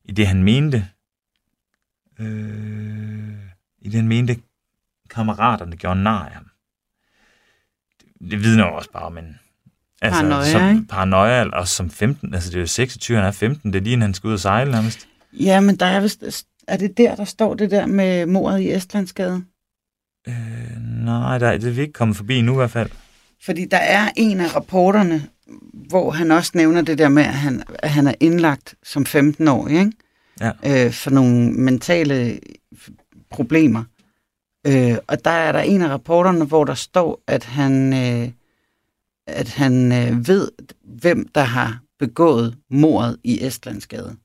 i 0.05 0.13
det 0.13 0.27
han 0.27 0.43
mente, 0.43 0.89
øh, 2.19 3.39
i 3.79 3.89
det 3.89 3.95
han 3.95 4.09
mente, 4.09 4.37
kammeraterne 5.11 5.77
gjorde 5.77 6.03
nar 6.03 6.27
af 6.27 6.33
ham. 6.33 6.51
Det, 8.01 8.31
det 8.31 8.43
vidner 8.43 8.67
jo 8.67 8.75
også 8.75 8.91
bare 8.91 9.05
om 9.05 9.19
en 9.19 9.39
altså, 10.03 10.21
Paranoia, 10.21 10.51
som, 10.51 10.71
ikke? 10.71 10.87
paranoia, 10.89 11.49
og 11.49 11.69
som 11.69 11.91
15, 11.91 12.35
altså 12.35 12.51
det 12.51 12.57
er 12.57 12.61
jo 12.61 12.67
26, 12.67 13.17
han 13.19 13.27
er 13.27 13.31
15, 13.31 13.73
det 13.73 13.79
er 13.79 13.83
lige, 13.83 14.01
han 14.01 14.15
skal 14.15 14.29
ud 14.29 14.33
og 14.33 14.41
sejle 14.41 14.71
nærmest. 14.71 15.09
Ja, 15.33 15.61
men 15.61 15.77
der 15.77 15.87
er 15.87 16.01
vist, 16.01 16.25
er 16.69 16.77
det 16.77 16.99
der, 16.99 17.17
der 17.17 17.25
står 17.25 17.55
det 17.55 17.71
der 17.71 17.87
med 17.87 18.27
mordet 18.27 18.61
i 18.61 18.73
Estlandsgade? 18.73 19.45
Øh, 20.29 20.35
nej, 21.05 21.39
der, 21.39 21.59
det 21.59 21.69
er 21.69 21.73
vi 21.73 21.81
ikke 21.81 21.93
kommet 21.93 22.17
forbi 22.17 22.41
nu 22.41 22.53
i 22.53 22.57
hvert 22.57 22.71
fald. 22.71 22.91
Fordi 23.45 23.65
der 23.65 23.77
er 23.77 24.11
en 24.17 24.41
af 24.41 24.57
rapporterne, 24.57 25.29
hvor 25.73 26.11
han 26.11 26.31
også 26.31 26.53
nævner 26.55 26.83
det 26.83 26.99
der 26.99 27.09
med, 27.09 27.23
at 27.23 27.35
han, 27.35 27.63
at 27.79 27.91
han 27.91 28.07
er 28.07 28.15
indlagt 28.21 28.75
som 28.83 29.03
15-årig, 29.09 29.79
ikke? 29.79 29.93
Ja. 30.41 30.87
Øh, 30.87 30.93
for 30.93 31.11
nogle 31.11 31.53
mentale 31.53 32.41
problemer. 33.31 33.85
Øh, 34.67 34.97
og 35.07 35.25
der 35.25 35.31
er 35.31 35.53
der 35.53 35.61
en 35.61 35.83
af 35.83 35.89
rapporterne, 35.89 36.45
hvor 36.45 36.65
der 36.65 36.75
står, 36.75 37.21
at 37.27 37.45
han, 37.45 37.93
øh, 37.93 38.31
at 39.27 39.49
han 39.49 39.93
øh, 39.93 40.29
ved, 40.29 40.51
hvem 40.85 41.29
der 41.29 41.43
har 41.43 41.81
begået 41.99 42.57
mordet 42.71 43.17
i 43.25 43.45
Estlandsgade. 43.47 44.17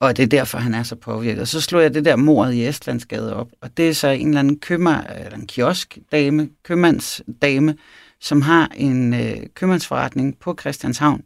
Og 0.00 0.16
det 0.16 0.22
er 0.22 0.26
derfor, 0.26 0.58
han 0.58 0.74
er 0.74 0.82
så 0.82 0.96
påvirket. 0.96 1.40
Og 1.40 1.48
så 1.48 1.60
slog 1.60 1.82
jeg 1.82 1.94
det 1.94 2.04
der 2.04 2.16
mordet 2.16 2.52
i 2.52 2.66
Estlandsgade 2.66 3.36
op. 3.36 3.48
Og 3.60 3.76
det 3.76 3.88
er 3.88 3.92
så 3.94 4.08
en 4.08 4.28
eller 4.28 4.40
anden 4.40 4.58
købmand, 4.58 5.06
eller 5.18 5.36
en 5.36 5.46
kioskdame, 5.46 6.48
købmandsdame, 6.62 7.76
som 8.20 8.42
har 8.42 8.68
en 8.76 9.14
øh, 9.14 9.36
købmandsforretning 9.54 10.38
på 10.38 10.56
Christianshavn 10.60 11.22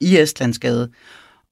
i 0.00 0.16
Estlandsgade, 0.18 0.90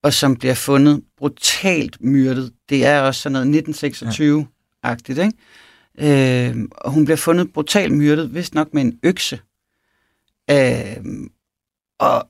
og 0.03 0.13
som 0.13 0.35
bliver 0.35 0.53
fundet 0.53 1.03
brutalt 1.17 2.01
myrdet. 2.01 2.53
Det 2.69 2.85
er 2.85 3.01
også 3.01 3.21
sådan 3.21 3.47
noget 3.47 3.63
1926-agtigt, 3.63 5.21
ikke? 5.21 6.51
Øh, 6.51 6.57
og 6.71 6.91
hun 6.91 7.05
bliver 7.05 7.17
fundet 7.17 7.53
brutalt 7.53 7.93
myrdet, 7.93 8.33
vist 8.33 8.53
nok 8.53 8.73
med 8.73 8.81
en 8.81 8.99
økse. 9.03 9.39
Øh, 10.51 11.05
og 11.99 12.29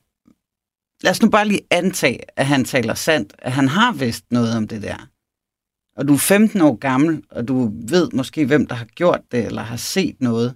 lad 1.02 1.10
os 1.10 1.22
nu 1.22 1.28
bare 1.30 1.48
lige 1.48 1.60
antage, 1.70 2.20
at 2.36 2.46
han 2.46 2.64
taler 2.64 2.94
sandt, 2.94 3.32
at 3.38 3.52
han 3.52 3.68
har 3.68 3.92
vidst 3.92 4.24
noget 4.30 4.56
om 4.56 4.68
det 4.68 4.82
der. 4.82 5.08
Og 5.96 6.08
du 6.08 6.14
er 6.14 6.18
15 6.18 6.60
år 6.60 6.76
gammel, 6.76 7.22
og 7.30 7.48
du 7.48 7.72
ved 7.88 8.08
måske, 8.12 8.46
hvem 8.46 8.66
der 8.66 8.74
har 8.74 8.84
gjort 8.84 9.20
det, 9.32 9.46
eller 9.46 9.62
har 9.62 9.76
set 9.76 10.16
noget. 10.20 10.54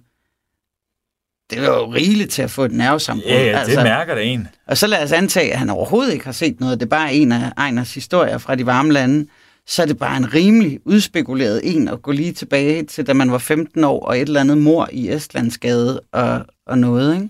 Det 1.49 1.59
er 1.59 1.65
jo 1.65 1.93
rigeligt 1.93 2.31
til 2.31 2.41
at 2.41 2.51
få 2.51 2.65
et 2.65 2.71
nervesambrud. 2.71 3.31
Ja, 3.31 3.43
ja, 3.43 3.65
det 3.65 3.75
mærker 3.75 4.15
det 4.15 4.33
en. 4.33 4.47
Og 4.67 4.77
så 4.77 4.87
lad 4.87 5.03
os 5.03 5.11
antage, 5.11 5.53
at 5.53 5.59
han 5.59 5.69
overhovedet 5.69 6.13
ikke 6.13 6.25
har 6.25 6.31
set 6.31 6.59
noget. 6.59 6.79
Det 6.79 6.85
er 6.85 6.89
bare 6.89 7.13
en 7.13 7.31
af 7.31 7.51
Ejners 7.57 7.93
historier 7.93 8.37
fra 8.37 8.55
de 8.55 8.65
varme 8.65 8.93
lande. 8.93 9.27
Så 9.67 9.81
er 9.81 9.85
det 9.85 9.97
bare 9.97 10.17
en 10.17 10.33
rimelig 10.33 10.79
udspekuleret 10.85 11.61
en 11.75 11.87
at 11.87 12.01
gå 12.01 12.11
lige 12.11 12.33
tilbage 12.33 12.83
til, 12.83 13.07
da 13.07 13.13
man 13.13 13.31
var 13.31 13.37
15 13.37 13.83
år, 13.83 14.05
og 14.05 14.17
et 14.17 14.21
eller 14.21 14.39
andet 14.39 14.57
mor 14.57 14.89
i 14.91 15.09
Estlandsgade 15.09 16.01
og, 16.11 16.45
og 16.65 16.77
noget. 16.77 17.15
Ikke? 17.15 17.29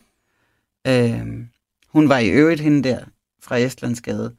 Øhm, 0.87 1.47
hun 1.87 2.09
var 2.09 2.17
i 2.17 2.29
øvrigt 2.29 2.61
hende 2.61 2.89
der 2.89 2.99
fra 3.43 3.57
Estlandsgade. 3.57 4.35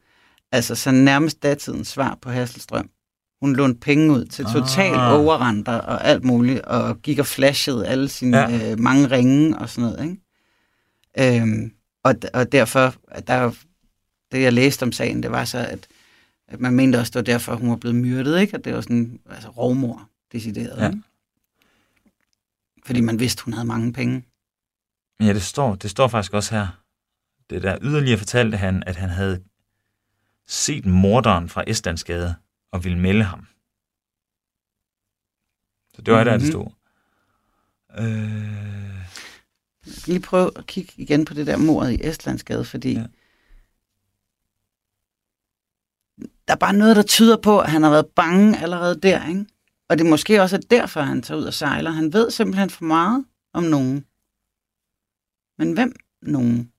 Altså 0.51 0.75
så 0.75 0.91
nærmest 0.91 1.43
datidens 1.43 1.87
svar 1.87 2.17
på 2.21 2.29
Hasselstrøm. 2.29 2.89
Hun 3.41 3.55
lånte 3.55 3.79
penge 3.79 4.11
ud 4.13 4.25
til 4.25 4.45
total 4.45 4.93
Ah. 4.93 5.19
overrenter 5.19 5.73
og 5.73 6.05
alt 6.05 6.23
muligt, 6.23 6.61
og 6.61 7.01
gik 7.01 7.19
og 7.19 7.25
flashede 7.25 7.87
alle 7.87 8.09
sine 8.09 8.37
Ja. 8.37 8.71
øh, 8.71 8.79
mange 8.79 9.07
ringe 9.11 9.57
og 9.57 9.69
sådan 9.69 9.89
noget. 9.91 10.03
Ikke? 10.09 11.41
Øhm, 11.41 11.71
og, 12.03 12.15
og 12.33 12.51
derfor, 12.51 12.95
der, 13.27 13.51
det 14.31 14.41
jeg 14.41 14.53
læste 14.53 14.83
om 14.83 14.91
sagen, 14.91 15.23
det 15.23 15.31
var 15.31 15.45
så, 15.45 15.57
at, 15.57 15.87
at 16.47 16.59
man 16.59 16.73
mente 16.73 16.97
også, 16.99 17.09
det 17.09 17.15
var 17.15 17.33
derfor, 17.33 17.55
hun 17.55 17.69
var 17.69 17.75
blevet 17.75 17.95
myrdet, 17.95 18.41
ikke? 18.41 18.55
At 18.57 18.65
det 18.65 18.73
var 18.73 18.81
sådan, 18.81 19.19
altså 19.29 19.49
rovmor, 19.49 20.09
decideret. 20.31 20.77
Ja. 20.77 20.83
Ja. 20.83 20.89
Ikke? 20.89 21.01
Fordi 22.85 23.01
man 23.01 23.19
vidste, 23.19 23.43
hun 23.43 23.53
havde 23.53 23.67
mange 23.67 23.93
penge. 23.93 24.23
Ja, 25.21 25.33
det 25.33 25.41
står, 25.41 25.75
det 25.75 25.91
står 25.91 26.07
faktisk 26.07 26.33
også 26.33 26.55
her. 26.55 26.67
Det 27.49 27.63
der 27.63 27.77
yderligere 27.81 28.17
fortalte 28.17 28.57
han, 28.57 28.83
at 28.87 28.95
han 28.95 29.09
havde 29.09 29.43
set 30.47 30.85
morderen 30.85 31.49
fra 31.49 31.63
Estlandsgade 31.67 32.35
og 32.71 32.83
ville 32.83 32.99
melde 32.99 33.23
ham. 33.23 33.47
Så 35.95 36.01
det 36.01 36.13
var 36.13 36.23
mm-hmm. 36.23 36.31
der, 36.31 36.37
det 36.37 36.41
Mhm. 36.41 36.51
stod. 36.51 36.71
Øh, 37.99 39.01
Jeg 39.85 39.93
kan 40.03 40.13
lige 40.13 40.19
prøve 40.19 40.51
at 40.57 40.65
kigge 40.67 40.93
igen 40.97 41.25
på 41.25 41.33
det 41.33 41.47
der 41.47 41.57
mordet 41.57 41.91
i 41.91 42.07
Estlandsgade, 42.07 42.65
fordi 42.65 42.93
Ja. 42.93 43.05
der 46.47 46.53
er 46.53 46.57
bare 46.57 46.73
noget, 46.73 46.95
der 46.95 47.03
tyder 47.03 47.37
på, 47.37 47.59
at 47.59 47.71
han 47.71 47.83
har 47.83 47.89
været 47.89 48.07
bange 48.15 48.57
allerede 48.61 48.99
der, 49.01 49.27
ikke? 49.27 49.45
Og 49.89 49.97
det 49.97 50.05
er 50.05 50.09
måske 50.09 50.41
også 50.41 50.57
derfor, 50.69 51.01
han 51.01 51.21
tager 51.21 51.39
ud 51.39 51.45
og 51.45 51.53
sejler. 51.53 51.91
Han 51.91 52.13
ved 52.13 52.31
simpelthen 52.31 52.69
for 52.69 52.83
meget 52.85 53.25
om 53.53 53.63
nogen. 53.63 54.05
Men 55.61 55.73
hvem 55.73 55.95
nogen? 56.21 56.69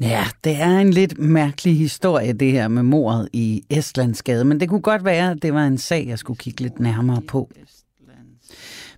Ja, 0.00 0.26
det 0.44 0.56
er 0.56 0.78
en 0.78 0.90
lidt 0.90 1.18
mærkelig 1.18 1.78
historie, 1.78 2.32
det 2.32 2.52
her 2.52 2.68
med 2.68 2.82
mordet 2.82 3.28
i 3.32 3.62
Estlandsgade, 3.70 4.44
men 4.44 4.60
det 4.60 4.68
kunne 4.68 4.80
godt 4.80 5.04
være, 5.04 5.30
at 5.30 5.42
det 5.42 5.54
var 5.54 5.66
en 5.66 5.78
sag, 5.78 6.06
jeg 6.06 6.18
skulle 6.18 6.38
kigge 6.38 6.60
lidt 6.60 6.80
nærmere 6.80 7.22
på. 7.22 7.50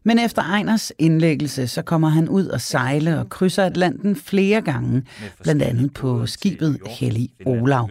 Men 0.05 0.19
efter 0.19 0.43
Ejners 0.43 0.93
indlæggelse, 0.99 1.69
så 1.69 1.83
kommer 1.83 2.09
han 2.09 2.29
ud 2.29 2.47
og 2.47 2.61
sejle 2.61 3.21
og 3.21 3.29
krydser 3.29 3.65
Atlanten 3.65 4.17
flere 4.17 4.61
gange, 4.61 5.03
blandt 5.43 5.63
andet 5.63 5.95
på 5.95 6.27
skibet 6.27 6.79
Hellig 6.87 7.31
Olav. 7.47 7.91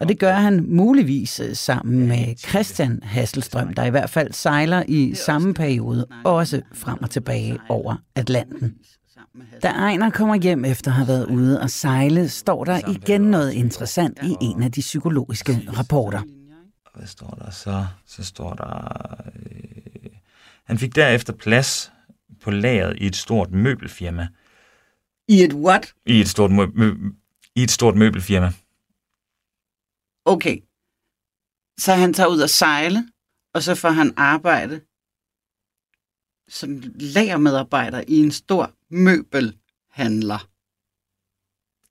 Og 0.00 0.08
det 0.08 0.18
gør 0.18 0.34
han 0.34 0.64
muligvis 0.68 1.40
øh, 1.40 1.54
sammen 1.56 2.08
med 2.08 2.36
Christian 2.48 3.00
Hasselstrøm, 3.02 3.74
der 3.74 3.84
i 3.84 3.90
hvert 3.90 4.10
fald 4.10 4.32
sejler 4.32 4.82
i 4.88 5.14
samme 5.14 5.54
periode, 5.54 6.06
også 6.24 6.60
frem 6.74 7.02
og 7.02 7.10
tilbage 7.10 7.58
over 7.68 7.96
Atlanten. 8.14 8.74
Da 9.62 9.68
Ejner 9.68 10.10
kommer 10.10 10.34
hjem 10.34 10.64
efter 10.64 10.90
at 10.90 10.94
have 10.96 11.08
været 11.08 11.26
ude 11.26 11.60
og 11.60 11.70
sejle, 11.70 12.28
står 12.28 12.64
der 12.64 12.88
igen 12.88 13.20
noget 13.20 13.52
interessant 13.52 14.18
i 14.22 14.36
en 14.40 14.62
af 14.62 14.72
de 14.72 14.80
psykologiske 14.80 15.52
rapporter. 15.78 16.22
hvad 16.94 17.06
står 17.06 17.30
der 17.30 17.50
så? 17.50 17.86
Så 18.06 18.24
står 18.24 18.54
der... 18.54 19.16
Øh, 19.34 20.10
han 20.64 20.78
fik 20.78 20.94
derefter 20.94 21.32
plads 21.32 21.92
på 22.42 22.50
lageret 22.50 22.96
i 22.98 23.06
et 23.06 23.16
stort 23.16 23.50
møbelfirma, 23.50 24.28
I 25.28 25.42
et 25.42 25.52
what? 25.52 25.94
I 26.06 26.20
et 26.20 26.28
stort, 26.28 26.50
mø- 26.50 26.72
mø- 26.74 27.14
i 27.54 27.62
et 27.62 27.70
stort 27.70 27.96
møbelfirma. 27.96 28.52
Okay. 30.24 30.58
Så 31.78 31.94
han 31.94 32.14
tager 32.14 32.26
ud 32.26 32.40
og 32.40 32.50
sejle, 32.50 33.08
og 33.54 33.62
så 33.62 33.74
får 33.74 33.90
han 33.90 34.14
arbejde 34.16 34.80
som 36.48 36.82
lagermedarbejder 36.94 38.04
i 38.08 38.18
en 38.18 38.30
stor 38.30 38.74
møbelhandler. 38.90 40.46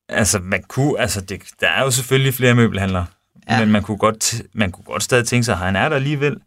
Altså, 0.10 0.39
man 0.39 0.64
kunne, 0.64 1.00
altså 1.00 1.22
det, 1.22 1.41
der 1.60 1.68
er 1.70 1.84
jo 1.84 1.91
selvfølgelig 1.91 2.34
flere 2.34 2.56
møbelhandlere, 2.56 3.06
Ja. 3.50 3.60
men 3.60 3.72
man 3.72 3.84
kunne, 3.84 3.97
godt, 3.97 4.41
man 4.54 4.72
kunne 4.72 4.84
godt 4.84 5.04
stadig 5.04 5.28
tænke 5.28 5.43
sig, 5.43 5.52
at 5.54 5.60
han 5.60 5.76
er 5.76 5.89
der 5.89 5.95
alligevel. 5.95 6.38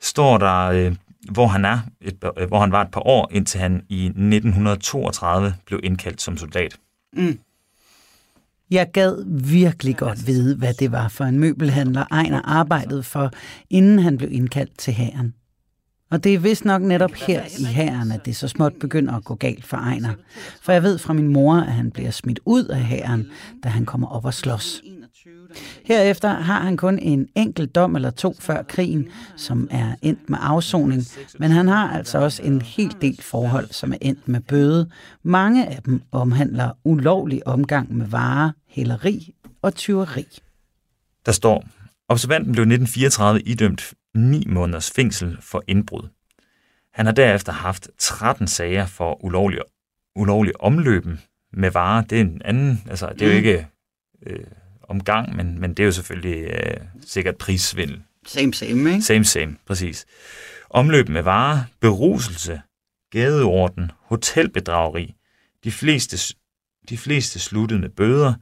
Står 0.00 0.38
der, 0.38 0.56
øh, 0.66 0.96
hvor 1.30 1.46
han 1.46 1.64
er, 1.64 1.78
et, 2.00 2.24
øh, 2.38 2.48
hvor 2.48 2.60
han 2.60 2.72
var 2.72 2.82
et 2.82 2.90
par 2.90 3.06
år, 3.06 3.28
indtil 3.32 3.60
han 3.60 3.82
i 3.88 4.04
1932 4.06 5.54
blev 5.66 5.80
indkaldt 5.84 6.22
som 6.22 6.36
soldat. 6.36 6.76
Mm. 7.12 7.38
Jeg 8.70 8.90
gad 8.92 9.24
virkelig 9.44 9.96
godt 9.96 10.26
vide, 10.26 10.56
hvad 10.56 10.74
det 10.74 10.92
var 10.92 11.08
for 11.08 11.24
en 11.24 11.38
møbelhandler, 11.38 12.04
Ejner 12.10 12.42
arbejdede 12.44 13.02
for, 13.02 13.30
inden 13.70 13.98
han 13.98 14.18
blev 14.18 14.32
indkaldt 14.32 14.78
til 14.78 14.92
hæren. 14.94 15.34
Og 16.10 16.24
det 16.24 16.34
er 16.34 16.38
vist 16.38 16.64
nok 16.64 16.82
netop 16.82 17.12
her 17.12 17.42
i 17.58 17.64
hæren, 17.64 18.12
at 18.12 18.26
det 18.26 18.36
så 18.36 18.48
småt 18.48 18.72
begynder 18.80 19.14
at 19.14 19.24
gå 19.24 19.34
galt 19.34 19.64
for 19.64 19.76
Ejner. 19.76 20.14
For 20.62 20.72
jeg 20.72 20.82
ved 20.82 20.98
fra 20.98 21.12
min 21.12 21.28
mor, 21.28 21.54
at 21.54 21.72
han 21.72 21.90
bliver 21.90 22.10
smidt 22.10 22.40
ud 22.44 22.64
af 22.64 22.80
hæren, 22.80 23.26
da 23.64 23.68
han 23.68 23.86
kommer 23.86 24.08
op 24.08 24.24
og 24.24 24.34
slås. 24.34 24.82
Herefter 25.84 26.28
har 26.28 26.60
han 26.60 26.76
kun 26.76 26.98
en 26.98 27.28
enkelt 27.34 27.74
dom 27.74 27.96
eller 27.96 28.10
to 28.10 28.36
før 28.40 28.62
krigen, 28.62 29.08
som 29.36 29.68
er 29.70 29.94
endt 30.02 30.30
med 30.30 30.38
afsoning, 30.40 31.02
men 31.38 31.50
han 31.50 31.68
har 31.68 31.90
altså 31.90 32.18
også 32.18 32.42
en 32.42 32.62
hel 32.62 32.96
del 33.00 33.22
forhold, 33.22 33.68
som 33.70 33.92
er 33.92 33.96
endt 34.00 34.28
med 34.28 34.40
bøde. 34.40 34.90
Mange 35.22 35.66
af 35.66 35.82
dem 35.82 36.02
omhandler 36.12 36.70
ulovlig 36.84 37.46
omgang 37.46 37.96
med 37.96 38.06
varer, 38.06 38.50
hæleri 38.68 39.34
og 39.62 39.74
tyveri. 39.74 40.26
Der 41.26 41.32
står, 41.32 41.64
observanten 42.08 42.52
blev 42.52 42.62
i 42.62 42.74
1934 42.74 43.40
idømt 43.40 43.94
9 44.18 44.44
måneders 44.48 44.90
fængsel 44.90 45.38
for 45.40 45.64
indbrud. 45.66 46.08
Han 46.92 47.06
har 47.06 47.12
derefter 47.12 47.52
haft 47.52 47.88
13 47.98 48.46
sager 48.46 48.86
for 48.86 49.24
ulovlig, 49.24 49.60
ulovlig 50.14 50.60
omløben 50.60 51.20
med 51.52 51.70
varer. 51.70 52.02
Det 52.04 52.16
er 52.18 52.20
en 52.20 52.42
anden, 52.44 52.82
altså 52.90 53.12
det 53.12 53.22
er 53.22 53.26
jo 53.26 53.32
Mm. 53.32 53.36
ikke 53.36 53.66
øh, 54.26 54.44
omgang, 54.82 55.36
men, 55.36 55.60
men 55.60 55.70
det 55.70 55.80
er 55.82 55.84
jo 55.86 55.92
selvfølgelig 55.92 56.50
øh, 56.50 56.76
sikkert 57.06 57.36
prissvindel. 57.38 58.02
Same, 58.26 58.54
same, 58.54 58.90
ikke? 58.90 59.02
Same, 59.02 59.24
same, 59.24 59.56
præcis. 59.66 60.06
Omløb 60.70 61.08
med 61.08 61.22
varer, 61.22 61.64
beruselse, 61.80 62.62
gadeorden, 63.10 63.90
hotelbedrageri, 63.98 65.14
de 65.64 65.70
fleste, 65.72 66.34
de 66.88 66.98
fleste 66.98 67.38
sluttede 67.38 67.80
med 67.80 67.88
bøder, 67.88 68.34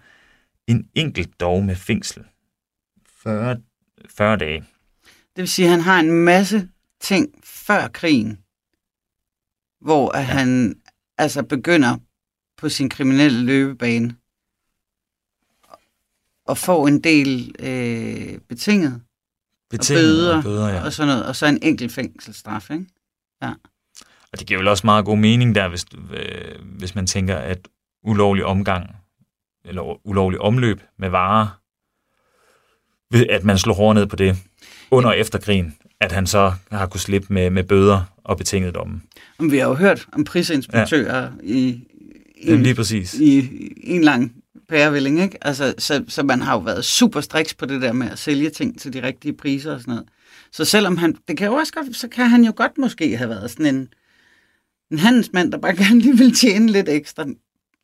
en 0.66 0.89
enkelt 0.95 1.41
dog 1.41 1.64
med 1.64 1.77
fængsel. 1.77 2.25
40, 3.22 3.57
40 4.11 4.37
dage. 4.37 4.64
Det 5.37 5.43
vil 5.43 5.49
sige, 5.49 5.66
at 5.66 5.70
han 5.70 5.80
har 5.80 6.01
en 6.01 6.11
masse 6.11 6.68
ting 7.01 7.35
før 7.45 7.89
krigen, 7.89 8.39
hvor 9.80 10.16
ja. 10.16 10.22
han 10.22 10.80
altså 11.18 11.43
begynder 11.43 11.97
på 12.57 12.68
sin 12.68 12.89
kriminelle 12.91 13.45
løbebane 13.45 14.16
og 16.47 16.59
får 16.59 16.89
en 16.89 17.01
del 17.01 17.55
øh, 17.59 18.39
betinget, 18.49 19.03
Betinget 19.70 20.05
og 20.05 20.12
bøder, 20.12 20.37
og 20.37 20.43
bøder, 20.43 20.68
ja. 20.68 20.85
og 20.85 20.93
sådan 20.93 21.09
noget, 21.09 21.26
og 21.26 21.37
så 21.37 21.47
en 21.47 21.59
enkelt 21.62 21.93
fængselsstraf, 21.93 22.70
ikke? 22.70 22.87
Ja. 23.43 23.53
Og 24.32 24.39
det 24.39 24.47
giver 24.47 24.59
vel 24.59 24.68
også 24.68 24.87
meget 24.87 25.05
god 25.05 25.16
mening 25.16 25.55
der, 25.55 25.68
hvis, 25.68 25.87
øh, 26.12 26.64
hvis 26.78 26.95
man 26.95 27.07
tænker, 27.07 27.37
at 27.37 27.68
ulovlig 28.03 28.45
omgang, 28.45 28.97
eller 29.64 30.07
ulovlig 30.07 30.41
omløb 30.41 30.82
med 30.99 31.09
varer, 31.09 31.61
at 33.30 33.45
man 33.45 33.59
slår 33.59 33.74
hårdt 33.74 33.97
ned 33.97 34.07
på 34.07 34.16
det 34.16 34.37
under 34.95 35.11
og 35.11 35.18
efter 35.18 35.38
krigen, 35.38 35.74
at 36.01 36.12
han 36.12 36.26
så 36.26 36.53
har 36.70 36.86
kunnet 36.86 37.03
slippe 37.03 37.32
med, 37.32 37.51
med 37.51 37.64
bøder 37.64 38.03
og 38.24 38.38
betinget 38.38 38.74
domme. 38.74 39.01
Men 39.38 39.53
vi 39.53 39.59
har 39.59 39.68
jo 39.68 39.74
hørt 39.74 40.07
om 40.12 40.24
prisinspektører 40.24 41.22
ja. 41.22 41.28
i, 41.42 41.59
i, 42.36 42.47
Jamen, 42.47 42.62
lige 42.62 42.74
præcis. 42.74 43.14
i, 43.14 43.38
i 43.76 43.90
en 43.90 44.05
lang 44.05 44.32
pærevælling, 44.68 45.22
ikke? 45.22 45.47
Altså, 45.47 45.74
så, 45.78 46.05
så 46.09 46.22
man 46.22 46.40
har 46.40 46.55
jo 46.55 46.59
været 46.59 46.84
super 46.84 47.20
striks 47.20 47.55
på 47.55 47.66
det 47.66 47.82
der 47.82 47.92
med 47.92 48.11
at 48.11 48.18
sælge 48.18 48.51
ting 48.51 48.80
til 48.80 48.92
de 48.92 49.03
rigtige 49.03 49.32
priser 49.32 49.74
og 49.74 49.80
sådan 49.80 49.95
noget. 49.95 50.09
Så 50.53 50.64
selvom 50.64 50.97
han, 50.97 51.16
det 51.28 51.36
kan 51.36 51.47
jo 51.47 51.55
også 51.55 51.72
godt, 51.72 51.97
så 51.97 52.09
kan 52.09 52.28
han 52.28 52.45
jo 52.45 52.53
godt 52.57 52.78
måske 52.78 53.16
have 53.16 53.30
været 53.30 53.51
sådan 53.51 53.74
en, 53.74 53.88
en 54.90 54.99
handelsmand, 54.99 55.53
der 55.53 55.59
bare 55.59 55.76
gerne 55.84 56.01
lige 56.01 56.18
vil 56.18 56.34
tjene 56.34 56.72
lidt 56.72 56.88
ekstra. 56.88 57.24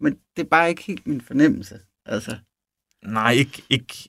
Men 0.01 0.17
det 0.37 0.43
er 0.43 0.49
bare 0.49 0.69
ikke 0.69 0.83
helt 0.83 1.07
min 1.07 1.21
fornemmelse. 1.21 1.79
Altså. 2.07 2.37
Nej, 3.05 3.33
ikke, 3.33 3.63
ikke, 3.71 4.09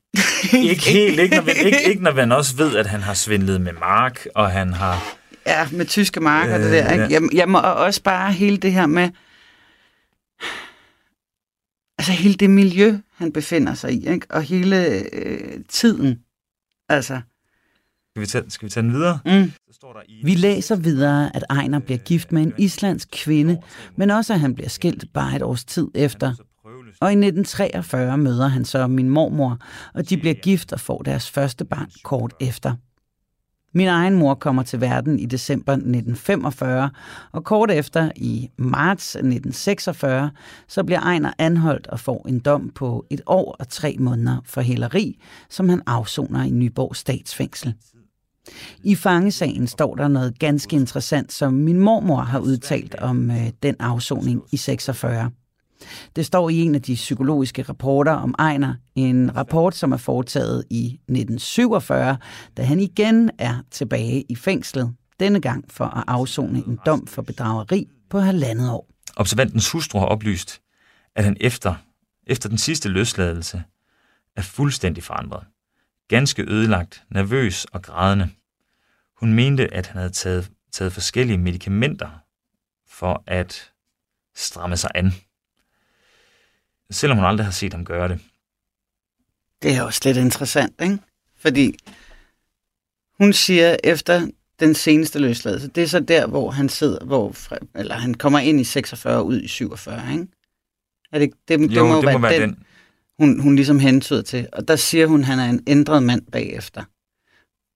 ikke 0.54 0.90
helt. 0.90 1.20
Ikke 1.20 1.36
når, 1.36 1.44
man, 1.44 1.56
ikke, 1.66 1.90
ikke 1.90 2.04
når 2.04 2.14
man 2.14 2.32
også 2.32 2.58
ved, 2.58 2.76
at 2.76 2.88
han 2.88 3.02
har 3.02 3.14
svindlet 3.14 3.62
med 3.62 3.74
mark, 3.74 4.28
og 4.36 4.52
han 4.52 4.74
har... 4.74 5.18
Ja, 5.46 5.68
med 5.72 5.86
tyske 5.86 6.20
marker, 6.20 6.58
øh, 6.58 6.64
det 6.64 6.72
der. 6.72 6.92
Ikke? 6.92 7.04
ja. 7.04 7.10
Jeg, 7.10 7.22
jeg 7.34 7.50
må 7.50 7.60
også 7.60 8.04
bare 8.04 8.34
hele 8.34 8.58
det 8.58 8.74
her 8.74 8.86
med, 8.86 9.10
altså 11.98 12.12
hele 12.12 12.34
det 12.34 12.50
miljø, 12.50 12.98
han 13.16 13.32
befinder 13.32 13.74
sig 13.74 13.94
i, 13.94 14.08
ikke? 14.08 14.28
og 14.30 14.42
hele 14.42 15.06
øh, 15.14 15.60
tiden. 15.70 16.20
Altså. 16.90 17.22
Skal 18.12 18.22
vi 18.22 18.26
tage, 18.26 18.44
skal 18.50 18.66
vi 18.66 18.72
tage 18.72 18.84
den 18.84 18.94
videre? 18.94 19.20
Mm. 19.26 19.52
Vi 20.24 20.36
læser 20.36 20.76
videre, 20.76 21.36
at 21.36 21.44
Ejner 21.50 21.80
bliver 21.80 21.98
gift 21.98 22.32
med 22.32 22.42
en 22.42 22.54
islandsk 22.58 23.08
kvinde, 23.12 23.62
men 23.96 24.10
også 24.10 24.34
at 24.34 24.40
han 24.40 24.56
bliver 24.56 24.70
skilt 24.70 25.06
bare 25.14 25.36
et 25.36 25.42
års 25.42 25.66
tid 25.66 25.88
efter. 25.96 26.34
Og 27.00 27.10
i 27.12 27.16
1943 27.16 28.18
møder 28.18 28.48
han 28.48 28.66
så 28.66 28.88
min 28.88 29.10
mormor, 29.10 29.58
og 29.94 30.10
de 30.10 30.18
bliver 30.18 30.36
gift 30.36 30.74
og 30.74 30.80
får 30.80 31.02
deres 31.02 31.30
første 31.30 31.66
barn 31.66 31.90
kort 32.04 32.34
efter. 32.40 32.76
Min 33.74 33.88
egen 33.88 34.16
mor 34.16 34.34
kommer 34.34 34.64
til 34.64 34.82
verden 34.82 35.20
i 35.20 35.26
december 35.26 35.74
1945, 35.74 36.90
og 37.32 37.44
kort 37.44 37.72
efter 37.72 38.12
i 38.16 38.50
marts 38.58 39.16
1946, 39.16 40.32
så 40.68 40.84
bliver 40.84 41.00
Ejner 41.00 41.32
anholdt 41.38 41.88
og 41.88 42.00
får 42.00 42.26
en 42.28 42.40
dom 42.40 42.70
på 42.76 43.06
et 43.10 43.22
år 43.26 43.56
og 43.60 43.70
tre 43.70 43.96
måneder 44.00 44.38
for 44.46 44.62
hæleri, 44.62 45.20
som 45.50 45.70
han 45.70 45.82
afsoner 45.86 46.44
i 46.44 46.50
Nyborg 46.50 46.96
statsfængsel. 46.96 47.74
I 48.84 48.96
fangesagen 48.96 49.68
står 49.68 49.96
der 49.96 50.08
noget 50.08 50.40
ganske 50.40 50.76
interessant, 50.76 51.34
som 51.34 51.54
min 51.54 51.80
mormor 51.80 52.22
har 52.22 52.40
udtalt 52.40 52.96
om 52.96 53.32
øh, 53.32 53.50
den 53.64 53.76
afsoning 53.80 54.44
i 54.52 54.58
46. 54.58 55.32
Det 56.16 56.26
står 56.26 56.50
i 56.50 56.62
en 56.62 56.76
af 56.76 56.82
de 56.82 56.96
psykologiske 56.96 57.62
rapporter 57.62 58.12
om 58.12 58.36
Ejner, 58.40 58.76
en 58.96 59.36
rapport, 59.36 59.76
som 59.76 59.92
er 59.92 59.98
foretaget 59.98 60.64
i 60.70 60.86
1947, 60.86 62.18
da 62.58 62.64
han 62.64 62.80
igen 62.80 63.32
er 63.38 63.56
tilbage 63.72 64.24
i 64.30 64.36
fængslet, 64.36 64.94
denne 65.20 65.42
gang 65.42 65.66
for 65.70 65.86
at 65.86 66.04
afzone 66.08 66.64
en 66.68 66.80
dom 66.86 67.08
for 67.08 67.22
bedrageri 67.22 67.88
på 68.10 68.20
halvandet 68.20 68.72
år. 68.72 68.88
Observantens 69.16 69.72
hustru 69.72 70.00
har 70.00 70.06
oplyst, 70.06 70.62
at 71.16 71.24
han 71.24 71.38
efter, 71.40 71.76
efter 72.28 72.50
den 72.50 72.58
sidste 72.58 72.90
løsladelse 72.90 73.64
er 74.36 74.42
fuldstændig 74.42 75.04
forandret. 75.04 75.44
Ganske 76.08 76.52
ødelagt, 76.52 77.04
nervøs 77.10 77.66
og 77.66 77.82
grædende. 77.82 78.30
Hun 79.20 79.34
mente, 79.34 79.74
at 79.74 79.88
han 79.88 79.98
havde 79.98 80.14
taget, 80.14 80.52
taget 80.72 80.94
forskellige 80.94 81.38
medicamenter 81.38 82.10
for 82.88 83.24
at 83.28 83.72
stramme 84.36 84.78
sig 84.78 84.92
an. 84.96 85.14
Selvom 86.92 87.18
hun 87.18 87.28
aldrig 87.28 87.46
har 87.46 87.52
set 87.52 87.74
ham 87.74 87.86
gøre 87.86 88.08
det. 88.08 88.20
Det 89.62 89.76
er 89.76 89.84
også 89.84 90.02
lidt 90.06 90.18
interessant, 90.18 90.74
ikke? 90.82 90.98
Fordi 91.38 91.76
hun 93.20 93.34
siger 93.34 93.78
efter 93.84 94.28
den 94.60 94.76
seneste 94.76 95.20
løsladelse, 95.20 95.68
det 95.68 95.84
er 95.84 95.88
så 95.88 96.00
der, 96.00 96.28
hvor 96.28 96.52
han 96.52 96.70
sidder, 96.70 97.06
hvor, 97.06 97.36
eller 97.76 97.96
han 97.96 98.14
kommer 98.14 98.40
ind 98.40 98.60
i 98.60 98.64
46 98.64 99.18
og 99.18 99.26
ud 99.26 99.42
i 99.42 99.48
47, 99.48 100.12
ikke? 100.12 100.28
Er 101.12 101.20
det, 101.20 101.32
det, 101.48 101.60
det, 101.60 101.76
Jo, 101.76 101.88
må, 101.88 101.96
det 101.96 102.06
være 102.06 102.14
må 102.14 102.20
være 102.20 102.42
den, 102.42 102.50
den. 102.50 102.64
Hun, 103.20 103.40
hun 103.40 103.56
ligesom 103.56 103.80
hentyder 103.80 104.22
til. 104.22 104.48
Og 104.54 104.68
der 104.68 104.76
siger 104.76 105.08
hun, 105.08 105.20
at 105.20 105.26
han 105.26 105.40
er 105.40 105.50
en 105.50 105.64
ændret 105.68 106.04
mand 106.04 106.22
bagefter. 106.32 106.84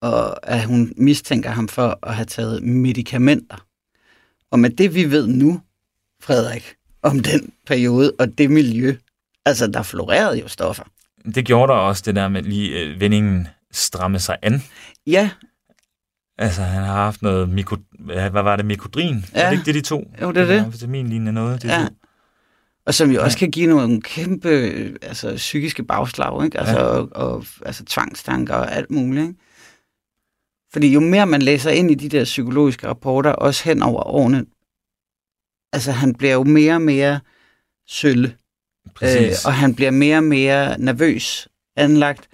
Og 0.02 0.50
at 0.50 0.66
hun 0.66 0.94
mistænker 0.98 1.50
ham 1.50 1.68
for 1.68 2.00
at 2.04 2.16
have 2.16 2.26
taget 2.26 2.64
medicamenter. 2.64 3.68
Og 4.52 4.60
med 4.60 4.70
det, 4.70 4.96
vi 4.96 5.12
ved 5.12 5.28
nu, 5.28 5.62
Frederik, 6.22 6.76
om 7.02 7.20
den 7.20 7.54
periode 7.66 8.14
og 8.20 8.38
det 8.38 8.52
miljø, 8.52 8.96
altså 9.46 9.68
der 9.68 9.84
florerede 9.84 10.40
jo 10.40 10.48
stoffer. 10.48 10.84
Det 11.36 11.46
gjorde 11.46 11.72
der 11.74 11.78
også, 11.80 12.04
det 12.06 12.16
der 12.16 12.28
med 12.28 12.42
lige 12.42 12.80
øh, 12.80 13.00
vendingen 13.00 13.48
stramme 13.72 14.20
sig 14.20 14.38
an. 14.42 14.64
Ja, 15.08 15.30
Altså, 16.38 16.62
han 16.62 16.84
har 16.84 16.94
haft 16.94 17.22
noget 17.22 17.50
mikro... 17.50 17.76
Hvad 18.00 18.30
var 18.30 18.56
det? 18.56 18.66
Mikodrin? 18.66 19.26
Ja. 19.34 19.42
Er 19.42 19.50
det 19.50 19.58
ikke 19.58 19.66
det, 19.66 19.76
de 19.76 19.82
to? 19.82 20.12
Jo, 20.22 20.32
det 20.32 20.42
er 20.42 20.46
det. 20.46 20.74
Vitaminlignende 20.74 21.32
noget, 21.34 21.62
de 21.62 21.68
Ja. 21.68 21.84
to. 21.88 21.94
Og 22.86 22.94
som 22.94 23.12
jo 23.12 23.24
også 23.24 23.38
kan 23.38 23.52
give 23.52 23.68
nogle 23.68 24.02
kæmpe 24.02 24.50
altså, 25.02 25.36
psykiske 25.36 25.84
bagslag, 25.84 26.46
ikke? 26.46 26.60
Altså, 26.60 26.76
Ja. 26.80 26.84
og, 26.84 27.10
og, 27.12 27.46
altså 27.66 27.86
tvangstanker 27.86 28.54
og 28.56 28.72
alt 28.72 28.92
muligt. 28.92 29.28
Ikke? 29.28 29.40
Fordi 30.74 30.94
jo 30.94 31.00
mere 31.00 31.26
man 31.26 31.42
læser 31.42 31.70
ind 31.72 31.92
i 31.92 31.96
de 31.96 32.10
der 32.10 32.24
psykologiske 32.24 32.88
rapporter, 32.88 33.32
også 33.32 33.64
hen 33.64 33.82
over 33.84 34.04
årene, 34.08 34.46
altså 35.74 35.92
han 35.92 36.16
bliver 36.16 36.34
jo 36.34 36.44
mere 36.44 36.74
og 36.74 36.82
mere 36.82 37.20
sølle. 37.88 38.36
Øh, 39.02 39.32
og 39.46 39.54
han 39.54 39.76
bliver 39.76 39.92
mere 39.92 40.18
og 40.18 40.24
mere 40.24 40.78
nervøs 40.80 41.48
anlagt, 41.76 42.30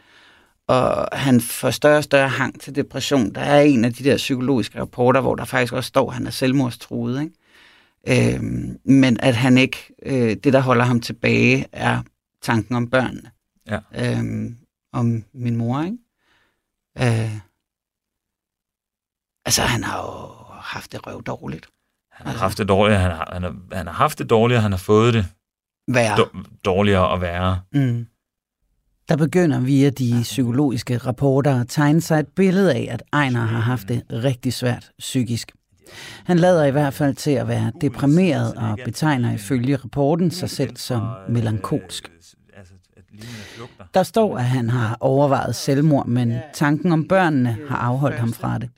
og 0.68 1.08
han 1.12 1.42
får 1.42 1.72
større 1.72 1.98
og 1.98 2.04
større 2.04 2.30
hang 2.30 2.62
til 2.62 2.76
depression. 2.76 3.36
Der 3.36 3.42
er 3.42 3.62
en 3.62 3.86
af 3.86 3.94
de 3.94 4.04
der 4.04 4.18
psykologiske 4.18 4.80
rapporter, 4.80 5.22
hvor 5.22 5.36
der 5.36 5.46
faktisk 5.46 5.74
også 5.74 5.88
står, 5.88 6.10
at 6.10 6.14
han 6.16 6.28
er 6.28 6.32
selvmordstruet. 6.32 7.22
Ikke? 7.22 8.36
Øh, 8.36 8.44
men 8.86 9.20
at 9.20 9.36
han 9.36 9.58
ikke, 9.58 9.94
øh, 10.06 10.36
det 10.36 10.54
der 10.54 10.60
holder 10.60 10.84
ham 10.84 11.02
tilbage, 11.02 11.66
er 11.72 12.02
tanken 12.42 12.76
om 12.76 12.90
børnene. 12.90 13.32
Ja. 13.70 13.80
Øh, 13.96 14.52
om 14.94 15.24
min 15.34 15.56
mor, 15.56 15.82
ikke? 15.82 15.98
Øh, 16.98 17.38
altså, 19.46 19.62
han 19.62 19.84
har 19.84 19.98
jo 19.98 20.44
haft 20.62 20.92
det 20.92 21.08
røv 21.08 21.24
dårligt. 21.24 21.68
Han 22.12 22.28
har 22.28 22.38
haft 22.38 22.58
det 22.58 22.68
dårligt, 22.68 23.00
han 23.00 23.12
har, 23.12 23.30
han 23.34 23.44
har, 23.44 23.56
han 23.72 23.88
har 23.88 23.94
haft 23.94 24.20
det 24.20 24.30
dårligt, 24.30 24.58
og 24.58 24.62
han 24.62 24.72
har 24.72 24.78
fået 24.78 25.14
det 25.14 25.26
Værre. 25.88 26.28
dårligere 26.66 27.08
og 27.08 27.22
værre. 27.22 27.60
Mm. 27.74 28.06
Der 29.10 29.18
begynder 29.18 29.60
via 29.60 29.90
de 29.90 30.20
psykologiske 30.22 30.98
rapporter 30.98 31.62
at 31.62 31.68
tegne 31.70 32.02
sig 32.02 32.20
et 32.20 32.28
billede 32.28 32.74
af, 32.74 32.88
at 32.92 33.04
Ejner 33.14 33.40
har 33.40 33.60
haft 33.60 33.88
det 33.88 34.04
rigtig 34.12 34.54
svært 34.54 34.92
psykisk. 35.00 35.52
Han 36.26 36.40
lader 36.40 36.66
i 36.66 36.72
hvert 36.72 36.94
fald 36.94 37.16
til 37.16 37.32
at 37.32 37.48
være 37.48 37.72
deprimeret 37.82 38.54
og 38.54 38.80
betegner 38.86 39.34
ifølge 39.34 39.76
rapporten 39.76 40.32
sig 40.32 40.50
selv 40.50 40.78
som 40.78 41.08
melankolsk. 41.30 42.12
Der 43.94 44.04
står, 44.04 44.38
at 44.38 44.46
han 44.46 44.70
har 44.70 44.98
overvejet 45.00 45.56
selvmord, 45.56 46.08
men 46.08 46.34
tanken 46.54 46.92
om 46.92 47.08
børnene 47.08 47.58
har 47.70 47.78
afholdt 47.78 48.20
ham 48.20 48.34
fra 48.34 48.58
det. 48.58 48.70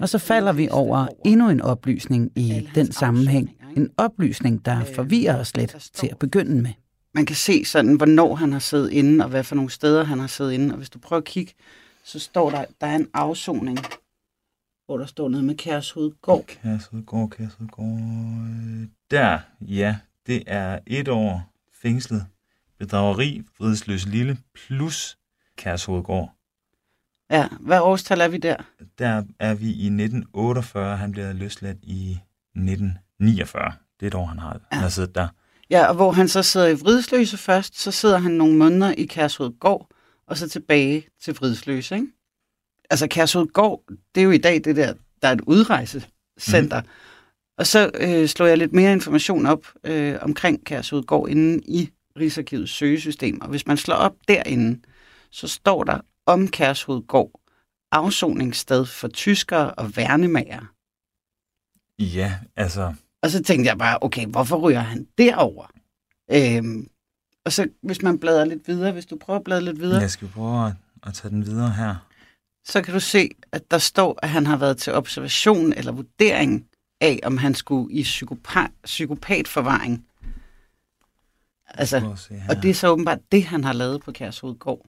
Og 0.00 0.08
så 0.08 0.18
falder 0.18 0.52
vi 0.52 0.68
over 0.70 1.06
endnu 1.24 1.48
en 1.48 1.60
oplysning 1.60 2.32
i 2.36 2.68
den 2.74 2.92
sammenhæng. 2.92 3.50
En 3.76 3.90
oplysning, 3.96 4.64
der 4.64 4.84
forvirrer 4.84 5.40
os 5.40 5.56
lidt 5.56 5.90
til 5.92 6.08
at 6.12 6.18
begynde 6.18 6.62
med. 6.62 6.72
Man 7.14 7.26
kan 7.26 7.36
se 7.36 7.64
sådan, 7.64 7.94
hvornår 7.94 8.34
han 8.34 8.52
har 8.52 8.58
siddet 8.58 8.92
inde, 8.92 9.24
og 9.24 9.30
hvad 9.30 9.44
for 9.44 9.54
nogle 9.54 9.70
steder 9.70 10.04
han 10.04 10.18
har 10.18 10.26
siddet 10.26 10.52
inde. 10.52 10.74
Og 10.74 10.76
hvis 10.76 10.90
du 10.90 10.98
prøver 10.98 11.20
at 11.20 11.24
kigge, 11.24 11.52
så 12.04 12.18
står 12.18 12.50
der, 12.50 12.64
der 12.80 12.86
er 12.86 12.96
en 12.96 13.08
afsoning, 13.14 13.78
hvor 14.86 14.98
der 14.98 15.06
står 15.06 15.28
noget 15.28 15.44
med 15.44 15.54
Kærshovedgård. 15.54 16.44
Kærshovedgård, 16.46 17.30
Kærshovedgård. 17.30 18.88
Der, 19.10 19.38
ja, 19.60 19.96
det 20.26 20.42
er 20.46 20.78
et 20.86 21.08
år 21.08 21.52
fængslet. 21.82 22.26
Bedrageri, 22.78 23.42
Vridsløs 23.58 24.06
Lille, 24.06 24.38
plus 24.54 25.18
Kærshovedgård. 25.56 26.32
Ja, 27.30 27.48
hvad 27.60 27.80
årstal 27.80 28.20
er 28.20 28.28
vi 28.28 28.38
der? 28.38 28.56
Der 28.98 29.22
er 29.38 29.54
vi 29.54 29.66
i 29.66 29.86
1948, 29.86 30.96
han 30.96 31.12
bliver 31.12 31.32
løsladt 31.32 31.78
i 31.82 32.18
1949. 33.20 33.72
Det 34.00 34.06
er 34.06 34.10
et 34.10 34.14
år, 34.14 34.26
han 34.26 34.38
har, 34.38 34.52
ja. 34.52 34.58
han 34.72 34.82
har 34.82 34.88
siddet 34.88 35.14
der. 35.14 35.28
Ja, 35.70 35.86
og 35.86 35.94
hvor 35.94 36.12
han 36.12 36.28
så 36.28 36.42
sidder 36.42 36.66
i 36.66 36.74
Vridsløse 36.74 37.36
først, 37.36 37.80
så 37.80 37.90
sidder 37.90 38.18
han 38.18 38.32
nogle 38.32 38.56
måneder 38.56 38.92
i 38.92 39.04
Kærshovedgård, 39.04 39.90
og 40.26 40.36
så 40.36 40.48
tilbage 40.48 41.06
til 41.20 41.34
Vridsløse, 41.34 41.94
ikke? 41.94 42.06
Altså 42.90 43.08
Kærshovedgård, 43.08 43.82
det 44.14 44.20
er 44.20 44.24
jo 44.24 44.30
i 44.30 44.38
dag 44.38 44.64
det 44.64 44.76
der, 44.76 44.94
der 45.22 45.28
er 45.28 45.32
et 45.32 45.40
udrejsecenter. 45.40 46.80
Mm. 46.80 46.88
Og 47.58 47.66
så 47.66 47.90
øh, 47.94 48.28
slår 48.28 48.46
jeg 48.46 48.58
lidt 48.58 48.72
mere 48.72 48.92
information 48.92 49.46
op 49.46 49.66
øh, 49.84 50.18
omkring 50.20 50.64
Kærshovedgård 50.64 51.28
inde 51.28 51.60
i 51.64 51.90
Rigsarkivets 52.18 52.72
søgesystem. 52.72 53.40
Og 53.40 53.48
hvis 53.48 53.66
man 53.66 53.76
slår 53.76 53.94
op 53.94 54.14
derinde, 54.28 54.80
så 55.30 55.48
står 55.48 55.84
der 55.84 56.00
om 56.26 56.48
Kærshovedgård 56.48 57.40
afsoningssted 57.92 58.86
for 58.86 59.08
tyskere 59.08 59.74
og 59.74 59.96
værnemager. 59.96 60.72
Ja, 61.98 62.34
altså... 62.56 62.94
Og 63.22 63.30
så 63.30 63.42
tænkte 63.42 63.68
jeg 63.68 63.78
bare, 63.78 63.98
okay, 64.00 64.26
hvorfor 64.26 64.56
ryger 64.56 64.80
han 64.80 65.06
derover? 65.18 65.66
Øhm, 66.32 66.88
og 67.44 67.52
så 67.52 67.68
hvis 67.82 68.02
man 68.02 68.18
bladrer 68.18 68.44
lidt 68.44 68.68
videre, 68.68 68.92
hvis 68.92 69.06
du 69.06 69.16
prøver 69.16 69.38
at 69.38 69.44
bladre 69.44 69.64
lidt 69.64 69.80
videre. 69.80 70.00
Jeg 70.00 70.10
skal 70.10 70.28
prøve 70.28 70.66
at, 70.66 70.72
at 71.06 71.14
tage 71.14 71.30
den 71.30 71.46
videre 71.46 71.70
her. 71.70 71.94
Så 72.64 72.82
kan 72.82 72.94
du 72.94 73.00
se, 73.00 73.28
at 73.52 73.70
der 73.70 73.78
står, 73.78 74.18
at 74.22 74.28
han 74.28 74.46
har 74.46 74.56
været 74.56 74.76
til 74.76 74.92
observation 74.92 75.72
eller 75.72 75.92
vurdering 75.92 76.66
af, 77.00 77.20
om 77.22 77.38
han 77.38 77.54
skulle 77.54 77.94
i 77.94 78.02
psykopat, 78.02 78.70
psykopatforvaring. 78.84 80.06
Altså, 81.68 82.16
og 82.48 82.62
det 82.62 82.70
er 82.70 82.74
så 82.74 82.88
åbenbart 82.88 83.18
det, 83.32 83.44
han 83.44 83.64
har 83.64 83.72
lavet 83.72 84.02
på 84.02 84.12
Kærshovedgård. 84.12 84.86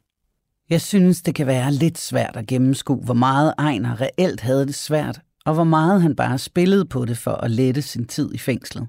Jeg 0.70 0.80
synes, 0.80 1.22
det 1.22 1.34
kan 1.34 1.46
være 1.46 1.72
lidt 1.72 1.98
svært 1.98 2.36
at 2.36 2.46
gennemskue, 2.46 3.04
hvor 3.04 3.14
meget 3.14 3.54
Ejner 3.58 4.00
reelt 4.00 4.40
havde 4.40 4.66
det 4.66 4.74
svært, 4.74 5.20
og 5.46 5.54
hvor 5.54 5.64
meget 5.64 6.02
han 6.02 6.16
bare 6.16 6.38
spillede 6.38 6.84
på 6.84 7.04
det 7.04 7.18
for 7.18 7.32
at 7.32 7.50
lette 7.50 7.82
sin 7.82 8.04
tid 8.04 8.34
i 8.34 8.38
fængslet. 8.38 8.86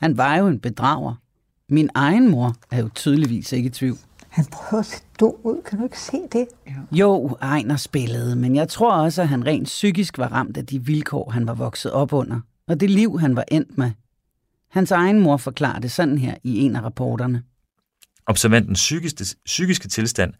Han 0.00 0.16
var 0.16 0.36
jo 0.36 0.46
en 0.46 0.60
bedrager. 0.60 1.14
Min 1.68 1.90
egen 1.94 2.30
mor 2.30 2.54
er 2.70 2.82
jo 2.82 2.88
tydeligvis 2.94 3.52
ikke 3.52 3.66
i 3.66 3.70
tvivl. 3.70 3.98
Han 4.28 4.44
prøver 4.52 4.80
at 4.80 4.86
se 4.86 5.02
dum 5.20 5.34
ud. 5.42 5.62
Kan 5.62 5.78
du 5.78 5.84
ikke 5.84 6.00
se 6.00 6.18
det? 6.32 6.46
Jo, 6.92 7.36
Ejner 7.42 7.76
spillede, 7.76 8.36
men 8.36 8.56
jeg 8.56 8.68
tror 8.68 8.92
også, 8.92 9.22
at 9.22 9.28
han 9.28 9.46
rent 9.46 9.64
psykisk 9.64 10.18
var 10.18 10.32
ramt 10.32 10.56
af 10.56 10.66
de 10.66 10.84
vilkår, 10.84 11.30
han 11.30 11.46
var 11.46 11.54
vokset 11.54 11.92
op 11.92 12.12
under, 12.12 12.40
og 12.68 12.80
det 12.80 12.90
liv, 12.90 13.20
han 13.20 13.36
var 13.36 13.44
endt 13.48 13.78
med. 13.78 13.90
Hans 14.70 14.90
egen 14.90 15.20
mor 15.20 15.36
forklarer 15.36 15.78
det 15.78 15.90
sådan 15.90 16.18
her 16.18 16.34
i 16.44 16.58
en 16.58 16.76
af 16.76 16.82
rapporterne. 16.82 17.42
Observantens 18.26 18.78
psykiske, 18.78 19.36
psykiske 19.44 19.88
tilstand 19.88 20.34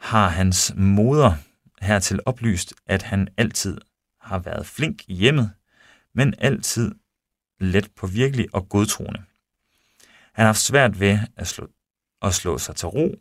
har 0.00 0.28
hans 0.28 0.72
moder 0.76 1.32
hertil 1.80 2.20
oplyst, 2.26 2.74
at 2.86 3.02
han 3.02 3.28
altid 3.36 3.78
har 4.24 4.38
været 4.38 4.66
flink 4.66 5.02
i 5.08 5.14
hjemmet, 5.14 5.50
men 6.14 6.34
altid 6.38 6.94
let 7.60 7.88
på 7.96 8.06
virkelig 8.06 8.46
og 8.52 8.68
godtroende. 8.68 9.20
Han 10.32 10.42
har 10.42 10.46
haft 10.46 10.60
svært 10.60 11.00
ved 11.00 11.18
at 11.36 11.46
slå, 11.46 11.68
at 12.22 12.34
slå 12.34 12.58
sig 12.58 12.76
til 12.76 12.88
ro, 12.88 13.14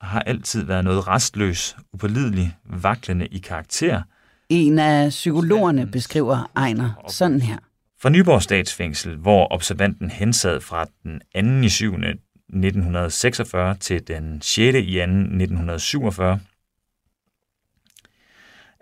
og 0.00 0.06
har 0.06 0.20
altid 0.20 0.64
været 0.64 0.84
noget 0.84 1.08
restløs, 1.08 1.76
upålidelig, 1.92 2.56
vaklende 2.64 3.26
i 3.26 3.38
karakter. 3.38 4.02
En 4.48 4.78
af 4.78 5.08
psykologerne 5.08 5.86
beskriver 5.86 6.50
Ejner 6.56 7.04
sådan 7.08 7.40
her. 7.40 7.58
Fra 8.00 8.08
Nyborg 8.08 8.42
Statsfængsel, 8.42 9.16
hvor 9.16 9.52
observanten 9.52 10.10
hensad 10.10 10.60
fra 10.60 10.86
den 11.02 11.20
2. 11.62 11.66
i 11.66 11.68
7. 11.68 11.94
1946 11.94 13.74
til 13.74 14.08
den 14.08 14.42
6. 14.42 14.56
i 14.58 14.96
2. 14.96 15.02
1947, 15.02 16.40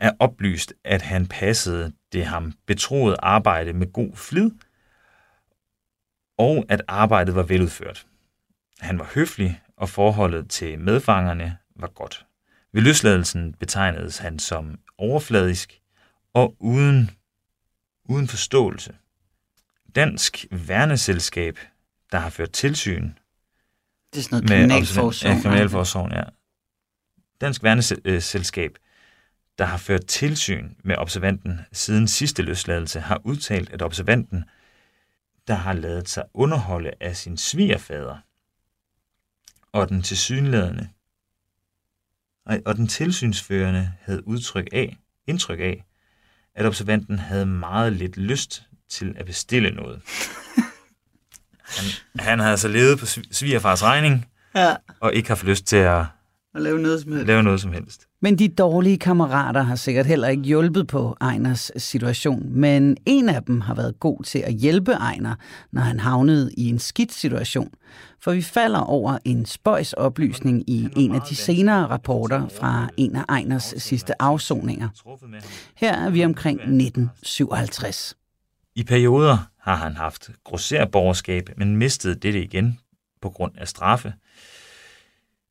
er 0.01 0.12
oplyst, 0.18 0.74
at 0.84 1.03
han 1.03 1.26
passede 1.26 1.92
det 2.12 2.24
ham 2.24 2.53
betroede 2.66 3.16
arbejde 3.22 3.72
med 3.72 3.92
god 3.92 4.16
flid, 4.16 4.51
og 6.38 6.64
at 6.68 6.82
arbejdet 6.88 7.34
var 7.34 7.42
veludført. 7.42 8.07
Han 8.78 8.98
var 8.98 9.11
høflig, 9.14 9.62
og 9.76 9.88
forholdet 9.88 10.51
til 10.51 10.78
medfangerne 10.78 11.59
var 11.76 11.88
godt. 11.88 12.26
Ved 12.72 12.82
løsladelsen 12.82 13.53
betegnedes 13.55 14.18
han 14.18 14.38
som 14.38 14.78
overfladisk 14.98 15.80
og 16.34 16.57
uden, 16.59 17.11
uden 18.05 18.28
forståelse. 18.28 18.94
Dansk 19.94 20.46
Værneselskab, 20.51 21.59
der 22.12 22.18
har 22.18 22.30
ført 22.30 22.53
tilsyn 22.53 23.12
det 24.14 24.18
er 24.18 24.22
sådan 24.22 24.36
noget 24.36 24.51
kriminalforsorg. 24.51 25.34
Ja, 25.34 25.42
kriminalforsorgen, 25.42 26.12
ja. 26.12 26.22
Dansk 27.40 27.62
Værneselskab, 27.62 28.78
der 29.61 29.66
har 29.66 29.76
ført 29.76 30.06
tilsyn 30.06 30.70
med 30.84 30.96
observanten 30.96 31.61
siden 31.72 32.08
sidste 32.08 32.42
løsladelse, 32.42 33.00
har 33.00 33.20
udtalt, 33.24 33.70
at 33.70 33.82
observanten, 33.82 34.44
der 35.48 35.54
har 35.54 35.72
lavet 35.72 36.08
sig 36.08 36.24
underholde 36.34 36.90
af 37.00 37.16
sin 37.16 37.36
svigerfader, 37.36 38.18
og 39.72 39.88
den 39.88 40.02
tilsyneladende 40.02 40.88
og 42.66 42.76
den 42.76 42.88
tilsynsførende 42.88 43.92
havde 44.02 44.28
udtryk 44.28 44.68
af, 44.72 44.96
indtryk 45.26 45.61
af, 45.61 45.84
at 46.54 46.66
observanten 46.66 47.18
havde 47.18 47.46
meget 47.46 47.92
lidt 47.92 48.16
lyst 48.16 48.62
til 48.88 49.14
at 49.18 49.26
bestille 49.26 49.70
noget. 49.70 50.02
Han, 51.76 51.84
han 52.18 52.38
havde 52.38 52.50
altså 52.50 52.68
levet 52.68 52.98
på 52.98 53.06
svigerfars 53.06 53.82
regning, 53.82 54.26
ja. 54.54 54.76
og 55.00 55.14
ikke 55.14 55.28
haft 55.28 55.44
lyst 55.44 55.64
til 55.66 55.76
at, 55.76 56.06
at 56.55 56.62
lave, 56.62 56.78
noget 56.78 57.01
som 57.01 57.12
helst. 57.12 57.26
lave 57.26 57.42
noget 57.42 57.61
som 57.61 57.72
helst. 57.72 58.07
Men 58.22 58.38
de 58.38 58.48
dårlige 58.48 58.98
kammerater 58.98 59.62
har 59.62 59.76
sikkert 59.76 60.07
heller 60.07 60.28
ikke 60.28 60.42
hjulpet 60.42 60.86
på 60.86 61.16
Ejners 61.20 61.70
situation, 61.76 62.46
men 62.51 62.96
en 63.07 63.28
af 63.28 63.42
dem 63.42 63.61
har 63.61 63.74
været 63.74 64.01
god 64.01 64.22
til 64.22 64.38
at 64.38 64.53
hjælpe 64.53 64.92
Ejner, 64.92 65.34
når 65.72 65.82
han 65.82 66.01
havnede 66.01 66.51
i 66.57 66.68
en 66.68 66.78
skidt 66.78 67.12
situation. 67.12 67.70
For 68.22 68.32
vi 68.32 68.42
falder 68.42 68.78
over 68.78 69.18
en 69.24 69.46
spøjs 69.46 69.92
oplysning 69.92 70.70
i 70.70 70.88
en 70.96 71.14
af 71.14 71.20
de 71.20 71.36
senere 71.36 71.86
rapporter 71.86 72.48
fra 72.48 72.88
en 72.96 73.16
af 73.16 73.24
Ejners 73.28 73.74
sidste 73.76 74.22
afsoninger. 74.22 74.88
Her 75.76 75.92
er 75.92 76.11
vi 76.11 76.24
omkring 76.24 76.61
1957. 76.61 78.16
I 78.76 78.84
perioder 78.84 79.38
har 79.61 79.76
han 79.76 79.96
haft 79.96 80.30
grosserborgerskab, 80.44 81.51
men 81.57 81.76
mistede 81.76 82.14
dette 82.14 82.42
igen 82.42 82.78
på 83.22 83.30
grund 83.30 83.53
af 83.59 83.68
straffe. 83.68 84.12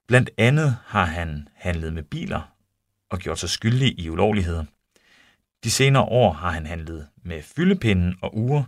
Blandt 0.09 0.29
andet 0.37 0.77
har 0.85 1.05
han 1.05 1.47
handlet 1.53 1.93
med 1.93 2.03
biler 2.03 2.55
og 3.09 3.19
gjort 3.19 3.39
sig 3.39 3.49
skyldig 3.49 3.99
i 3.99 4.09
ulovligheder. 4.09 4.65
De 5.63 5.71
senere 5.71 6.03
år 6.03 6.31
har 6.31 6.51
han 6.51 6.65
handlet 6.65 7.07
med 7.23 7.41
fyldepinden 7.41 8.15
og 8.21 8.37
ure, 8.37 8.65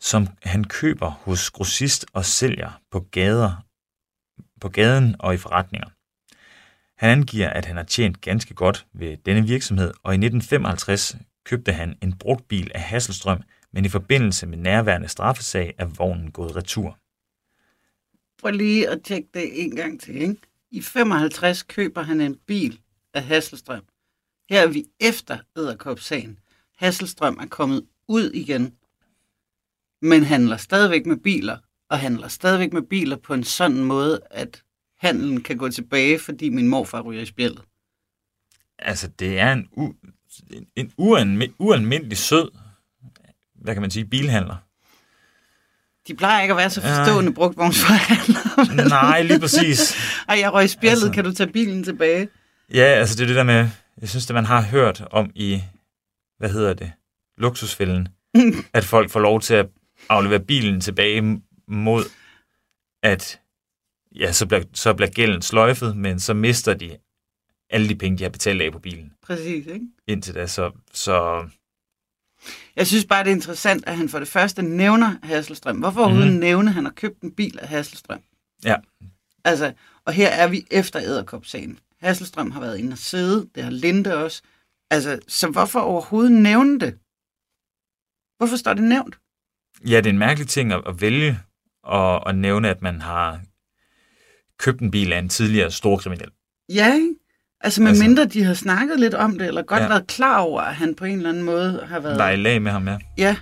som 0.00 0.26
han 0.42 0.64
køber 0.64 1.10
hos 1.10 1.50
grossist 1.50 2.06
og 2.12 2.24
sælger 2.24 2.80
på 2.90 3.00
gader, 3.00 3.64
på 4.60 4.68
gaden 4.68 5.16
og 5.18 5.34
i 5.34 5.36
forretninger. 5.36 5.88
Han 6.96 7.10
angiver, 7.10 7.50
at 7.50 7.64
han 7.64 7.76
har 7.76 7.84
tjent 7.84 8.20
ganske 8.20 8.54
godt 8.54 8.86
ved 8.92 9.16
denne 9.16 9.46
virksomhed, 9.46 9.92
og 10.02 10.12
i 10.12 10.16
1955 10.16 11.16
købte 11.44 11.72
han 11.72 11.98
en 12.02 12.18
brugt 12.18 12.48
bil 12.48 12.70
af 12.74 12.80
Hasselstrøm, 12.80 13.42
men 13.72 13.84
i 13.84 13.88
forbindelse 13.88 14.46
med 14.46 14.58
nærværende 14.58 15.08
straffesag 15.08 15.74
er 15.78 15.86
vognen 15.86 16.30
gået 16.30 16.56
retur. 16.56 16.98
Prøv 18.40 18.50
lige 18.50 18.88
at 18.88 19.02
tjekke 19.04 19.28
det 19.34 19.64
en 19.64 19.76
gang 19.76 20.00
til. 20.00 20.16
Ikke? 20.22 20.36
I 20.72 20.80
55 20.80 21.62
køber 21.62 22.02
han 22.02 22.20
en 22.20 22.36
bil 22.46 22.80
af 23.14 23.24
Hasselstrøm. 23.24 23.84
Her 24.50 24.60
er 24.62 24.66
vi 24.66 24.84
efter 25.00 25.38
Æderkopsagen. 25.58 26.38
Hasselstrøm 26.76 27.38
er 27.40 27.46
kommet 27.46 27.86
ud 28.08 28.30
igen, 28.30 28.74
men 30.02 30.24
handler 30.24 30.56
stadigvæk 30.56 31.06
med 31.06 31.16
biler, 31.16 31.58
og 31.88 31.98
handler 31.98 32.28
stadigvæk 32.28 32.72
med 32.72 32.82
biler 32.82 33.16
på 33.16 33.34
en 33.34 33.44
sådan 33.44 33.84
måde, 33.84 34.20
at 34.30 34.62
handlen 34.98 35.42
kan 35.42 35.56
gå 35.56 35.68
tilbage, 35.68 36.18
fordi 36.18 36.48
min 36.48 36.68
morfar 36.68 37.00
ryger 37.00 37.22
i 37.22 37.26
spjældet. 37.26 37.62
Altså, 38.78 39.08
det 39.08 39.38
er 39.38 39.52
en, 39.52 39.68
u, 39.76 39.94
en 40.76 40.92
uanme, 40.96 41.48
ualmindelig 41.58 42.18
sød, 42.18 42.50
hvad 43.54 43.74
kan 43.74 43.80
man 43.80 43.90
sige, 43.90 44.04
bilhandler. 44.04 44.56
De 46.08 46.14
plejer 46.14 46.42
ikke 46.42 46.52
at 46.52 46.58
være 46.58 46.70
så 46.70 46.80
forstående 46.80 47.30
ja. 47.30 47.34
brugtvognsforhandlere. 47.34 48.88
Nej, 48.88 49.22
lige 49.22 49.40
præcis. 49.40 49.94
Ej, 50.28 50.38
jeg 50.38 50.52
røg 50.52 50.70
spjældet, 50.70 51.02
altså, 51.02 51.12
kan 51.12 51.24
du 51.24 51.32
tage 51.32 51.52
bilen 51.52 51.84
tilbage? 51.84 52.28
Ja, 52.74 52.82
altså 52.84 53.16
det 53.16 53.22
er 53.22 53.26
det 53.26 53.36
der 53.36 53.42
med, 53.42 53.68
jeg 54.00 54.08
synes, 54.08 54.30
at 54.30 54.34
man 54.34 54.44
har 54.44 54.62
hørt 54.62 55.04
om 55.10 55.30
i, 55.34 55.62
hvad 56.38 56.50
hedder 56.50 56.74
det, 56.74 56.92
luksusfælden, 57.38 58.08
at 58.74 58.84
folk 58.84 59.10
får 59.10 59.20
lov 59.20 59.40
til 59.40 59.54
at 59.54 59.66
aflevere 60.08 60.40
bilen 60.40 60.80
tilbage 60.80 61.42
mod, 61.68 62.04
at 63.02 63.40
ja, 64.16 64.32
så 64.32 64.46
bliver, 64.46 64.62
så 64.74 64.94
bliver 64.94 65.10
gælden 65.10 65.42
sløjfet, 65.42 65.96
men 65.96 66.20
så 66.20 66.34
mister 66.34 66.74
de 66.74 66.96
alle 67.70 67.88
de 67.88 67.94
penge, 67.94 68.18
de 68.18 68.22
har 68.22 68.30
betalt 68.30 68.62
af 68.62 68.72
på 68.72 68.78
bilen. 68.78 69.12
Præcis, 69.26 69.66
ikke? 69.66 69.86
Indtil 70.06 70.34
da, 70.34 70.46
så, 70.46 70.70
så... 70.92 71.46
Jeg 72.76 72.86
synes 72.86 73.04
bare, 73.04 73.24
det 73.24 73.30
er 73.30 73.34
interessant, 73.34 73.86
at 73.86 73.96
han 73.96 74.08
for 74.08 74.18
det 74.18 74.28
første 74.28 74.62
nævner 74.62 75.16
Hasselstrøm. 75.22 75.78
Hvorfor 75.78 76.00
overhovedet 76.00 76.32
mm. 76.32 76.38
nævne, 76.38 76.70
at 76.70 76.74
han 76.74 76.84
har 76.84 76.92
købt 76.92 77.20
en 77.20 77.32
bil 77.32 77.58
af 77.62 77.68
Hasselstrøm? 77.68 78.20
Ja. 78.64 78.76
Altså, 79.44 79.72
og 80.04 80.12
her 80.12 80.28
er 80.28 80.48
vi 80.48 80.66
efter 80.70 81.00
æderkop-sagen. 81.00 81.78
Hasselstrøm 82.00 82.50
har 82.50 82.60
været 82.60 82.78
inde 82.78 82.92
og 82.92 82.98
sidde, 82.98 83.48
det 83.54 83.62
har 83.64 83.70
Linde 83.70 84.16
også. 84.16 84.42
Altså, 84.90 85.18
så 85.28 85.48
hvorfor 85.48 85.80
overhovedet 85.80 86.32
nævne 86.32 86.80
det? 86.80 86.98
Hvorfor 88.36 88.56
står 88.56 88.74
det 88.74 88.84
nævnt? 88.84 89.18
Ja, 89.86 89.96
det 89.96 90.06
er 90.06 90.10
en 90.10 90.18
mærkelig 90.18 90.48
ting 90.48 90.72
at, 90.72 90.82
at 90.86 91.00
vælge 91.00 91.38
og 91.82 92.28
at 92.28 92.36
nævne, 92.36 92.68
at 92.68 92.82
man 92.82 93.00
har 93.00 93.40
købt 94.58 94.80
en 94.80 94.90
bil 94.90 95.12
af 95.12 95.18
en 95.18 95.28
tidligere 95.28 95.70
stor 95.70 95.96
kriminel. 95.96 96.30
Ja, 96.68 96.94
ikke? 96.94 97.14
Altså 97.64 97.82
med 97.82 97.88
altså, 97.88 98.04
mindre 98.04 98.24
de 98.24 98.44
har 98.44 98.54
snakket 98.54 99.00
lidt 99.00 99.14
om 99.14 99.38
det, 99.38 99.48
eller 99.48 99.62
godt 99.62 99.82
ja. 99.82 99.88
været 99.88 100.06
klar 100.06 100.38
over, 100.38 100.60
at 100.60 100.74
han 100.74 100.94
på 100.94 101.04
en 101.04 101.16
eller 101.16 101.28
anden 101.28 101.42
måde 101.42 101.80
har 101.88 102.00
været... 102.00 102.18
Var 102.18 102.30
i 102.30 102.36
lag 102.36 102.62
med 102.62 102.72
ham, 102.72 102.88
ja. 102.88 102.96
Ja. 103.18 103.36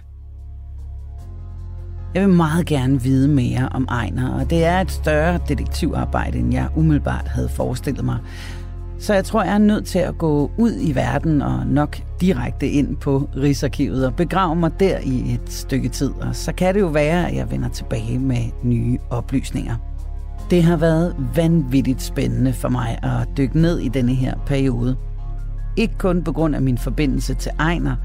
Jeg 2.14 2.22
vil 2.22 2.34
meget 2.34 2.66
gerne 2.66 3.02
vide 3.02 3.28
mere 3.28 3.68
om 3.72 3.84
Ejner, 3.90 4.30
og 4.30 4.50
det 4.50 4.64
er 4.64 4.80
et 4.80 4.90
større 4.90 5.38
detektivarbejde, 5.48 6.38
end 6.38 6.52
jeg 6.52 6.68
umiddelbart 6.76 7.28
havde 7.28 7.48
forestillet 7.48 8.04
mig. 8.04 8.18
Så 8.98 9.14
jeg 9.14 9.24
tror, 9.24 9.42
jeg 9.42 9.54
er 9.54 9.58
nødt 9.58 9.86
til 9.86 9.98
at 9.98 10.18
gå 10.18 10.50
ud 10.58 10.72
i 10.80 10.94
verden 10.94 11.42
og 11.42 11.66
nok 11.66 11.96
direkte 12.20 12.68
ind 12.68 12.96
på 12.96 13.28
Rigsarkivet 13.36 14.06
og 14.06 14.16
begrave 14.16 14.56
mig 14.56 14.70
der 14.80 14.98
i 14.98 15.34
et 15.34 15.52
stykke 15.52 15.88
tid. 15.88 16.10
Og 16.10 16.36
så 16.36 16.52
kan 16.52 16.74
det 16.74 16.80
jo 16.80 16.86
være, 16.86 17.28
at 17.28 17.36
jeg 17.36 17.50
vender 17.50 17.68
tilbage 17.68 18.18
med 18.18 18.44
nye 18.64 18.98
oplysninger. 19.10 19.76
Det 20.50 20.62
har 20.62 20.76
været 20.76 21.16
vanvittigt 21.34 22.02
spændende 22.02 22.52
for 22.52 22.68
mig 22.68 22.98
at 23.02 23.28
dykke 23.36 23.60
ned 23.60 23.78
i 23.78 23.88
denne 23.88 24.14
her 24.14 24.34
periode. 24.46 24.96
Ikke 25.76 25.94
kun 25.98 26.24
på 26.24 26.32
grund 26.32 26.54
af 26.54 26.62
min 26.62 26.78
forbindelse 26.78 27.34
til 27.34 27.52
Ejner, 27.58 27.96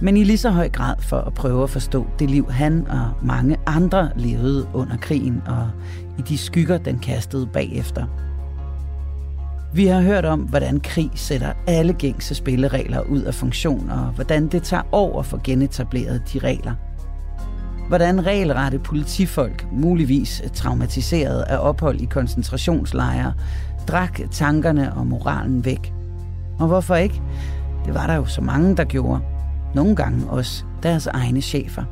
men 0.00 0.16
i 0.16 0.24
lige 0.24 0.38
så 0.38 0.50
høj 0.50 0.68
grad 0.68 0.94
for 0.98 1.16
at 1.16 1.34
prøve 1.34 1.62
at 1.62 1.70
forstå 1.70 2.06
det 2.18 2.30
liv, 2.30 2.50
han 2.50 2.86
og 2.88 3.10
mange 3.22 3.56
andre 3.66 4.10
levede 4.16 4.66
under 4.74 4.96
krigen 4.96 5.42
og 5.46 5.70
i 6.18 6.22
de 6.22 6.38
skygger, 6.38 6.78
den 6.78 6.98
kastede 6.98 7.46
bagefter. 7.46 8.06
Vi 9.74 9.86
har 9.86 10.00
hørt 10.00 10.24
om, 10.24 10.40
hvordan 10.40 10.80
krig 10.80 11.10
sætter 11.14 11.52
alle 11.66 11.92
gængse 11.92 12.34
spilleregler 12.34 13.00
ud 13.00 13.22
af 13.22 13.34
funktion, 13.34 13.90
og 13.90 14.06
hvordan 14.06 14.46
det 14.46 14.62
tager 14.62 14.82
år 14.92 15.18
at 15.18 15.26
få 15.26 15.40
genetableret 15.44 16.22
de 16.32 16.38
regler. 16.38 16.74
Hvordan 17.90 18.26
regelrette 18.26 18.78
politifolk, 18.78 19.66
muligvis 19.72 20.42
traumatiseret 20.54 21.42
af 21.42 21.58
ophold 21.58 22.00
i 22.00 22.04
koncentrationslejre, 22.04 23.32
drak 23.88 24.20
tankerne 24.30 24.94
og 24.94 25.06
moralen 25.06 25.64
væk. 25.64 25.92
Og 26.58 26.66
hvorfor 26.66 26.96
ikke? 26.96 27.22
Det 27.86 27.94
var 27.94 28.06
der 28.06 28.14
jo 28.14 28.24
så 28.24 28.40
mange, 28.40 28.76
der 28.76 28.84
gjorde. 28.84 29.20
Nogle 29.74 29.96
gange 29.96 30.26
også 30.28 30.64
deres 30.82 31.06
egne 31.06 31.40
chefer. 31.40 31.82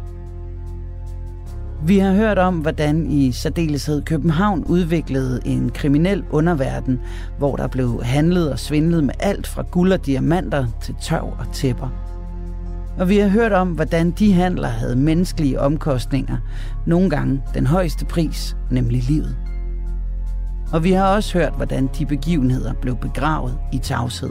Vi 1.87 1.99
har 1.99 2.13
hørt 2.13 2.39
om, 2.39 2.59
hvordan 2.59 3.11
i 3.11 3.33
særdeleshed 3.33 4.03
København 4.03 4.65
udviklede 4.65 5.41
en 5.45 5.71
kriminel 5.71 6.25
underverden, 6.31 7.01
hvor 7.39 7.57
der 7.57 7.67
blev 7.67 8.03
handlet 8.03 8.53
og 8.53 8.59
svindlet 8.59 9.05
med 9.05 9.15
alt 9.21 9.47
fra 9.47 9.63
guld 9.63 9.93
og 9.93 10.07
diamanter 10.07 10.67
til 10.83 10.95
tørv 11.01 11.37
og 11.39 11.53
tæpper. 11.53 12.08
Og 12.99 13.09
vi 13.09 13.19
har 13.19 13.29
hørt 13.29 13.53
om, 13.53 13.69
hvordan 13.69 14.11
de 14.11 14.33
handler 14.33 14.69
havde 14.69 14.97
menneskelige 14.97 15.61
omkostninger, 15.61 16.37
nogle 16.87 17.11
gange 17.11 17.43
den 17.55 17.67
højeste 17.67 18.05
pris, 18.05 18.57
nemlig 18.71 19.03
livet. 19.03 19.37
Og 20.73 20.85
vi 20.85 20.93
har 20.93 21.15
også 21.15 21.39
hørt, 21.39 21.53
hvordan 21.57 21.89
de 21.99 22.07
begivenheder 22.07 22.73
blev 22.73 22.97
begravet 22.97 23.59
i 23.73 23.79
tavshed. 23.79 24.31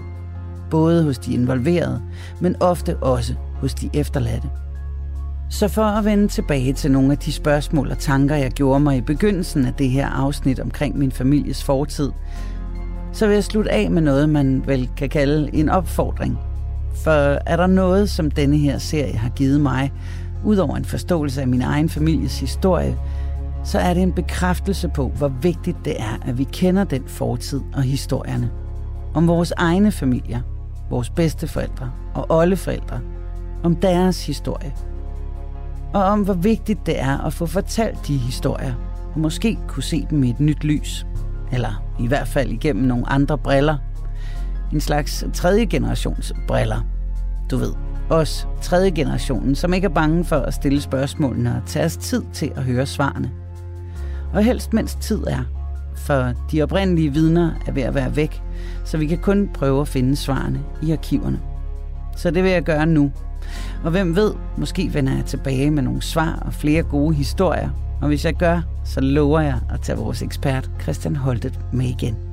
Både 0.69 1.03
hos 1.03 1.17
de 1.17 1.33
involverede, 1.33 2.01
men 2.41 2.55
ofte 2.59 2.97
også 2.97 3.33
hos 3.53 3.73
de 3.73 3.89
efterladte. 3.93 4.49
Så 5.49 5.67
for 5.67 5.83
at 5.83 6.05
vende 6.05 6.27
tilbage 6.27 6.73
til 6.73 6.91
nogle 6.91 7.11
af 7.11 7.17
de 7.17 7.31
spørgsmål 7.31 7.91
og 7.91 7.97
tanker, 7.97 8.35
jeg 8.35 8.51
gjorde 8.51 8.79
mig 8.79 8.97
i 8.97 9.01
begyndelsen 9.01 9.65
af 9.65 9.73
det 9.73 9.89
her 9.89 10.07
afsnit 10.07 10.59
omkring 10.59 10.97
min 10.97 11.11
families 11.11 11.63
fortid, 11.63 12.11
så 13.13 13.27
vil 13.27 13.33
jeg 13.33 13.43
slutte 13.43 13.71
af 13.71 13.91
med 13.91 14.01
noget, 14.01 14.29
man 14.29 14.63
vel 14.65 14.89
kan 14.97 15.09
kalde 15.09 15.49
en 15.53 15.69
opfordring. 15.69 16.39
For 17.03 17.39
er 17.45 17.55
der 17.55 17.67
noget, 17.67 18.09
som 18.09 18.31
denne 18.31 18.57
her 18.57 18.77
serie 18.77 19.17
har 19.17 19.29
givet 19.29 19.61
mig, 19.61 19.91
udover 20.43 20.75
en 20.75 20.85
forståelse 20.85 21.41
af 21.41 21.47
min 21.47 21.61
egen 21.61 21.89
families 21.89 22.39
historie, 22.39 22.97
så 23.63 23.79
er 23.79 23.93
det 23.93 24.03
en 24.03 24.13
bekræftelse 24.13 24.89
på, 24.89 25.11
hvor 25.17 25.27
vigtigt 25.27 25.77
det 25.85 26.01
er, 26.01 26.17
at 26.27 26.37
vi 26.37 26.43
kender 26.43 26.83
den 26.83 27.03
fortid 27.07 27.61
og 27.73 27.81
historierne. 27.81 28.49
Om 29.13 29.27
vores 29.27 29.53
egne 29.57 29.91
familier, 29.91 30.41
vores 30.89 31.09
bedsteforældre 31.09 31.91
og 32.13 32.25
oldeforældre, 32.29 32.99
om 33.63 33.75
deres 33.75 34.25
historie– 34.25 34.73
og 35.93 36.03
om 36.03 36.21
hvor 36.21 36.33
vigtigt 36.33 36.85
det 36.85 36.99
er 36.99 37.25
at 37.25 37.33
få 37.33 37.45
fortalt 37.45 38.07
de 38.07 38.17
historier, 38.17 38.73
og 39.13 39.19
måske 39.19 39.57
kunne 39.67 39.83
se 39.83 40.07
dem 40.09 40.23
i 40.23 40.29
et 40.29 40.39
nyt 40.39 40.63
lys, 40.63 41.05
eller 41.51 41.83
i 41.99 42.07
hvert 42.07 42.27
fald 42.27 42.51
igennem 42.51 42.83
nogle 42.83 43.09
andre 43.09 43.37
briller. 43.37 43.77
En 44.73 44.79
slags 44.79 45.25
tredje 45.33 45.65
generations 45.65 46.33
briller. 46.47 46.81
Du 47.51 47.57
ved, 47.57 47.73
os 48.09 48.47
tredje 48.61 48.89
generationen, 48.91 49.55
som 49.55 49.73
ikke 49.73 49.85
er 49.85 49.89
bange 49.89 50.25
for 50.25 50.35
at 50.35 50.53
stille 50.53 50.81
spørgsmålene 50.81 51.55
og 51.55 51.61
tage 51.65 51.85
os 51.85 51.97
tid 51.97 52.23
til 52.33 52.51
at 52.55 52.63
høre 52.63 52.85
svarene. 52.85 53.31
Og 54.33 54.43
helst 54.43 54.73
mens 54.73 54.95
tid 54.95 55.23
er, 55.27 55.43
for 55.95 56.33
de 56.51 56.61
oprindelige 56.61 57.13
vidner 57.13 57.51
er 57.67 57.71
ved 57.71 57.83
at 57.83 57.95
være 57.95 58.15
væk, 58.15 58.41
så 58.85 58.97
vi 58.97 59.07
kan 59.07 59.17
kun 59.17 59.49
prøve 59.53 59.81
at 59.81 59.87
finde 59.87 60.15
svarene 60.15 60.59
i 60.81 60.91
arkiverne. 60.91 61.39
Så 62.15 62.31
det 62.31 62.43
vil 62.43 62.51
jeg 62.51 62.63
gøre 62.63 62.85
nu, 62.85 63.11
og 63.83 63.91
hvem 63.91 64.15
ved, 64.15 64.33
måske 64.57 64.93
vender 64.93 65.15
jeg 65.15 65.25
tilbage 65.25 65.71
med 65.71 65.83
nogle 65.83 66.01
svar 66.01 66.43
og 66.45 66.53
flere 66.53 66.83
gode 66.83 67.15
historier. 67.15 67.69
Og 68.01 68.07
hvis 68.07 68.25
jeg 68.25 68.33
gør, 68.33 68.61
så 68.83 69.01
lover 69.01 69.39
jeg 69.39 69.59
at 69.73 69.81
tage 69.81 69.97
vores 69.97 70.21
ekspert 70.21 70.71
Christian 70.81 71.15
Holtet 71.15 71.59
med 71.73 71.85
igen. 71.85 72.26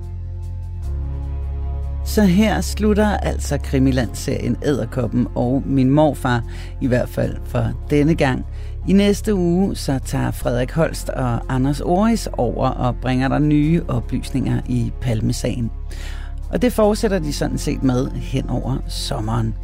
Så 2.07 2.23
her 2.23 2.61
slutter 2.61 3.17
altså 3.17 3.59
Krimiland-serien 3.59 4.57
Æderkoppen 4.65 5.27
og 5.35 5.63
min 5.67 5.91
morfar, 5.91 6.43
i 6.81 6.87
hvert 6.87 7.09
fald 7.09 7.37
for 7.45 7.71
denne 7.91 8.15
gang. 8.15 8.47
I 8.89 8.93
næste 8.93 9.35
uge 9.35 9.77
så 9.77 9.99
tager 10.05 10.31
Frederik 10.31 10.73
Holst 10.73 11.09
og 11.09 11.55
Anders 11.55 11.81
Oris 11.81 12.29
over 12.33 12.69
og 12.69 12.97
bringer 12.97 13.29
der 13.29 13.39
nye 13.39 13.83
oplysninger 13.89 14.61
i 14.69 14.93
Palmesagen. 15.01 15.71
Og 16.51 16.63
det 16.63 16.73
fortsætter 16.73 17.19
de 17.19 17.33
sådan 17.33 17.59
set 17.59 17.83
med 17.83 18.11
hen 18.11 18.51
over 18.51 18.77
sommeren. 18.89 19.55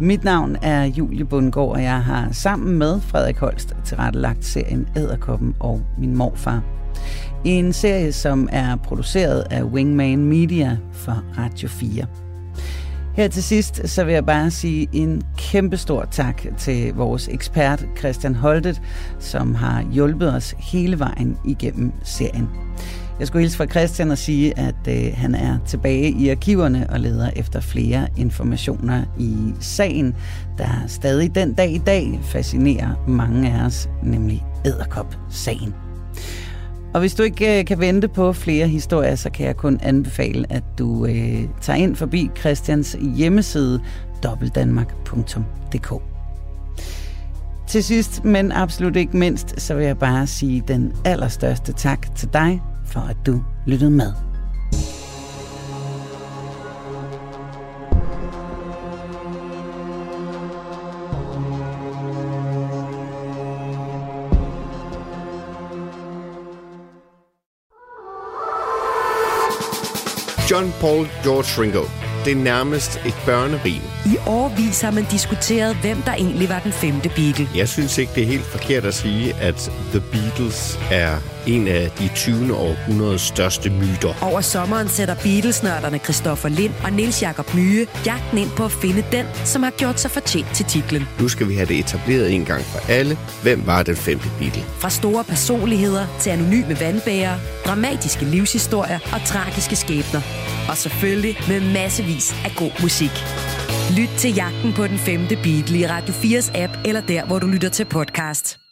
Mit 0.00 0.24
navn 0.24 0.56
er 0.62 0.84
Julie 0.84 1.24
Bundgaard, 1.24 1.68
og 1.68 1.82
jeg 1.82 2.02
har 2.02 2.28
sammen 2.32 2.78
med 2.78 3.00
Frederik 3.00 3.38
Holst 3.38 3.76
tilrettelagt 3.84 4.44
serien 4.44 4.88
Æderkoppen 4.96 5.54
og 5.60 5.82
min 5.98 6.16
morfar. 6.16 6.75
En 7.44 7.72
serie, 7.72 8.12
som 8.12 8.48
er 8.52 8.76
produceret 8.76 9.44
af 9.50 9.62
Wingman 9.62 10.24
Media 10.24 10.76
for 10.92 11.22
Radio 11.38 11.68
4. 11.68 12.06
Her 13.16 13.28
til 13.28 13.42
sidst, 13.42 13.88
så 13.88 14.04
vil 14.04 14.14
jeg 14.14 14.26
bare 14.26 14.50
sige 14.50 14.88
en 14.92 15.22
kæmpe 15.38 15.76
stor 15.76 16.08
tak 16.10 16.42
til 16.58 16.94
vores 16.94 17.28
ekspert 17.28 17.86
Christian 17.98 18.34
Holtet, 18.34 18.82
som 19.18 19.54
har 19.54 19.84
hjulpet 19.92 20.34
os 20.34 20.54
hele 20.58 20.98
vejen 20.98 21.38
igennem 21.44 21.92
serien. 22.02 22.48
Jeg 23.18 23.26
skulle 23.26 23.40
hilse 23.40 23.56
fra 23.56 23.66
Christian 23.66 24.10
og 24.10 24.18
sige, 24.18 24.58
at 24.58 24.88
øh, 24.88 25.12
han 25.14 25.34
er 25.34 25.58
tilbage 25.66 26.10
i 26.10 26.28
arkiverne 26.28 26.86
og 26.90 27.00
leder 27.00 27.30
efter 27.36 27.60
flere 27.60 28.08
informationer 28.16 29.04
i 29.18 29.36
sagen, 29.60 30.14
der 30.58 30.84
stadig 30.86 31.34
den 31.34 31.52
dag 31.52 31.70
i 31.70 31.82
dag 31.86 32.20
fascinerer 32.22 33.04
mange 33.08 33.52
af 33.52 33.66
os, 33.66 33.88
nemlig 34.02 34.44
Æderkop-sagen. 34.66 35.85
Og 36.94 37.00
hvis 37.00 37.14
du 37.14 37.22
ikke 37.22 37.58
øh, 37.58 37.64
kan 37.64 37.80
vente 37.80 38.08
på 38.08 38.32
flere 38.32 38.68
historier, 38.68 39.14
så 39.14 39.30
kan 39.30 39.46
jeg 39.46 39.56
kun 39.56 39.78
anbefale, 39.82 40.52
at 40.52 40.62
du 40.78 41.06
øh, 41.06 41.44
tager 41.60 41.76
ind 41.76 41.96
forbi 41.96 42.30
Christians 42.38 42.96
hjemmeside 43.16 43.80
dobbeltdanmark.dk. 44.22 46.02
Til 47.66 47.84
sidst, 47.84 48.24
men 48.24 48.52
absolut 48.52 48.96
ikke 48.96 49.16
mindst, 49.16 49.60
så 49.60 49.74
vil 49.74 49.84
jeg 49.86 49.98
bare 49.98 50.26
sige 50.26 50.62
den 50.68 50.92
allerstørste 51.04 51.72
tak 51.72 52.14
til 52.14 52.28
dig, 52.32 52.62
for 52.86 53.00
at 53.00 53.16
du 53.26 53.42
lyttede 53.66 53.90
med. 53.90 54.12
John 70.46 70.70
Paul 70.78 71.08
George 71.24 71.58
Ringo. 71.58 72.05
Det 72.26 72.32
er 72.32 72.42
nærmest 72.42 73.00
et 73.06 73.14
børnerim. 73.26 73.82
I 74.06 74.16
årvis 74.26 74.80
har 74.80 74.90
man 74.90 75.06
diskuteret, 75.10 75.76
hvem 75.76 76.02
der 76.02 76.12
egentlig 76.12 76.48
var 76.48 76.58
den 76.58 76.72
femte 76.72 77.08
Beatle. 77.08 77.48
Jeg 77.56 77.68
synes 77.68 77.98
ikke, 77.98 78.12
det 78.14 78.22
er 78.22 78.26
helt 78.26 78.44
forkert 78.44 78.84
at 78.84 78.94
sige, 78.94 79.34
at 79.34 79.70
The 79.90 80.02
Beatles 80.12 80.78
er 80.90 81.16
en 81.46 81.68
af 81.68 81.90
de 81.90 82.08
20. 82.14 82.54
århundredes 82.54 83.20
største 83.20 83.70
myter. 83.70 84.14
Over 84.22 84.40
sommeren 84.40 84.88
sætter 84.88 85.14
Beatles-nørderne 85.14 85.98
Christoffer 85.98 86.48
Lind 86.48 86.72
og 86.84 86.92
Niels 86.92 87.22
Jakob 87.22 87.54
Myge 87.54 87.86
jagten 88.06 88.38
ind 88.38 88.50
på 88.50 88.64
at 88.64 88.72
finde 88.72 89.04
den, 89.12 89.26
som 89.44 89.62
har 89.62 89.70
gjort 89.70 90.00
sig 90.00 90.10
fortjent 90.10 90.46
til 90.54 90.64
titlen. 90.64 91.08
Nu 91.20 91.28
skal 91.28 91.48
vi 91.48 91.54
have 91.54 91.66
det 91.66 91.78
etableret 91.78 92.32
en 92.32 92.44
gang 92.44 92.64
for 92.64 92.92
alle. 92.92 93.18
Hvem 93.42 93.66
var 93.66 93.82
den 93.82 93.96
femte 93.96 94.28
Beatle? 94.38 94.62
Fra 94.78 94.90
store 94.90 95.24
personligheder 95.24 96.06
til 96.20 96.30
anonyme 96.30 96.80
vandbærere, 96.80 97.38
dramatiske 97.66 98.24
livshistorier 98.24 98.98
og 99.12 99.20
tragiske 99.26 99.76
skæbner. 99.76 100.20
Og 100.68 100.76
selvfølgelig 100.76 101.36
med 101.48 101.60
massevis 101.60 102.15
af 102.44 102.52
god 102.56 102.82
musik. 102.82 103.14
Lyt 103.98 104.12
til 104.18 104.34
jagten 104.34 104.72
på 104.72 104.86
den 104.86 104.98
femte 104.98 105.36
Beatle 105.36 105.78
i 105.78 105.86
Radio 105.86 106.14
4's 106.14 106.58
app 106.58 106.72
eller 106.84 107.00
der, 107.00 107.26
hvor 107.26 107.38
du 107.38 107.46
lytter 107.46 107.68
til 107.68 107.84
podcast. 107.84 108.65